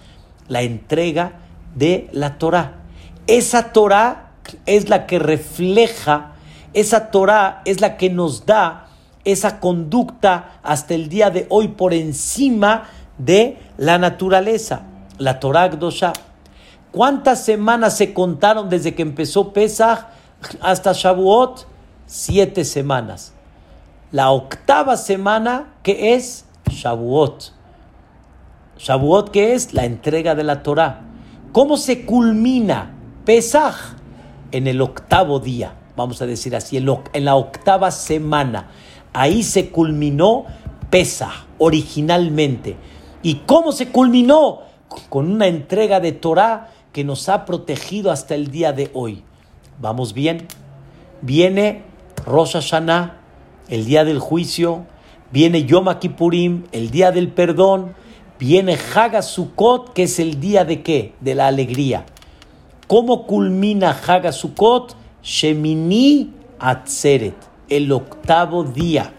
La 0.47 0.61
entrega 0.61 1.33
de 1.75 2.09
la 2.11 2.37
Torah. 2.37 2.81
Esa 3.27 3.71
Torah 3.71 4.31
es 4.65 4.89
la 4.89 5.05
que 5.05 5.19
refleja, 5.19 6.33
esa 6.73 7.11
Torah 7.11 7.61
es 7.65 7.81
la 7.81 7.97
que 7.97 8.09
nos 8.09 8.45
da 8.45 8.87
esa 9.23 9.59
conducta 9.59 10.59
hasta 10.63 10.95
el 10.95 11.09
día 11.09 11.29
de 11.29 11.45
hoy 11.49 11.69
por 11.69 11.93
encima 11.93 12.89
de 13.17 13.57
la 13.77 13.97
naturaleza, 13.97 14.83
la 15.17 15.39
Torah 15.39 15.67
Gdosha. 15.67 16.13
¿Cuántas 16.91 17.45
semanas 17.45 17.95
se 17.95 18.13
contaron 18.13 18.69
desde 18.69 18.93
que 18.93 19.01
empezó 19.01 19.53
Pesach 19.53 20.07
hasta 20.59 20.91
Shavuot? 20.91 21.65
Siete 22.05 22.65
semanas. 22.65 23.33
La 24.11 24.31
octava 24.31 24.97
semana, 24.97 25.73
que 25.83 26.13
es 26.15 26.45
Shavuot. 26.69 27.53
Shavuot, 28.77 29.29
que 29.29 29.53
es 29.53 29.73
la 29.73 29.85
entrega 29.85 30.35
de 30.35 30.43
la 30.43 30.63
Torah. 30.63 31.01
¿Cómo 31.53 31.77
se 31.77 32.05
culmina 32.05 32.91
Pesach? 33.23 33.95
En 34.51 34.67
el 34.67 34.81
octavo 34.81 35.39
día, 35.39 35.75
vamos 35.95 36.21
a 36.21 36.25
decir 36.25 36.53
así, 36.57 36.75
en 36.75 37.25
la 37.25 37.35
octava 37.35 37.89
semana. 37.91 38.67
Ahí 39.13 39.43
se 39.43 39.69
culminó 39.69 40.45
Pesach 40.89 41.45
originalmente. 41.57 42.75
¿Y 43.23 43.35
cómo 43.45 43.71
se 43.71 43.89
culminó? 43.89 44.63
Con 45.07 45.31
una 45.31 45.47
entrega 45.47 46.01
de 46.01 46.11
Torah 46.11 46.69
que 46.91 47.03
nos 47.03 47.29
ha 47.29 47.45
protegido 47.45 48.11
hasta 48.11 48.35
el 48.35 48.51
día 48.51 48.73
de 48.73 48.91
hoy. 48.93 49.23
¿Vamos 49.79 50.13
bien? 50.13 50.47
Viene 51.21 51.83
Rosh 52.25 52.53
Hashanah, 52.53 53.17
el 53.69 53.85
día 53.85 54.03
del 54.03 54.19
juicio, 54.19 54.85
viene 55.31 55.65
Yom 55.65 55.87
Kippurim, 55.99 56.63
el 56.71 56.91
día 56.91 57.11
del 57.11 57.29
perdón, 57.29 57.95
viene 58.37 58.77
Hagasukot, 58.77 59.93
que 59.93 60.03
es 60.03 60.19
el 60.19 60.39
día 60.39 60.65
de 60.65 60.81
qué? 60.81 61.13
De 61.21 61.35
la 61.35 61.47
alegría. 61.47 62.05
¿Cómo 62.87 63.25
culmina 63.25 63.91
Hagasukot? 63.91 64.95
Shemini 65.23 66.33
Atzeret, 66.59 67.35
el 67.69 67.91
octavo 67.91 68.63
día. 68.63 69.13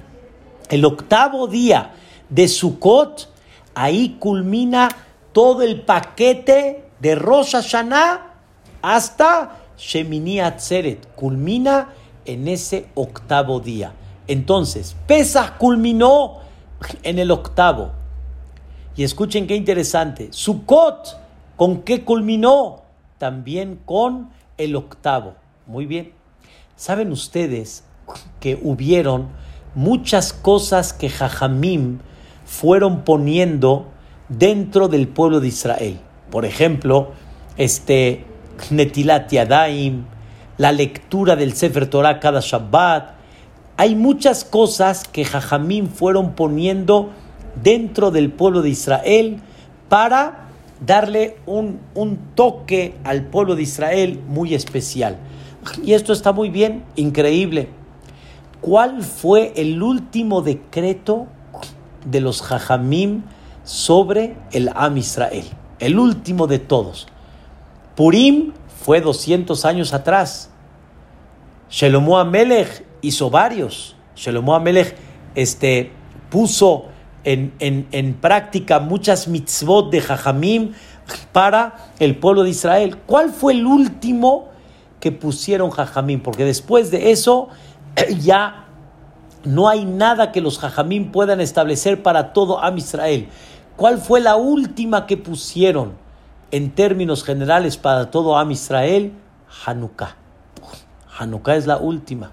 El 0.68 0.84
octavo 0.84 1.46
día 1.46 1.92
de 2.28 2.48
Sukkot, 2.48 3.28
ahí 3.74 4.16
culmina 4.18 4.88
todo 5.32 5.62
el 5.62 5.82
paquete 5.82 6.84
de 7.02 7.16
Rosh 7.16 7.54
Hashanah 7.54 8.32
hasta 8.80 9.58
Shemini 9.76 10.38
Atzeret. 10.38 11.04
Culmina 11.16 11.88
en 12.24 12.46
ese 12.46 12.86
octavo 12.94 13.58
día. 13.58 13.92
Entonces, 14.28 14.94
Pesach 15.08 15.58
culminó 15.58 16.38
en 17.02 17.18
el 17.18 17.32
octavo. 17.32 17.90
Y 18.94 19.02
escuchen 19.02 19.48
qué 19.48 19.56
interesante. 19.56 20.28
Sukkot, 20.30 21.18
¿con 21.56 21.82
qué 21.82 22.04
culminó? 22.04 22.82
También 23.18 23.80
con 23.84 24.30
el 24.56 24.76
octavo. 24.76 25.34
Muy 25.66 25.86
bien. 25.86 26.12
¿Saben 26.76 27.10
ustedes 27.10 27.82
que 28.38 28.60
hubieron 28.62 29.28
muchas 29.74 30.32
cosas 30.32 30.92
que 30.92 31.08
Jajamim 31.08 31.98
fueron 32.44 33.02
poniendo 33.02 33.88
dentro 34.28 34.86
del 34.86 35.08
pueblo 35.08 35.40
de 35.40 35.48
Israel? 35.48 36.00
Por 36.32 36.46
ejemplo, 36.46 37.12
este 37.58 38.24
Netilat 38.70 39.30
Yadaim, 39.30 40.06
la 40.56 40.72
lectura 40.72 41.36
del 41.36 41.52
Sefer 41.52 41.88
Torah 41.88 42.20
cada 42.20 42.40
Shabbat, 42.40 43.10
hay 43.76 43.94
muchas 43.94 44.42
cosas 44.42 45.06
que 45.06 45.26
Jajamín 45.26 45.88
fueron 45.90 46.32
poniendo 46.32 47.10
dentro 47.62 48.10
del 48.10 48.32
pueblo 48.32 48.62
de 48.62 48.70
Israel 48.70 49.40
para 49.90 50.48
darle 50.80 51.36
un, 51.44 51.80
un, 51.94 52.16
toque 52.34 52.94
al 53.04 53.26
pueblo 53.26 53.54
de 53.54 53.64
Israel 53.64 54.18
muy 54.26 54.54
especial. 54.54 55.18
Y 55.84 55.92
esto 55.92 56.14
está 56.14 56.32
muy 56.32 56.48
bien, 56.48 56.82
increíble. 56.96 57.68
¿Cuál 58.62 59.02
fue 59.02 59.52
el 59.56 59.82
último 59.82 60.40
decreto 60.40 61.26
de 62.06 62.22
los 62.22 62.40
Jajamim 62.40 63.22
sobre 63.64 64.34
el 64.52 64.70
Am 64.74 64.96
Israel? 64.96 65.44
El 65.82 65.98
último 65.98 66.46
de 66.46 66.60
todos. 66.60 67.08
Purim 67.96 68.52
fue 68.84 69.00
200 69.00 69.64
años 69.64 69.92
atrás. 69.92 70.48
Shelomo 71.68 72.18
Amelech 72.18 72.84
hizo 73.00 73.30
varios. 73.30 73.96
Shelomo 74.14 74.54
Amelech 74.54 74.94
este, 75.34 75.90
puso 76.30 76.84
en, 77.24 77.52
en, 77.58 78.14
práctica 78.14 78.78
muchas 78.78 79.26
mitzvot 79.26 79.90
de 79.90 80.00
Jajamim 80.00 80.70
para 81.32 81.90
el 81.98 82.16
pueblo 82.16 82.44
de 82.44 82.50
Israel. 82.50 82.98
¿Cuál 83.04 83.30
fue 83.30 83.54
el 83.54 83.66
último 83.66 84.50
que 85.00 85.10
pusieron 85.10 85.70
Jajamim? 85.70 86.22
Porque 86.22 86.44
después 86.44 86.92
de 86.92 87.10
eso 87.10 87.48
ya 88.20 88.66
no 89.42 89.68
hay 89.68 89.84
nada 89.84 90.30
que 90.30 90.40
los 90.40 90.60
Jajamim 90.60 91.10
puedan 91.10 91.40
establecer 91.40 92.04
para 92.04 92.32
todo 92.32 92.62
Am 92.62 92.78
Israel. 92.78 93.26
¿Cuál 93.76 93.98
fue 93.98 94.20
la 94.20 94.36
última 94.36 95.06
que 95.06 95.16
pusieron 95.16 95.92
en 96.50 96.70
términos 96.70 97.24
generales 97.24 97.76
para 97.76 98.10
todo 98.10 98.36
Am 98.36 98.50
Israel? 98.50 99.12
Hanukkah. 99.64 100.16
Hanukkah 101.18 101.56
es 101.56 101.66
la 101.66 101.78
última. 101.78 102.32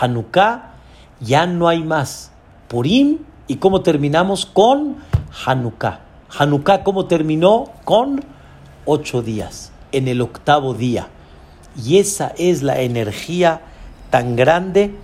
Hanukkah 0.00 0.72
ya 1.20 1.46
no 1.46 1.68
hay 1.68 1.82
más. 1.82 2.32
Purim 2.68 3.18
y 3.46 3.56
cómo 3.56 3.82
terminamos 3.82 4.46
con 4.46 4.96
Hanukkah. 5.46 6.00
Hanukkah 6.38 6.82
cómo 6.82 7.06
terminó 7.06 7.70
con 7.84 8.24
ocho 8.84 9.22
días, 9.22 9.72
en 9.92 10.08
el 10.08 10.20
octavo 10.20 10.74
día. 10.74 11.08
Y 11.82 11.98
esa 11.98 12.32
es 12.38 12.62
la 12.62 12.80
energía 12.80 13.60
tan 14.10 14.34
grande 14.34 14.94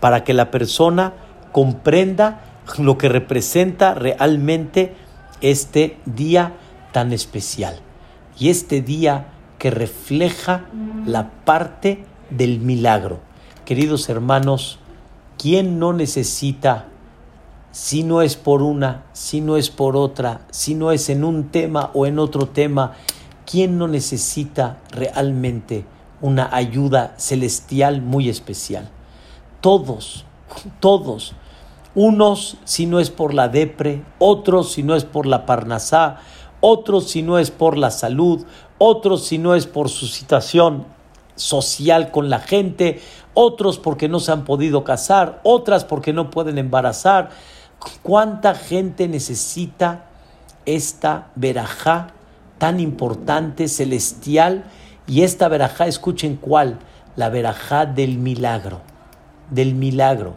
para 0.00 0.24
que 0.24 0.34
la 0.34 0.50
persona 0.50 1.12
comprenda 1.50 2.40
lo 2.78 2.98
que 2.98 3.08
representa 3.08 3.94
realmente 3.94 4.94
este 5.40 5.98
día 6.06 6.54
tan 6.92 7.12
especial. 7.12 7.80
Y 8.38 8.48
este 8.48 8.82
día 8.82 9.26
que 9.58 9.70
refleja 9.70 10.66
la 11.06 11.30
parte 11.44 12.04
del 12.30 12.60
milagro. 12.60 13.20
Queridos 13.64 14.08
hermanos, 14.08 14.78
¿quién 15.38 15.78
no 15.78 15.92
necesita, 15.92 16.88
si 17.70 18.02
no 18.02 18.22
es 18.22 18.36
por 18.36 18.62
una, 18.62 19.04
si 19.12 19.40
no 19.40 19.56
es 19.56 19.70
por 19.70 19.96
otra, 19.96 20.40
si 20.50 20.74
no 20.74 20.90
es 20.90 21.08
en 21.08 21.24
un 21.24 21.50
tema 21.50 21.90
o 21.94 22.06
en 22.06 22.18
otro 22.18 22.48
tema, 22.48 22.94
quién 23.48 23.78
no 23.78 23.86
necesita 23.86 24.80
realmente 24.90 25.84
una 26.20 26.54
ayuda 26.54 27.14
celestial 27.18 28.02
muy 28.02 28.28
especial? 28.28 28.88
Todos, 29.60 30.24
todos. 30.80 31.34
Unos 31.94 32.56
si 32.64 32.86
no 32.86 33.00
es 33.00 33.10
por 33.10 33.34
la 33.34 33.48
depre, 33.48 34.02
otros 34.18 34.72
si 34.72 34.82
no 34.82 34.96
es 34.96 35.04
por 35.04 35.26
la 35.26 35.44
parnasá, 35.44 36.20
otros 36.60 37.10
si 37.10 37.22
no 37.22 37.38
es 37.38 37.50
por 37.50 37.76
la 37.76 37.90
salud, 37.90 38.46
otros 38.78 39.26
si 39.26 39.38
no 39.38 39.54
es 39.54 39.66
por 39.66 39.88
su 39.88 40.06
situación 40.06 40.86
social 41.34 42.10
con 42.10 42.30
la 42.30 42.38
gente, 42.38 43.00
otros 43.34 43.78
porque 43.78 44.08
no 44.08 44.20
se 44.20 44.32
han 44.32 44.44
podido 44.44 44.84
casar, 44.84 45.40
otras 45.42 45.84
porque 45.84 46.12
no 46.12 46.30
pueden 46.30 46.58
embarazar. 46.58 47.30
¿Cuánta 48.02 48.54
gente 48.54 49.08
necesita 49.08 50.06
esta 50.66 51.30
verajá 51.34 52.08
tan 52.58 52.80
importante, 52.80 53.68
celestial? 53.68 54.64
Y 55.06 55.22
esta 55.22 55.48
verajá, 55.48 55.86
escuchen 55.86 56.36
cuál, 56.36 56.78
la 57.16 57.28
verajá 57.28 57.86
del 57.86 58.18
milagro, 58.18 58.80
del 59.50 59.74
milagro, 59.74 60.36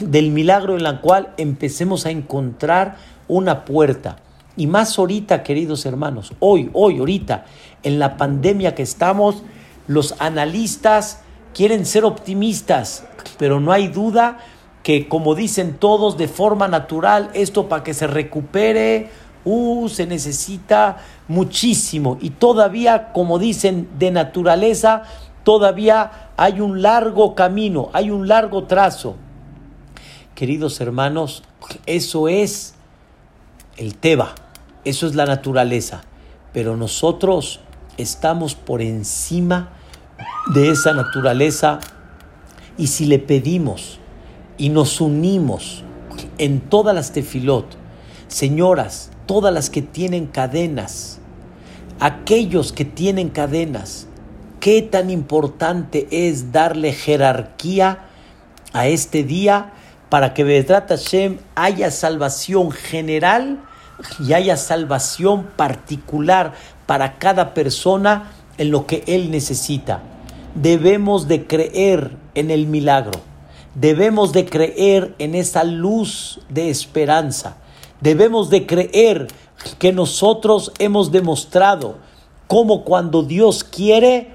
del 0.00 0.30
milagro 0.30 0.76
en 0.76 0.82
la 0.82 1.00
cual 1.00 1.34
empecemos 1.36 2.06
a 2.06 2.10
encontrar 2.10 2.96
una 3.28 3.64
puerta. 3.64 4.16
Y 4.56 4.66
más 4.66 4.98
ahorita, 4.98 5.42
queridos 5.42 5.86
hermanos, 5.86 6.32
hoy, 6.40 6.70
hoy, 6.72 6.98
ahorita, 6.98 7.46
en 7.82 7.98
la 7.98 8.16
pandemia 8.16 8.74
que 8.74 8.82
estamos, 8.82 9.42
los 9.86 10.14
analistas 10.18 11.22
quieren 11.54 11.86
ser 11.86 12.04
optimistas, 12.04 13.04
pero 13.38 13.60
no 13.60 13.72
hay 13.72 13.88
duda 13.88 14.38
que, 14.82 15.08
como 15.08 15.34
dicen 15.34 15.76
todos, 15.78 16.16
de 16.16 16.28
forma 16.28 16.68
natural, 16.68 17.30
esto 17.34 17.68
para 17.68 17.82
que 17.82 17.94
se 17.94 18.06
recupere, 18.06 19.10
uh, 19.44 19.88
se 19.88 20.06
necesita 20.06 20.98
muchísimo. 21.28 22.18
Y 22.20 22.30
todavía, 22.30 23.12
como 23.12 23.38
dicen, 23.38 23.88
de 23.98 24.10
naturaleza, 24.10 25.02
todavía 25.44 26.30
hay 26.36 26.60
un 26.60 26.82
largo 26.82 27.34
camino, 27.34 27.90
hay 27.92 28.10
un 28.10 28.28
largo 28.28 28.64
trazo. 28.64 29.16
Queridos 30.40 30.80
hermanos, 30.80 31.42
eso 31.84 32.26
es 32.26 32.72
el 33.76 33.94
Teba, 33.94 34.34
eso 34.86 35.06
es 35.06 35.14
la 35.14 35.26
naturaleza. 35.26 36.00
Pero 36.54 36.78
nosotros 36.78 37.60
estamos 37.98 38.54
por 38.54 38.80
encima 38.80 39.68
de 40.54 40.70
esa 40.70 40.94
naturaleza 40.94 41.78
y 42.78 42.86
si 42.86 43.04
le 43.04 43.18
pedimos 43.18 43.98
y 44.56 44.70
nos 44.70 45.02
unimos 45.02 45.84
en 46.38 46.60
todas 46.60 46.94
las 46.94 47.12
tefilot, 47.12 47.66
señoras, 48.28 49.10
todas 49.26 49.52
las 49.52 49.68
que 49.68 49.82
tienen 49.82 50.26
cadenas, 50.26 51.18
aquellos 51.98 52.72
que 52.72 52.86
tienen 52.86 53.28
cadenas, 53.28 54.06
qué 54.58 54.80
tan 54.80 55.10
importante 55.10 56.08
es 56.10 56.50
darle 56.50 56.94
jerarquía 56.94 58.06
a 58.72 58.88
este 58.88 59.22
día 59.22 59.74
para 60.10 60.34
que 60.34 60.44
Vedrat 60.44 60.90
Hashem 60.90 61.38
haya 61.54 61.90
salvación 61.90 62.70
general 62.70 63.60
y 64.18 64.32
haya 64.34 64.56
salvación 64.56 65.44
particular 65.56 66.52
para 66.86 67.18
cada 67.18 67.54
persona 67.54 68.32
en 68.58 68.70
lo 68.70 68.86
que 68.86 69.04
él 69.06 69.30
necesita. 69.30 70.02
Debemos 70.54 71.28
de 71.28 71.46
creer 71.46 72.16
en 72.34 72.50
el 72.50 72.66
milagro. 72.66 73.20
Debemos 73.74 74.32
de 74.32 74.46
creer 74.46 75.14
en 75.18 75.34
esa 75.36 75.62
luz 75.64 76.40
de 76.48 76.70
esperanza. 76.70 77.56
Debemos 78.00 78.50
de 78.50 78.66
creer 78.66 79.28
que 79.78 79.92
nosotros 79.92 80.72
hemos 80.78 81.12
demostrado 81.12 81.98
cómo 82.48 82.84
cuando 82.84 83.22
Dios 83.22 83.62
quiere, 83.62 84.34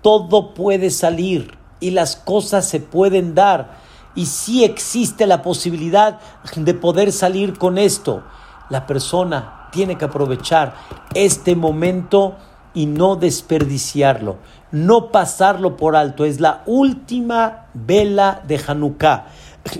todo 0.00 0.54
puede 0.54 0.88
salir 0.90 1.58
y 1.78 1.90
las 1.90 2.16
cosas 2.16 2.66
se 2.66 2.80
pueden 2.80 3.34
dar. 3.34 3.79
Y 4.14 4.26
si 4.26 4.64
existe 4.64 5.26
la 5.26 5.42
posibilidad 5.42 6.18
de 6.56 6.74
poder 6.74 7.12
salir 7.12 7.58
con 7.58 7.78
esto. 7.78 8.22
La 8.68 8.86
persona 8.86 9.68
tiene 9.72 9.96
que 9.96 10.04
aprovechar 10.04 10.74
este 11.14 11.56
momento 11.56 12.36
y 12.74 12.86
no 12.86 13.16
desperdiciarlo, 13.16 14.36
no 14.70 15.10
pasarlo 15.10 15.76
por 15.76 15.96
alto. 15.96 16.24
Es 16.24 16.40
la 16.40 16.62
última 16.66 17.66
vela 17.74 18.42
de 18.46 18.60
Hanukkah, 18.64 19.26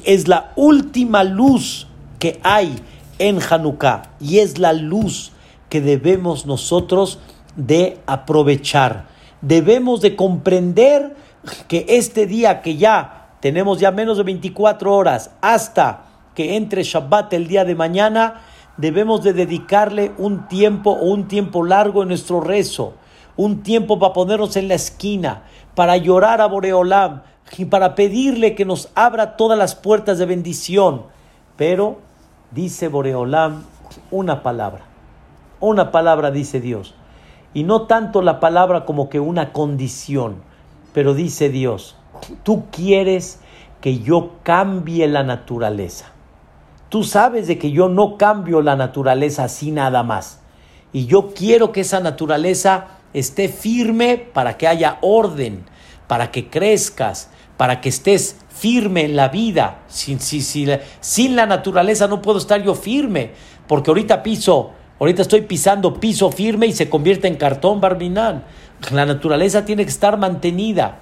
es 0.05 0.29
la 0.29 0.53
última 0.57 1.25
luz 1.25 1.87
que 2.19 2.41
hay 2.43 2.81
en 3.19 3.39
Hanukkah 3.41 4.03
y 4.21 4.39
es 4.39 4.59
la 4.59 4.73
luz 4.73 5.33
que 5.69 5.81
debemos 5.81 6.47
nosotros 6.47 7.19
de 7.57 8.01
aprovechar. 8.07 9.07
Debemos 9.41 10.01
de 10.01 10.17
comprender 10.17 11.17
que 11.69 11.87
este 11.89 12.27
día 12.27 12.61
que 12.61 12.77
ya 12.77 13.20
tenemos 13.41 13.81
ya 13.81 13.91
menos 13.91 14.19
de 14.19 14.23
24 14.25 14.95
horas. 14.95 15.31
Hasta 15.41 16.05
que 16.35 16.57
entre 16.57 16.83
Shabbat 16.83 17.33
el 17.33 17.49
día 17.49 17.65
de 17.65 17.75
mañana, 17.75 18.43
debemos 18.77 19.23
de 19.23 19.33
dedicarle 19.33 20.13
un 20.19 20.49
tiempo 20.49 20.93
o 20.93 21.05
un 21.07 21.29
tiempo 21.29 21.65
largo 21.65 22.03
en 22.03 22.09
nuestro 22.09 22.41
rezo, 22.41 22.95
un 23.37 23.63
tiempo 23.63 23.99
para 23.99 24.13
ponernos 24.13 24.57
en 24.57 24.69
la 24.69 24.75
esquina, 24.75 25.43
para 25.75 25.97
llorar 25.97 26.41
a 26.41 26.47
Boreolam 26.47 27.23
y 27.57 27.65
para 27.65 27.95
pedirle 27.95 28.55
que 28.55 28.65
nos 28.65 28.89
abra 28.95 29.37
todas 29.37 29.59
las 29.59 29.75
puertas 29.75 30.19
de 30.19 30.27
bendición. 30.27 31.03
Pero 31.57 31.99
dice 32.51 32.89
Boreolam 32.89 33.65
una 34.11 34.43
palabra, 34.43 34.85
una 35.59 35.91
palabra 35.91 36.31
dice 36.31 36.61
Dios, 36.61 36.95
y 37.53 37.65
no 37.65 37.83
tanto 37.83 38.23
la 38.23 38.41
palabra 38.41 38.85
como 38.85 39.09
que 39.09 39.21
una 39.21 39.53
condición, 39.53 40.37
pero 40.95 41.15
dice 41.15 41.49
Dios, 41.49 41.97
tú 42.43 42.65
quieres 42.71 43.41
que 43.81 44.01
yo 44.01 44.33
cambie 44.43 45.07
la 45.09 45.23
naturaleza. 45.23 46.07
Tú 46.89 47.05
sabes 47.05 47.47
de 47.47 47.59
que 47.59 47.71
yo 47.71 47.89
no 47.89 48.17
cambio 48.17 48.63
la 48.63 48.77
naturaleza 48.77 49.45
así 49.45 49.71
nada 49.71 50.03
más. 50.03 50.41
Y 50.93 51.07
yo 51.07 51.33
quiero 51.35 51.73
que 51.73 51.83
esa 51.83 52.01
naturaleza 52.01 52.89
esté 53.13 53.49
firme 53.49 54.19
para 54.19 54.57
que 54.57 54.67
haya 54.67 54.99
orden, 55.01 55.65
para 56.09 56.31
que 56.31 56.49
crezcas, 56.49 57.31
para 57.57 57.81
que 57.81 57.89
estés 57.89 58.37
firme 58.49 59.05
en 59.05 59.17
la 59.17 59.29
vida. 59.29 59.83
Sin, 59.89 60.19
sin 60.21 61.37
la 61.37 61.47
naturaleza 61.47 62.09
no 62.09 62.21
puedo 62.21 62.39
estar 62.39 62.63
yo 62.63 62.75
firme, 62.75 63.33
porque 63.69 63.91
ahorita 63.91 64.23
piso, 64.23 64.73
ahorita 64.99 65.23
estoy 65.23 65.43
pisando 65.43 66.01
piso 66.01 66.33
firme 66.33 66.67
y 66.67 66.73
se 66.73 66.91
convierte 66.91 67.29
en 67.29 67.37
cartón 67.37 67.81
barminal. 67.81 68.45
La 68.91 69.07
naturaleza 69.07 69.65
tiene 69.65 69.85
que 69.85 69.91
estar 69.91 70.19
mantenida. 70.19 71.01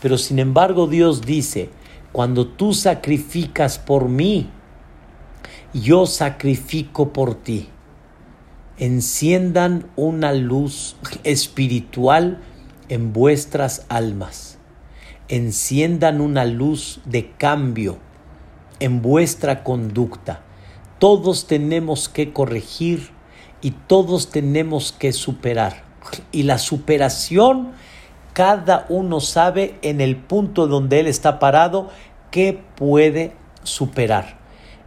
Pero 0.00 0.18
sin 0.18 0.38
embargo 0.38 0.86
Dios 0.86 1.22
dice, 1.22 1.70
cuando 2.12 2.46
tú 2.46 2.74
sacrificas 2.74 3.78
por 3.78 4.08
mí, 4.08 4.48
yo 5.72 6.06
sacrifico 6.06 7.12
por 7.12 7.34
ti. 7.34 7.68
Enciendan 8.78 9.86
una 9.96 10.32
luz 10.32 10.96
espiritual 11.22 12.40
en 12.88 13.12
vuestras 13.12 13.86
almas. 13.88 14.58
Enciendan 15.28 16.20
una 16.20 16.44
luz 16.44 17.00
de 17.04 17.30
cambio 17.32 17.98
en 18.80 19.02
vuestra 19.02 19.62
conducta. 19.62 20.42
Todos 20.98 21.46
tenemos 21.46 22.08
que 22.08 22.32
corregir 22.32 23.10
y 23.62 23.70
todos 23.70 24.30
tenemos 24.30 24.92
que 24.92 25.12
superar. 25.12 25.84
Y 26.32 26.42
la 26.42 26.58
superación, 26.58 27.72
cada 28.32 28.86
uno 28.88 29.20
sabe 29.20 29.74
en 29.82 30.00
el 30.00 30.16
punto 30.16 30.66
donde 30.66 31.00
él 31.00 31.06
está 31.06 31.38
parado 31.38 31.88
qué 32.30 32.60
puede 32.76 33.32
superar. 33.62 34.38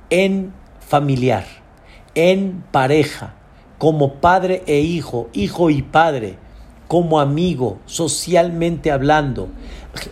En 0.09 0.53
familiar, 0.79 1.45
en 2.15 2.63
pareja, 2.71 3.35
como 3.77 4.15
padre 4.15 4.63
e 4.65 4.79
hijo, 4.79 5.29
hijo 5.33 5.69
y 5.69 5.81
padre, 5.81 6.37
como 6.87 7.19
amigo, 7.19 7.79
socialmente 7.85 8.91
hablando, 8.91 9.49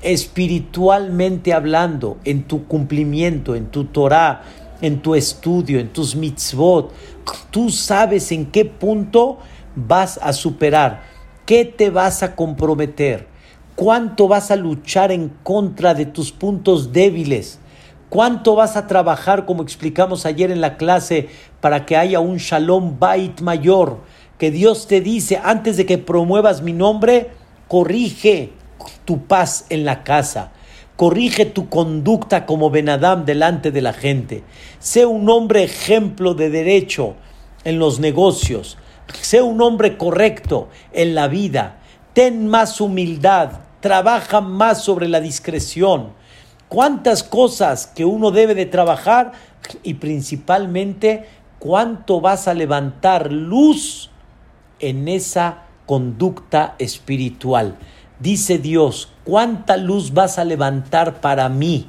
espiritualmente 0.02 1.54
hablando, 1.54 2.18
en 2.24 2.44
tu 2.44 2.66
cumplimiento, 2.66 3.56
en 3.56 3.68
tu 3.68 3.86
Torah, 3.86 4.42
en 4.82 5.02
tu 5.02 5.14
estudio, 5.14 5.80
en 5.80 5.90
tus 5.90 6.16
mitzvot, 6.16 6.92
tú 7.52 7.70
sabes 7.70 8.32
en 8.32 8.48
qué 8.48 8.66
punto 8.66 9.38
vas 9.76 10.20
a 10.22 10.34
superar, 10.34 11.04
qué 11.46 11.66
te 11.66 11.90
vas 11.90 12.24
a 12.24 12.36
comprometer, 12.36 13.28
cuánto 13.76 14.28
vas 14.28 14.52
a 14.52 14.56
luchar 14.56 15.12
en 15.12 15.30
contra 15.44 15.94
de 15.94 16.06
tus 16.06 16.32
puntos 16.32 16.94
débiles 16.94 17.60
¿Cuánto 18.12 18.56
vas 18.56 18.76
a 18.76 18.88
trabajar, 18.88 19.46
como 19.46 19.64
explicamos 19.64 20.26
ayer 20.26 20.52
en 20.52 20.60
la 20.60 20.76
clase, 20.76 21.30
para 21.62 21.86
que 21.86 21.96
haya 21.96 22.20
un 22.20 22.40
shalom 22.40 23.00
bait 23.00 23.40
mayor? 23.40 24.00
Que 24.38 24.52
Dios 24.52 24.88
te 24.88 25.00
dice, 25.00 25.40
antes 25.42 25.78
de 25.78 25.86
que 25.86 25.98
promuevas 25.98 26.62
mi 26.62 26.74
nombre, 26.74 27.30
corrige 27.70 28.52
tu 29.06 29.24
paz 29.28 29.66
en 29.70 29.86
la 29.86 30.04
casa. 30.04 30.52
Corrige 30.98 31.46
tu 31.46 31.70
conducta 31.70 32.46
como 32.46 32.70
Benadam 32.70 33.24
delante 33.24 33.72
de 33.72 33.82
la 33.82 33.94
gente. 33.94 34.44
Sé 34.80 35.06
un 35.06 35.30
hombre 35.30 35.64
ejemplo 35.64 36.34
de 36.34 36.50
derecho 36.50 37.16
en 37.64 37.80
los 37.80 38.02
negocios. 38.02 38.78
Sé 39.20 39.42
un 39.42 39.62
hombre 39.62 39.98
correcto 39.98 40.70
en 40.94 41.16
la 41.16 41.28
vida. 41.28 41.80
Ten 42.14 42.48
más 42.48 42.80
humildad. 42.80 43.62
Trabaja 43.82 44.42
más 44.42 44.84
sobre 44.84 45.08
la 45.08 45.20
discreción 45.20 46.22
cuántas 46.72 47.22
cosas 47.22 47.86
que 47.86 48.06
uno 48.06 48.32
debe 48.32 48.56
de 48.56 48.66
trabajar 48.66 49.34
y 49.84 49.96
principalmente 49.96 51.26
cuánto 51.60 52.22
vas 52.22 52.48
a 52.48 52.54
levantar 52.54 53.30
luz 53.30 54.10
en 54.80 55.10
esa 55.10 55.64
conducta 55.86 56.76
espiritual. 56.80 57.76
Dice 58.22 58.58
Dios, 58.58 59.12
¿cuánta 59.26 59.76
luz 59.76 60.14
vas 60.14 60.40
a 60.40 60.46
levantar 60.46 61.20
para 61.20 61.50
mí? 61.50 61.88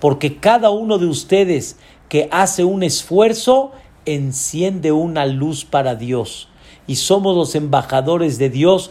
Porque 0.00 0.38
cada 0.38 0.70
uno 0.70 0.98
de 0.98 1.06
ustedes 1.06 1.76
que 2.08 2.28
hace 2.32 2.64
un 2.64 2.82
esfuerzo, 2.82 3.70
enciende 4.06 4.92
una 4.92 5.26
luz 5.26 5.64
para 5.64 5.94
Dios. 5.94 6.48
Y 6.86 6.96
somos 6.96 7.36
los 7.36 7.54
embajadores 7.54 8.38
de 8.38 8.50
Dios 8.50 8.90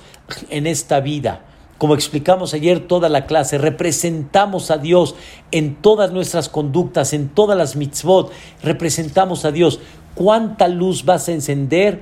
en 0.50 0.68
esta 0.68 1.00
vida. 1.00 1.46
Como 1.78 1.96
explicamos 1.96 2.54
ayer 2.54 2.88
toda 2.88 3.08
la 3.08 3.26
clase, 3.26 3.58
representamos 3.58 4.70
a 4.70 4.78
Dios 4.78 5.16
en 5.52 5.76
todas 5.76 6.12
nuestras 6.12 6.50
conductas, 6.50 7.14
en 7.14 7.30
todas 7.30 7.58
las 7.58 7.78
mitzvot, 7.78 8.34
representamos 8.62 9.46
a 9.46 9.52
Dios. 9.52 9.80
¿Cuánta 10.14 10.68
luz 10.68 11.06
vas 11.06 11.30
a 11.30 11.32
encender? 11.32 12.02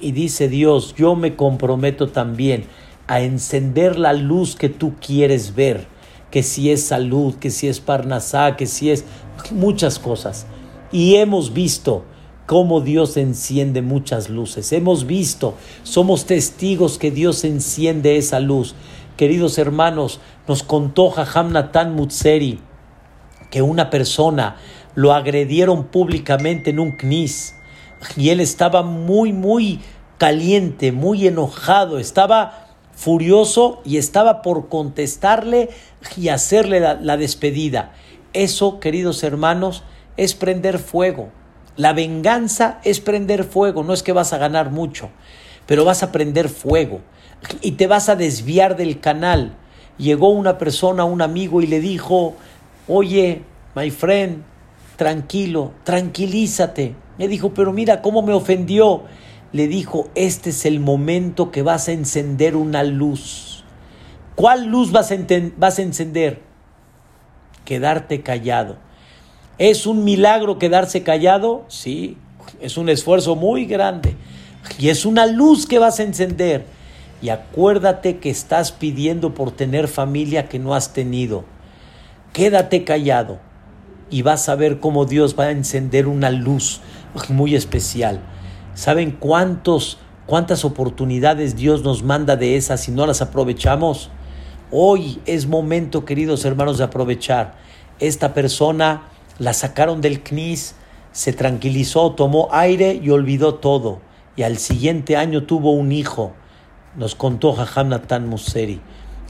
Y 0.00 0.10
dice 0.10 0.48
Dios, 0.48 0.94
yo 0.96 1.14
me 1.14 1.36
comprometo 1.36 2.08
también 2.08 2.64
a 3.06 3.20
encender 3.20 3.96
la 3.96 4.12
luz 4.12 4.56
que 4.56 4.68
tú 4.68 4.94
quieres 5.00 5.54
ver, 5.54 5.86
que 6.32 6.42
si 6.42 6.70
es 6.70 6.82
salud, 6.82 7.36
que 7.36 7.50
si 7.50 7.68
es 7.68 7.78
parnasá, 7.78 8.56
que 8.56 8.66
si 8.66 8.90
es 8.90 9.04
muchas 9.52 10.00
cosas. 10.00 10.46
Y 10.90 11.14
hemos 11.16 11.52
visto 11.52 12.04
cómo 12.52 12.82
Dios 12.82 13.16
enciende 13.16 13.80
muchas 13.80 14.28
luces. 14.28 14.74
Hemos 14.74 15.06
visto, 15.06 15.54
somos 15.84 16.26
testigos 16.26 16.98
que 16.98 17.10
Dios 17.10 17.44
enciende 17.44 18.18
esa 18.18 18.40
luz. 18.40 18.74
Queridos 19.16 19.56
hermanos, 19.56 20.20
nos 20.46 20.62
contó 20.62 21.08
Jajam 21.08 21.52
Natan 21.52 21.94
Mutseri 21.94 22.60
que 23.50 23.62
una 23.62 23.88
persona 23.88 24.56
lo 24.94 25.14
agredieron 25.14 25.84
públicamente 25.84 26.68
en 26.68 26.80
un 26.80 26.92
knis 26.92 27.54
y 28.18 28.28
él 28.28 28.38
estaba 28.38 28.82
muy, 28.82 29.32
muy 29.32 29.80
caliente, 30.18 30.92
muy 30.92 31.26
enojado, 31.26 31.98
estaba 31.98 32.68
furioso 32.92 33.80
y 33.86 33.96
estaba 33.96 34.42
por 34.42 34.68
contestarle 34.68 35.70
y 36.18 36.28
hacerle 36.28 36.80
la, 36.80 36.96
la 37.00 37.16
despedida. 37.16 37.94
Eso, 38.34 38.78
queridos 38.78 39.22
hermanos, 39.22 39.84
es 40.18 40.34
prender 40.34 40.78
fuego. 40.78 41.30
La 41.76 41.92
venganza 41.92 42.80
es 42.84 43.00
prender 43.00 43.44
fuego, 43.44 43.82
no 43.82 43.92
es 43.92 44.02
que 44.02 44.12
vas 44.12 44.32
a 44.32 44.38
ganar 44.38 44.70
mucho, 44.70 45.08
pero 45.66 45.84
vas 45.84 46.02
a 46.02 46.12
prender 46.12 46.48
fuego 46.48 47.00
y 47.60 47.72
te 47.72 47.86
vas 47.86 48.08
a 48.08 48.16
desviar 48.16 48.76
del 48.76 49.00
canal. 49.00 49.56
Llegó 49.98 50.30
una 50.30 50.58
persona, 50.58 51.04
un 51.04 51.22
amigo 51.22 51.60
y 51.62 51.66
le 51.66 51.80
dijo, 51.80 52.34
oye, 52.88 53.42
my 53.74 53.90
friend, 53.90 54.42
tranquilo, 54.96 55.72
tranquilízate. 55.84 56.94
Me 57.18 57.28
dijo, 57.28 57.54
pero 57.54 57.72
mira 57.72 58.02
cómo 58.02 58.22
me 58.22 58.32
ofendió. 58.32 59.04
Le 59.52 59.68
dijo, 59.68 60.08
este 60.14 60.50
es 60.50 60.64
el 60.64 60.80
momento 60.80 61.50
que 61.50 61.62
vas 61.62 61.88
a 61.88 61.92
encender 61.92 62.56
una 62.56 62.82
luz. 62.84 63.64
¿Cuál 64.34 64.66
luz 64.66 64.92
vas 64.92 65.12
a, 65.12 65.16
vas 65.56 65.78
a 65.78 65.82
encender? 65.82 66.40
Quedarte 67.64 68.22
callado. 68.22 68.76
¿Es 69.58 69.86
un 69.86 70.04
milagro 70.04 70.58
quedarse 70.58 71.02
callado? 71.02 71.64
Sí, 71.68 72.16
es 72.60 72.76
un 72.76 72.88
esfuerzo 72.88 73.36
muy 73.36 73.66
grande. 73.66 74.16
Y 74.78 74.88
es 74.88 75.04
una 75.04 75.26
luz 75.26 75.66
que 75.66 75.78
vas 75.78 76.00
a 76.00 76.04
encender. 76.04 76.64
Y 77.20 77.28
acuérdate 77.28 78.18
que 78.18 78.30
estás 78.30 78.72
pidiendo 78.72 79.34
por 79.34 79.52
tener 79.52 79.88
familia 79.88 80.48
que 80.48 80.58
no 80.58 80.74
has 80.74 80.92
tenido. 80.92 81.44
Quédate 82.32 82.82
callado 82.84 83.38
y 84.10 84.22
vas 84.22 84.48
a 84.48 84.54
ver 84.54 84.80
cómo 84.80 85.04
Dios 85.04 85.36
va 85.38 85.44
a 85.44 85.50
encender 85.50 86.06
una 86.06 86.30
luz 86.30 86.80
muy 87.28 87.54
especial. 87.54 88.20
¿Saben 88.74 89.12
cuántos, 89.12 89.98
cuántas 90.26 90.64
oportunidades 90.64 91.56
Dios 91.56 91.82
nos 91.82 92.02
manda 92.02 92.36
de 92.36 92.56
esas 92.56 92.88
y 92.88 92.90
no 92.90 93.06
las 93.06 93.22
aprovechamos? 93.22 94.10
Hoy 94.70 95.20
es 95.26 95.46
momento, 95.46 96.04
queridos 96.04 96.44
hermanos, 96.44 96.78
de 96.78 96.84
aprovechar. 96.84 97.54
Esta 98.00 98.34
persona 98.34 99.02
la 99.38 99.52
sacaron 99.52 100.00
del 100.00 100.22
CNIS, 100.22 100.74
se 101.12 101.32
tranquilizó, 101.32 102.12
tomó 102.12 102.48
aire 102.52 102.98
y 103.02 103.10
olvidó 103.10 103.56
todo. 103.56 104.00
Y 104.36 104.42
al 104.42 104.56
siguiente 104.58 105.16
año 105.16 105.44
tuvo 105.44 105.72
un 105.72 105.92
hijo. 105.92 106.32
Nos 106.96 107.14
contó 107.14 107.52
Jajam 107.52 107.88
Natan 107.88 108.28
Museri. 108.28 108.80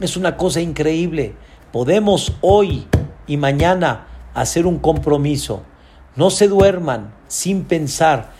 Es 0.00 0.16
una 0.16 0.36
cosa 0.36 0.60
increíble. 0.60 1.34
Podemos 1.72 2.32
hoy 2.40 2.86
y 3.26 3.36
mañana 3.36 4.06
hacer 4.34 4.66
un 4.66 4.78
compromiso. 4.78 5.62
No 6.16 6.30
se 6.30 6.48
duerman 6.48 7.12
sin 7.26 7.64
pensar 7.64 8.32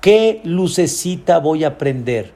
qué 0.00 0.40
lucecita 0.44 1.38
voy 1.38 1.64
a 1.64 1.78
prender. 1.78 2.32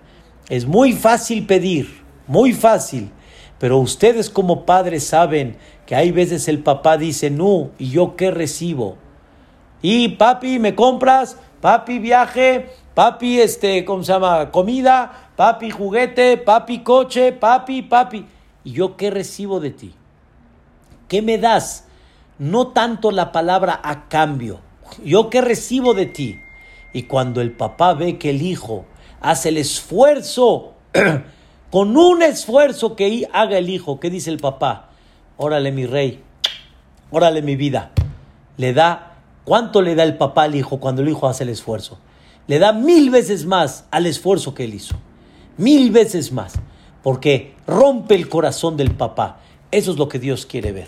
Es 0.49 0.67
muy 0.67 0.93
fácil 0.93 1.47
pedir, 1.47 2.03
muy 2.27 2.53
fácil, 2.53 3.11
pero 3.59 3.79
ustedes 3.79 4.29
como 4.29 4.67
padres 4.67 5.05
saben 5.05 5.57
que 5.93 5.97
hay 5.97 6.11
veces 6.11 6.49
el 6.49 6.61
papá 6.63 6.97
dice, 6.97 7.29
no, 7.29 7.69
¿y 7.77 7.91
yo 7.91 8.17
qué 8.17 8.31
recibo? 8.31 8.97
Y 9.83 10.09
papi, 10.09 10.59
¿me 10.59 10.75
compras? 10.75 11.37
Papi, 11.61 11.99
viaje, 11.99 12.71
papi, 12.95 13.43
este, 13.43 13.85
¿cómo 13.85 14.03
se 14.03 14.15
llama? 14.15 14.51
Comida, 14.51 15.29
papi, 15.37 15.69
juguete, 15.69 16.39
papi, 16.39 16.79
coche, 16.79 17.33
papi, 17.33 17.83
papi. 17.83 18.25
¿Y 18.65 18.73
yo 18.73 18.97
qué 18.97 19.11
recibo 19.11 19.61
de 19.61 19.73
ti? 19.73 19.95
¿Qué 21.09 21.21
me 21.21 21.37
das? 21.37 21.85
no 22.39 22.69
tanto 22.69 23.11
la 23.11 23.31
palabra 23.31 23.79
a 23.85 24.09
cambio. 24.09 24.61
Yo 25.05 25.29
qué 25.29 25.43
recibo 25.43 25.93
de 25.93 26.07
ti. 26.07 26.41
Y 26.95 27.03
cuando 27.03 27.43
el 27.43 27.53
papá 27.53 27.93
ve 27.93 28.17
que 28.17 28.31
el 28.31 28.41
hijo 28.41 28.87
hace 29.21 29.51
el 29.51 29.59
esfuerzo, 29.59 30.73
con 31.71 31.99
un 31.99 32.23
esfuerzo 32.23 32.97
que 32.97 33.29
haga 33.31 33.59
el 33.59 33.69
hijo, 33.69 34.01
¿qué 34.01 34.09
dice 34.09 34.31
el 34.31 34.39
papá? 34.39 34.89
Órale 35.45 35.73
mi 35.73 35.87
rey, 35.87 36.23
órale 37.11 37.43
mi 37.43 37.57
vida. 37.57 37.91
Le 38.59 38.73
da, 38.73 39.17
¿cuánto 39.43 39.83
le 39.83 39.97
da 39.97 40.05
el 40.05 40.17
papá 40.17 40.45
al 40.45 40.55
hijo 40.55 40.79
cuando 40.79 41.03
el 41.03 41.09
hijo 41.09 41.27
hace 41.27 41.43
el 41.43 41.49
esfuerzo? 41.49 41.99
Le 42.47 42.61
da 42.61 42.73
mil 42.73 43.11
veces 43.11 43.45
más 43.45 43.85
al 43.91 44.07
esfuerzo 44.07 44.55
que 44.55 44.63
él 44.63 44.75
hizo. 44.75 44.95
Mil 45.57 45.91
veces 45.91 46.31
más. 46.31 46.53
Porque 47.03 47.57
rompe 47.67 48.15
el 48.15 48.29
corazón 48.29 48.77
del 48.77 48.93
papá. 48.93 49.41
Eso 49.73 49.91
es 49.91 49.99
lo 49.99 50.09
que 50.09 50.21
Dios 50.21 50.47
quiere 50.47 50.71
ver. 50.71 50.87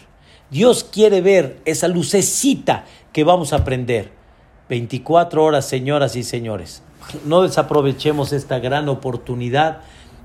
Dios 0.50 0.84
quiere 0.84 1.20
ver 1.20 1.59
esa 1.64 1.88
lucecita 1.88 2.84
que 3.12 3.24
vamos 3.24 3.52
a 3.52 3.57
aprender. 3.57 4.12
24 4.68 5.42
horas, 5.42 5.66
señoras 5.66 6.14
y 6.14 6.22
señores. 6.22 6.84
No 7.24 7.42
desaprovechemos 7.42 8.32
esta 8.32 8.61
gran 8.61 8.88
oportunidad, 8.88 9.80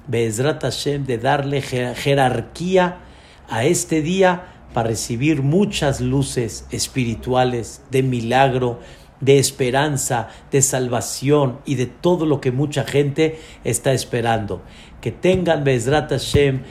Bezrat 0.06 0.62
Hashem, 0.62 1.08
de 1.08 1.18
darle 1.18 1.64
jerarquía 1.64 3.09
a 3.50 3.66
este 3.66 4.02
día 4.02 4.54
para 4.74 4.90
recibir 4.90 5.42
muchas 5.42 6.02
luces 6.02 6.66
espirituales 6.72 7.82
de 7.92 8.04
milagro, 8.04 8.80
de 9.20 9.40
esperanza, 9.40 10.30
de 10.52 10.62
salvación 10.62 11.60
y 11.66 11.76
de 11.76 11.86
todo 11.86 12.26
lo 12.26 12.40
que 12.40 12.52
mucha 12.52 12.84
gente 12.84 13.40
está 13.64 13.94
esperando. 13.94 14.62
Que 15.02 15.12
tengan 15.12 15.64
Bezrat 15.64 16.10
Hashem 16.10 16.62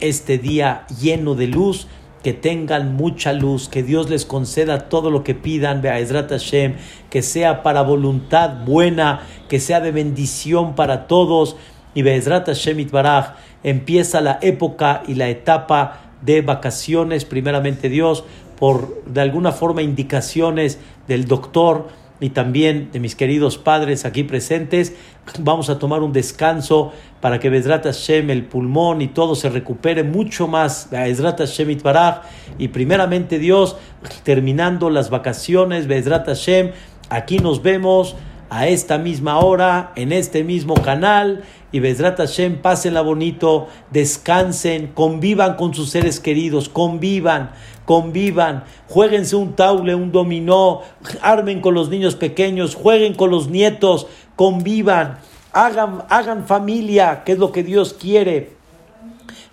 este 0.00 0.38
día 0.38 0.86
lleno 1.00 1.34
de 1.34 1.46
luz 1.46 1.88
que 2.26 2.32
tengan 2.32 2.96
mucha 2.96 3.32
luz, 3.32 3.68
que 3.68 3.84
Dios 3.84 4.10
les 4.10 4.24
conceda 4.24 4.88
todo 4.88 5.12
lo 5.12 5.22
que 5.22 5.36
pidan, 5.36 5.80
Be'ezrat 5.80 6.28
Hashem, 6.28 6.74
que 7.08 7.22
sea 7.22 7.62
para 7.62 7.82
voluntad 7.82 8.64
buena, 8.64 9.20
que 9.48 9.60
sea 9.60 9.78
de 9.78 9.92
bendición 9.92 10.74
para 10.74 11.06
todos. 11.06 11.56
Y 11.94 12.02
Be'ezrat 12.02 12.48
Hashem 12.48 12.80
Itbaraj 12.80 13.36
empieza 13.62 14.20
la 14.20 14.40
época 14.42 15.04
y 15.06 15.14
la 15.14 15.28
etapa 15.28 16.05
de 16.26 16.42
vacaciones, 16.42 17.24
primeramente 17.24 17.88
Dios, 17.88 18.24
por 18.58 19.02
de 19.06 19.20
alguna 19.20 19.52
forma 19.52 19.80
indicaciones 19.82 20.78
del 21.08 21.26
doctor 21.26 21.88
y 22.20 22.30
también 22.30 22.90
de 22.92 23.00
mis 23.00 23.14
queridos 23.14 23.58
padres 23.58 24.04
aquí 24.04 24.24
presentes. 24.24 24.94
Vamos 25.38 25.68
a 25.70 25.78
tomar 25.78 26.02
un 26.02 26.12
descanso 26.12 26.92
para 27.20 27.38
que 27.38 27.50
Bezrat 27.50 27.84
Hashem, 27.84 28.30
el 28.30 28.44
pulmón 28.44 29.02
y 29.02 29.08
todo 29.08 29.34
se 29.34 29.50
recupere 29.50 30.02
mucho 30.02 30.48
más. 30.48 30.88
Bezrat 30.90 31.38
Hashem 31.38 31.70
Itbaraj. 31.70 32.22
Y 32.58 32.68
primeramente 32.68 33.38
Dios, 33.38 33.76
terminando 34.22 34.90
las 34.90 35.10
vacaciones, 35.10 35.86
Bezrat 35.86 36.26
Hashem, 36.26 36.70
aquí 37.10 37.38
nos 37.38 37.62
vemos 37.62 38.16
a 38.50 38.68
esta 38.68 38.98
misma 38.98 39.38
hora, 39.38 39.92
en 39.96 40.12
este 40.12 40.44
mismo 40.44 40.74
canal. 40.74 41.44
Y 41.72 41.80
Bezrat 41.80 42.18
Hashem, 42.18 42.62
pásenla 42.62 43.02
bonito, 43.02 43.68
descansen, 43.90 44.88
convivan 44.88 45.56
con 45.56 45.74
sus 45.74 45.90
seres 45.90 46.20
queridos, 46.20 46.68
convivan 46.68 47.50
convivan, 47.86 48.64
jueguense 48.88 49.36
un 49.36 49.54
taule, 49.54 49.94
un 49.94 50.12
dominó, 50.12 50.82
armen 51.22 51.62
con 51.62 51.74
los 51.74 51.88
niños 51.88 52.16
pequeños, 52.16 52.74
jueguen 52.74 53.14
con 53.14 53.30
los 53.30 53.48
nietos, 53.48 54.08
convivan, 54.34 55.18
hagan, 55.52 56.02
hagan 56.10 56.46
familia, 56.46 57.22
que 57.24 57.32
es 57.32 57.38
lo 57.38 57.52
que 57.52 57.62
Dios 57.62 57.94
quiere. 57.94 58.56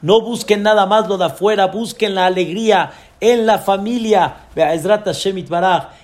No 0.02 0.20
busquen 0.20 0.64
nada 0.64 0.86
más 0.86 1.08
lo 1.08 1.18
de 1.18 1.26
afuera, 1.26 1.68
busquen 1.68 2.16
la 2.16 2.26
alegría 2.26 2.92
en 3.22 3.46
la 3.46 3.60
familia. 3.60 4.36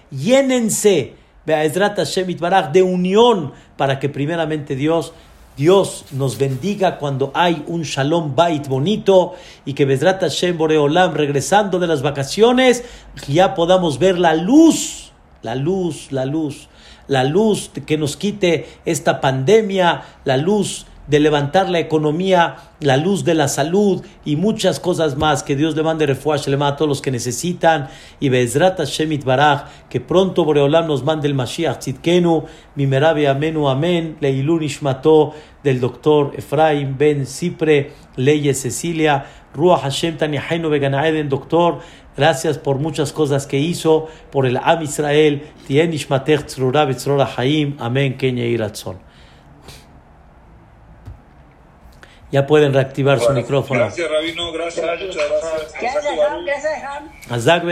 Llénense. 0.09 1.18
De 1.45 2.81
unión 2.83 3.53
para 3.77 3.99
que 3.99 4.09
primeramente 4.09 4.75
Dios 4.75 5.13
Dios 5.59 6.05
nos 6.13 6.37
bendiga 6.37 6.97
cuando 6.99 7.31
hay 7.33 7.65
un 7.67 7.81
Shalom 7.81 8.33
Bait 8.33 8.65
bonito 8.69 9.33
y 9.65 9.73
que 9.73 9.83
Bezrat 9.83 10.21
Hashem 10.21 10.57
Boreolam 10.57 11.13
regresando 11.13 11.79
de 11.79 11.87
las 11.87 12.01
vacaciones 12.01 12.85
ya 13.27 13.55
podamos 13.55 13.99
ver 13.99 14.17
la 14.17 14.35
luz, 14.35 15.11
la 15.41 15.55
luz, 15.55 16.13
la 16.13 16.23
luz, 16.23 16.69
la 17.07 17.25
luz 17.25 17.71
que 17.85 17.97
nos 17.97 18.15
quite 18.15 18.69
esta 18.85 19.19
pandemia, 19.19 20.03
la 20.23 20.37
luz 20.37 20.85
de 21.09 21.19
levantar 21.19 21.69
la 21.69 21.79
economía, 21.79 22.55
la 22.79 22.95
luz 22.95 23.23
de 23.23 23.33
la 23.33 23.47
salud 23.47 24.05
y 24.25 24.35
muchas 24.35 24.79
cosas 24.79 25.17
más. 25.17 25.41
Que 25.41 25.55
Dios 25.55 25.75
le 25.75 25.81
mande 25.81 26.05
Shelema 26.05 26.67
a 26.67 26.75
todos 26.75 26.87
los 26.87 27.01
que 27.01 27.09
necesitan. 27.09 27.87
Y 28.19 28.29
Bezrat 28.29 28.77
Hashem 28.77 29.19
Baraj, 29.25 29.65
que 29.89 29.99
pronto 29.99 30.45
Boreolam 30.45 30.87
nos 30.87 31.03
mande 31.03 31.27
el 31.27 31.33
Mashiach 31.33 31.79
Tzidkenu, 31.79 32.43
Mimerabe 32.75 33.27
Amenu 33.27 33.67
Amén, 33.67 34.17
Leilun 34.19 34.61
Ishmato 34.61 35.33
del 35.63 35.79
doctor 35.79 36.33
Efraim 36.37 36.95
Ben 36.97 37.25
Cipre, 37.25 37.91
Leye 38.15 38.53
Cecilia, 38.53 39.25
Ruach 39.53 39.81
Hashem 39.81 40.17
Tanihainu 40.17 40.69
Beganaeden, 40.69 41.27
doctor. 41.27 41.79
Gracias 42.15 42.59
por 42.59 42.77
muchas 42.77 43.13
cosas 43.13 43.47
que 43.47 43.57
hizo, 43.57 44.07
por 44.31 44.45
el 44.45 44.57
Am 44.57 44.83
Israel. 44.83 45.41
Tien 45.65 45.91
Ishmatech 45.91 46.45
Tzrura 46.45 46.87
Haim. 47.35 47.77
Amén. 47.79 48.15
Kenya 48.15 48.45
Iratzon. 48.45 49.08
Ya 52.31 52.45
pueden 52.45 52.73
reactivar 52.73 53.19
su 53.19 53.31
micrófono. 53.33 53.79
Gracias, 53.81 54.09
Rabino. 54.09 54.51
Gracias. 54.51 54.85
Muchas 54.85 55.15
gracias. 55.81 56.65
Azak 57.29 57.63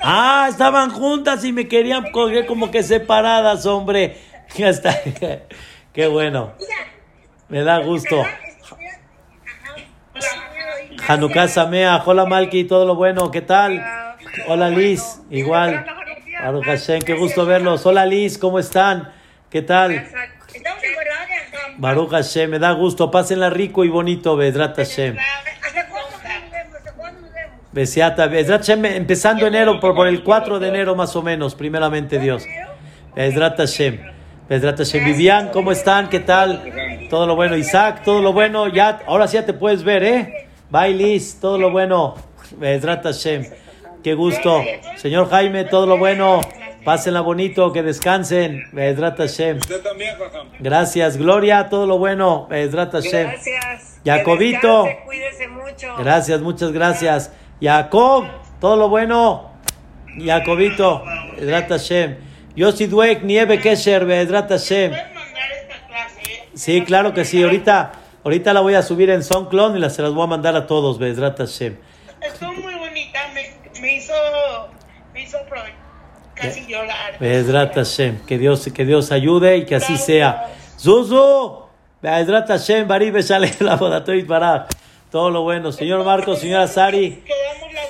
Ah, 0.00 0.46
estaban 0.48 0.90
juntas 0.90 1.44
y 1.44 1.52
me 1.52 1.66
querían 1.66 2.10
coger 2.12 2.46
como 2.46 2.70
que 2.70 2.82
separadas, 2.82 3.66
hombre. 3.66 4.16
Ya 4.56 4.68
está. 4.68 4.94
Qué 5.94 6.06
bueno. 6.06 6.52
Me 7.48 7.62
da 7.62 7.78
gusto. 7.78 8.22
Hanukkah 11.08 11.48
Samea, 11.48 12.02
hola 12.04 12.26
Malki, 12.26 12.64
todo 12.64 12.86
lo 12.86 12.94
bueno, 12.94 13.30
¿qué 13.30 13.40
tal? 13.40 13.82
Hola 14.46 14.68
Liz, 14.68 15.20
igual. 15.30 15.84
qué 17.04 17.14
gusto 17.14 17.44
verlos. 17.46 17.84
Hola 17.86 18.06
Liz, 18.06 18.38
¿cómo 18.38 18.58
están? 18.58 19.10
¿Qué 19.50 19.62
tal? 19.62 20.06
Baruch 21.78 22.10
Hashem, 22.10 22.50
me 22.50 22.58
da 22.58 22.72
gusto. 22.72 23.10
Pásenla 23.10 23.50
rico 23.50 23.84
y 23.84 23.88
bonito, 23.88 24.36
Bedrat 24.36 24.76
Hashem. 24.76 25.16
Besiata, 27.72 28.26
Bedrat 28.26 28.60
Hashem, 28.60 28.84
empezando 28.84 29.46
enero, 29.46 29.80
por, 29.80 29.94
por, 29.94 30.06
el 30.06 30.22
4 30.22 30.58
de 30.58 30.68
enero 30.68 30.94
más 30.94 31.16
o 31.16 31.22
menos, 31.22 31.54
primeramente 31.54 32.18
Dios. 32.18 32.46
Bedrat 33.14 33.56
Hashem. 33.56 33.98
Bedrat 34.48 34.78
Hashem. 34.78 35.04
Vivian, 35.04 35.48
¿cómo 35.48 35.72
están? 35.72 36.08
¿Qué 36.08 36.20
tal? 36.20 36.62
Todo 37.08 37.26
lo 37.26 37.36
bueno. 37.36 37.56
Isaac, 37.56 38.02
todo 38.04 38.20
lo 38.20 38.32
bueno. 38.32 38.68
Ya, 38.68 39.00
ahora 39.06 39.26
sí 39.26 39.34
ya 39.34 39.46
te 39.46 39.54
puedes 39.54 39.82
ver, 39.82 40.04
¿eh? 40.04 40.48
Bailis, 40.70 41.38
todo 41.40 41.58
lo 41.58 41.70
bueno. 41.70 42.14
Bedrat 42.58 43.04
Hashem. 43.04 43.46
Qué 44.02 44.14
gusto. 44.14 44.62
Señor 44.96 45.30
Jaime, 45.30 45.64
todo 45.64 45.86
lo 45.86 45.96
bueno. 45.96 46.40
Pásenla 46.84 47.20
bonito, 47.20 47.72
que 47.72 47.82
descansen. 47.82 48.64
Bezrat 48.72 49.16
Hashem. 49.16 49.58
Usted 49.58 49.82
también, 49.82 50.16
Gracias, 50.58 51.16
Gloria, 51.16 51.68
todo 51.68 51.86
lo 51.86 51.98
bueno. 51.98 52.48
Bezrat 52.48 52.92
Hashem. 52.92 53.28
Gracias. 53.28 54.00
Jacobito. 54.04 54.88
Cuídese 55.04 55.46
mucho. 55.46 55.94
Gracias, 55.98 56.40
muchas 56.40 56.72
gracias. 56.72 57.32
Jacob, 57.60 58.24
todo 58.60 58.76
lo 58.76 58.88
bueno. 58.88 59.52
Jacobito, 60.18 61.04
Bezrat 61.38 61.68
Hashem. 61.68 62.16
Yossi 62.56 62.86
Dweck, 62.86 63.22
Nieve 63.22 63.60
Kesher, 63.60 64.04
Bezrat 64.04 64.48
Hashem. 64.50 64.92
Sí, 66.54 66.82
claro 66.82 67.14
que 67.14 67.24
sí. 67.24 67.44
Ahorita, 67.44 67.92
ahorita 68.24 68.52
la 68.52 68.60
voy 68.60 68.74
a 68.74 68.82
subir 68.82 69.08
en 69.10 69.22
SoundCloud 69.22 69.76
y 69.76 69.78
las, 69.78 69.94
se 69.94 70.02
las 70.02 70.12
voy 70.12 70.24
a 70.24 70.26
mandar 70.26 70.56
a 70.56 70.66
todos, 70.66 70.98
Bezrat 70.98 71.38
Hashem. 71.38 71.76
Estuvo 72.20 72.52
muy 72.54 72.74
bonita, 72.74 73.20
me, 73.32 73.80
me 73.80 73.96
hizo, 73.96 74.12
me 75.14 75.22
hizo 75.22 75.38
casi 76.42 76.66
llorar. 76.66 77.74
Hashem, 77.74 78.24
que 78.26 78.38
Dios, 78.38 78.68
que 78.74 78.84
Dios 78.84 79.12
ayude 79.12 79.58
y 79.58 79.64
que 79.64 79.76
así 79.76 79.96
sea. 79.96 80.52
Zuzu, 80.78 81.62
Bezrat 82.02 82.48
Hashem, 82.48 82.88
Bari 82.88 83.12
la 83.60 83.78
para 84.26 84.66
todo 85.10 85.30
lo 85.30 85.42
bueno. 85.42 85.70
Señor 85.70 86.04
Marcos, 86.04 86.40
señora 86.40 86.66
Sari. 86.66 87.22
Quedamos 87.24 87.72
la, 87.72 87.82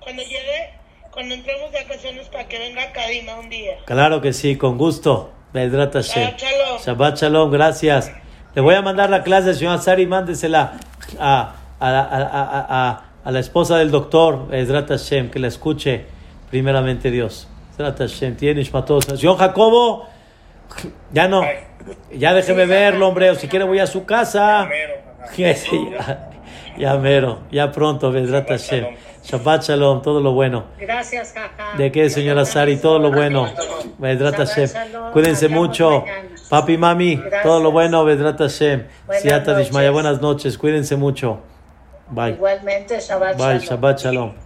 cuando 0.00 0.22
llegue, 0.22 0.70
cuando 1.10 1.34
entremos 1.34 1.72
de 1.72 1.82
vacaciones 1.82 2.28
para 2.28 2.48
que 2.48 2.58
venga 2.58 2.92
Kadima 2.92 3.38
un 3.38 3.50
día. 3.50 3.78
Claro 3.84 4.20
que 4.20 4.32
sí, 4.32 4.56
con 4.56 4.78
gusto. 4.78 5.32
Bezrat 5.52 5.92
Hashem. 5.92 6.36
Shabbat 6.36 6.84
Shabbat 6.84 7.16
Shalom, 7.18 7.50
gracias. 7.50 8.10
Le 8.54 8.62
voy 8.62 8.74
a 8.74 8.82
mandar 8.82 9.10
la 9.10 9.22
clase, 9.22 9.54
señora 9.54 9.78
Sari, 9.78 10.06
mándesela 10.06 10.78
a, 11.18 11.54
a, 11.80 11.88
a, 11.88 12.66
a, 12.68 13.04
a 13.24 13.30
la 13.30 13.40
esposa 13.40 13.76
del 13.76 13.90
doctor, 13.90 14.48
Bezrat 14.48 14.88
Hashem, 14.88 15.30
que 15.30 15.38
la 15.38 15.48
escuche 15.48 16.06
primeramente 16.54 17.10
Dios. 17.10 17.48
Señor 17.76 19.38
Jacobo, 19.38 20.06
ya 21.12 21.26
no, 21.26 21.42
ya 22.12 22.32
déjeme 22.32 22.64
verlo, 22.66 23.08
hombre, 23.08 23.30
o 23.30 23.34
si 23.34 23.48
quiere 23.48 23.64
voy 23.64 23.80
a 23.80 23.88
su 23.88 24.04
casa. 24.04 24.68
Ya, 26.78 26.96
mero, 26.96 27.40
ya 27.50 27.72
pronto, 27.72 28.12
Vedrat 28.12 28.48
Hashem. 28.48 28.86
Shabbat 29.24 29.64
Shalom, 29.64 30.00
todo 30.00 30.20
lo 30.20 30.30
bueno. 30.30 30.66
Gracias, 30.78 31.32
jaja. 31.32 31.76
¿De 31.76 31.90
qué, 31.90 32.08
señora 32.08 32.44
Sari? 32.44 32.76
Todo 32.76 33.00
lo 33.00 33.10
bueno. 33.10 33.48
Vedrat 33.98 34.36
Hashem. 34.36 34.68
Cuídense 35.12 35.48
mucho. 35.48 36.04
Papi, 36.48 36.78
mami, 36.78 37.20
todo 37.42 37.58
lo 37.58 37.72
bueno, 37.72 38.04
Vedrat 38.04 38.38
Hashem. 38.38 38.86
Siata 39.20 39.56
Dishmaya, 39.56 39.90
buenas 39.90 40.20
noches. 40.20 40.56
Cuídense 40.56 40.94
mucho. 40.94 41.40
Bye. 42.10 42.34
Igualmente, 42.34 43.00
Shabbat 43.00 43.38
Bye, 43.38 43.58
Shabbat 43.58 43.98
Shalom. 43.98 44.43